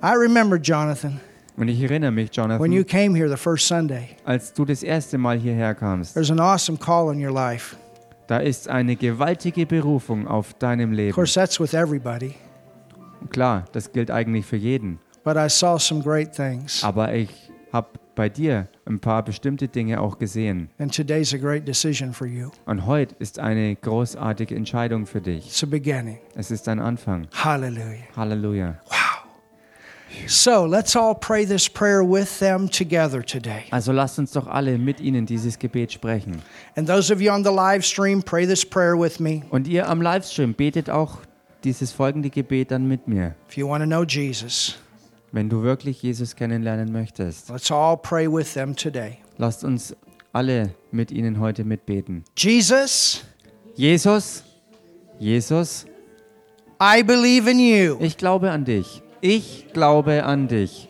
I 0.00 0.12
remember, 0.16 0.56
Jonathan, 0.56 1.18
Und 1.56 1.66
ich 1.66 1.82
erinnere 1.82 2.12
mich, 2.12 2.28
when 2.28 2.44
Jonathan, 2.44 2.70
you 2.70 2.84
came 2.84 3.16
here 3.18 3.28
the 3.28 3.36
first 3.36 3.66
Sunday, 3.66 4.10
als 4.24 4.52
du 4.52 4.64
das 4.64 4.84
erste 4.84 5.18
Mal 5.18 5.36
hierher 5.36 5.74
kamst, 5.74 6.14
there's 6.14 6.30
an 6.30 6.38
awesome 6.38 6.78
call 6.78 7.12
in 7.12 7.20
your 7.20 7.32
life. 7.32 7.74
Da 8.28 8.38
ist 8.38 8.68
eine 8.68 8.94
gewaltige 8.94 9.66
Berufung 9.66 10.28
auf 10.28 10.54
deinem 10.54 10.90
Of 10.92 10.96
Leben. 10.96 11.12
course, 11.14 11.34
that's 11.34 11.58
with 11.58 11.74
everybody, 11.74 12.34
Klar, 13.30 13.64
das 13.72 13.90
gilt 13.92 14.10
eigentlich 14.12 14.46
für 14.46 14.56
jeden. 14.56 15.00
but 15.24 15.36
I 15.36 15.48
saw 15.48 15.76
some 15.78 16.00
great 16.02 16.32
things. 16.32 16.84
Aber 16.84 17.12
ich 17.12 17.28
habe 17.72 17.88
bei 18.14 18.28
dir 18.28 18.66
ein 18.86 18.98
paar 19.00 19.22
bestimmte 19.24 19.68
Dinge 19.68 20.00
auch 20.00 20.18
gesehen. 20.18 20.70
And 20.78 20.94
today's 20.94 21.34
a 21.34 21.36
great 21.36 21.66
decision 21.68 22.12
for 22.12 22.26
you. 22.26 22.50
Und 22.66 22.86
heute 22.86 23.14
ist 23.18 23.38
eine 23.38 23.76
großartige 23.76 24.54
Entscheidung 24.54 25.04
für 25.06 25.20
dich. 25.20 25.46
It's 25.48 25.62
a 25.62 25.66
beginning. 25.66 26.18
Es 26.34 26.50
ist 26.50 26.68
ein 26.68 26.80
Anfang. 26.80 27.26
Hallelujah. 27.34 28.04
Halleluja. 28.16 28.80
So 30.26 30.64
let's 30.66 30.96
all 30.96 31.14
pray 31.14 31.44
this 31.46 31.68
prayer 31.68 32.02
with 32.02 32.38
them 32.38 32.68
together 32.70 33.22
today. 33.22 33.64
Also 33.70 33.92
lasst 33.92 34.18
uns 34.18 34.32
doch 34.32 34.46
alle 34.46 34.78
mit 34.78 35.00
ihnen 35.00 35.26
dieses 35.26 35.58
Gebet 35.58 35.92
sprechen. 35.92 36.42
And 36.76 36.88
those 36.88 37.12
of 37.12 37.20
you 37.20 37.30
on 37.30 37.44
the 37.44 37.50
live 37.50 37.84
stream, 37.84 38.22
pray 38.22 38.46
this 38.46 38.64
prayer 38.64 38.98
with 38.98 39.20
me. 39.20 39.42
Und 39.50 39.68
ihr 39.68 39.88
am 39.88 40.00
Livestream 40.02 40.54
betet 40.54 40.88
auch 40.90 41.18
dieses 41.64 41.92
folgende 41.92 42.30
Gebet 42.30 42.70
dann 42.70 42.86
mit 42.88 43.06
mir. 43.08 43.34
If 43.48 43.56
you 43.56 43.68
want 43.68 43.82
to 43.82 43.86
know 43.86 44.02
Jesus, 44.04 44.76
Wenn 45.32 45.48
du 45.50 45.62
wirklich 45.62 46.02
Jesus 46.02 46.34
kennenlernen 46.36 46.90
möchtest, 46.90 47.50
let's 47.50 47.70
all 47.70 47.96
pray 47.98 48.26
with 48.26 48.54
them 48.54 48.74
today. 48.74 49.18
lasst 49.36 49.62
uns 49.64 49.94
alle 50.32 50.70
mit 50.90 51.10
ihnen 51.10 51.38
heute 51.38 51.64
mitbeten. 51.64 52.24
Jesus, 52.36 53.24
Jesus, 53.74 54.42
Jesus, 55.18 55.84
I 56.80 57.02
believe 57.02 57.50
in 57.50 57.58
you. 57.58 57.96
ich 58.00 58.16
glaube 58.16 58.50
an 58.50 58.64
dich. 58.64 59.02
Ich 59.20 59.66
glaube 59.72 60.24
an 60.24 60.48
dich. 60.48 60.88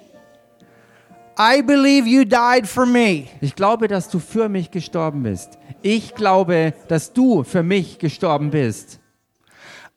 I 1.39 1.63
believe 1.63 2.09
you 2.09 2.25
died 2.25 2.67
for 2.67 2.85
me. 2.85 3.29
Ich 3.41 3.55
glaube, 3.55 3.87
dass 3.87 4.09
du 4.09 4.19
für 4.19 4.49
mich 4.49 4.71
gestorben 4.71 5.23
bist. 5.23 5.59
Ich 5.83 6.15
glaube, 6.15 6.75
dass 6.89 7.13
du 7.13 7.45
für 7.45 7.63
mich 7.63 7.99
gestorben 7.99 8.51
bist. 8.51 8.99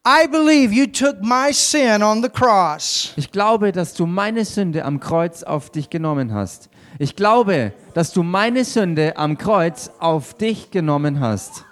I 0.07 0.27
believe 0.27 0.73
you 0.73 0.87
took 0.87 1.21
my 1.21 1.51
sin 1.51 2.01
on 2.03 2.21
the 2.21 2.29
cross. 2.29 3.13
Ich 3.17 3.31
glaube, 3.31 3.71
dass 3.71 3.93
du 3.93 4.05
meine 4.05 4.45
Sünde 4.45 4.85
am 4.85 4.99
Kreuz 4.99 5.43
auf 5.43 5.69
dich 5.69 5.89
genommen 5.89 6.33
hast. 6.33 6.69
Ich 6.99 7.15
glaube, 7.15 7.73
dass 7.93 8.13
du 8.13 8.23
meine 8.23 8.63
Sünde 8.63 9.17
am 9.17 9.37
Kreuz 9.37 9.91
auf 9.99 10.35
dich 10.35 10.71
genommen 10.71 11.19
hast. 11.19 11.65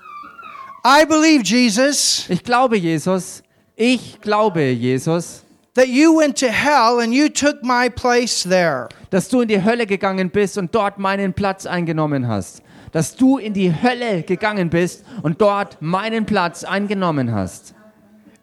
I 0.85 1.05
believe, 1.05 1.43
Jesus, 1.43 2.25
Ich 2.29 2.43
glaube, 2.43 2.77
Jesus. 2.77 3.43
Ich 3.75 4.19
glaube, 4.21 4.63
Jesus, 4.63 5.43
that 5.79 5.87
you 5.87 6.11
went 6.11 6.35
to 6.35 6.51
hell 6.51 6.99
and 6.99 7.13
you 7.13 7.29
took 7.29 7.63
my 7.63 7.89
place 7.89 8.43
there. 8.43 8.89
dass 9.11 9.29
du 9.29 9.41
in 9.41 9.47
die 9.47 9.63
Hölle 9.63 9.85
gegangen 9.85 10.29
bist 10.29 10.57
und 10.57 10.75
dort 10.75 10.99
meinen 10.99 11.33
Platz 11.33 11.65
eingenommen 11.65 12.27
hast. 12.27 12.61
Dass 12.91 13.15
du 13.15 13.37
in 13.37 13.53
die 13.53 13.71
Hölle 13.71 14.23
gegangen 14.23 14.69
bist 14.69 15.05
und 15.21 15.39
dort 15.39 15.81
meinen 15.81 16.25
Platz 16.25 16.65
eingenommen 16.65 17.31
hast. 17.31 17.73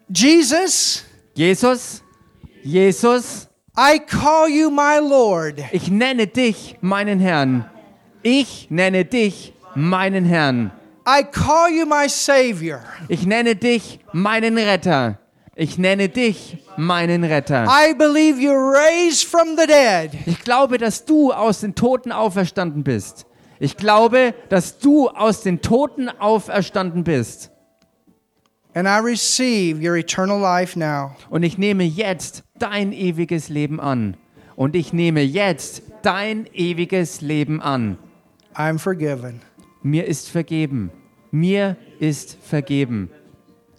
Jesus, 0.09 1.03
Jesus, 1.35 2.01
Jesus, 2.63 3.47
I 3.77 3.99
call 3.99 4.49
you 4.49 4.71
my 4.71 4.97
Lord. 4.99 5.59
ich 5.71 5.91
nenne 5.91 6.25
dich 6.25 6.77
meinen 6.81 7.19
Herrn. 7.19 7.69
Ich 8.23 8.67
nenne 8.71 9.05
dich 9.05 9.53
meinen 9.75 10.25
Herrn. 10.25 10.71
I 11.05 11.23
call 11.23 11.69
you 11.69 11.85
my 11.85 12.09
Savior. 12.09 12.81
Ich 13.09 13.27
nenne 13.27 13.55
dich 13.55 13.99
meinen 14.11 14.57
Retter. 14.57 15.19
Ich 15.59 15.79
nenne 15.79 16.07
dich 16.07 16.57
meinen 16.77 17.23
Retter. 17.23 17.65
I 17.65 17.95
believe 17.95 18.39
you 18.39 18.51
raised 18.51 19.23
from 19.27 19.57
the 19.57 19.65
dead. 19.65 20.11
Ich 20.27 20.43
glaube, 20.43 20.77
dass 20.77 21.03
du 21.03 21.33
aus 21.33 21.61
den 21.61 21.73
Toten 21.73 22.11
auferstanden 22.11 22.83
bist. 22.83 23.25
Ich 23.59 23.75
glaube, 23.75 24.35
dass 24.49 24.77
du 24.77 25.09
aus 25.09 25.41
den 25.41 25.61
Toten 25.61 26.09
auferstanden 26.09 27.03
bist. 27.03 27.49
And 28.75 28.87
I 28.87 28.99
receive 28.99 29.81
your 29.81 29.95
eternal 29.95 30.39
life 30.39 30.77
now. 30.77 31.15
Und 31.31 31.41
ich 31.41 31.57
nehme 31.57 31.85
jetzt 31.85 32.43
dein 32.59 32.93
ewiges 32.93 33.49
Leben 33.49 33.79
an. 33.79 34.15
Und 34.55 34.75
ich 34.75 34.93
nehme 34.93 35.21
jetzt 35.21 35.81
dein 36.03 36.47
ewiges 36.53 37.21
Leben 37.21 37.63
an. 37.63 37.97
Mir 39.81 40.05
ist 40.05 40.29
vergeben. 40.29 40.91
Mir 41.31 41.77
ist 41.99 42.37
vergeben. 42.43 43.09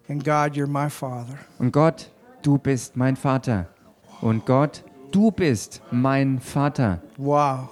And 0.09 0.25
God, 0.25 0.55
you're 0.57 0.67
my 0.67 0.89
Father. 0.89 1.39
Und 1.59 1.73
Gott, 1.73 2.11
du 2.43 2.59
bist 2.59 2.97
mein 2.97 3.17
Vater. 3.17 3.67
Und 4.21 4.47
Gott, 4.47 4.83
du 5.11 5.31
bist 5.31 5.83
mein 5.91 6.41
Vater. 6.41 7.01
Wow. 7.17 7.69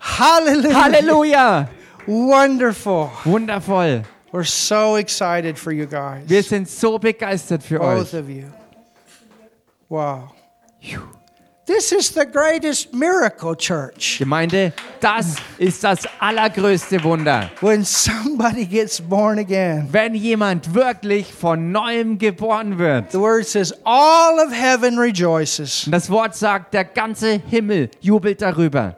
Hallelujah. 0.00 0.82
Halleluja! 0.84 1.68
Wonderful. 2.06 3.10
Wundervoll. 3.24 4.04
We're 4.32 4.44
so 4.44 4.96
excited 4.96 5.58
for 5.58 5.72
you 5.72 5.86
guys. 5.86 6.28
Wir 6.28 6.42
sind 6.42 6.68
so 6.68 6.98
begeistert 6.98 7.62
für 7.62 7.78
Both 7.78 8.14
euch. 8.14 8.20
of 8.20 8.28
you. 8.28 8.44
Wow. 9.88 10.30
This 11.66 11.92
is 11.92 12.12
the 12.12 12.26
greatest 12.26 12.92
miracle, 12.92 13.56
church. 13.56 14.18
Gemeinde, 14.18 14.74
das 15.00 15.36
ist 15.56 15.82
das 15.82 16.00
allergrößte 16.20 17.02
Wunder. 17.02 17.50
When 17.62 17.82
somebody 17.86 18.66
gets 18.66 19.00
born 19.00 19.38
again. 19.38 19.88
Wenn 19.90 20.14
jemand 20.14 20.74
wirklich 20.74 21.32
von 21.32 21.72
neuem 21.72 22.18
geboren 22.18 22.78
wird. 22.78 23.12
The 23.12 23.18
word 23.18 23.46
says, 23.46 23.72
all 23.82 24.40
of 24.46 24.52
heaven 24.52 24.98
rejoices. 24.98 25.88
Das 25.90 26.10
Wort 26.10 26.36
sagt, 26.36 26.74
der 26.74 26.84
ganze 26.84 27.40
Himmel 27.48 27.88
jubelt 27.98 28.42
darüber. 28.42 28.96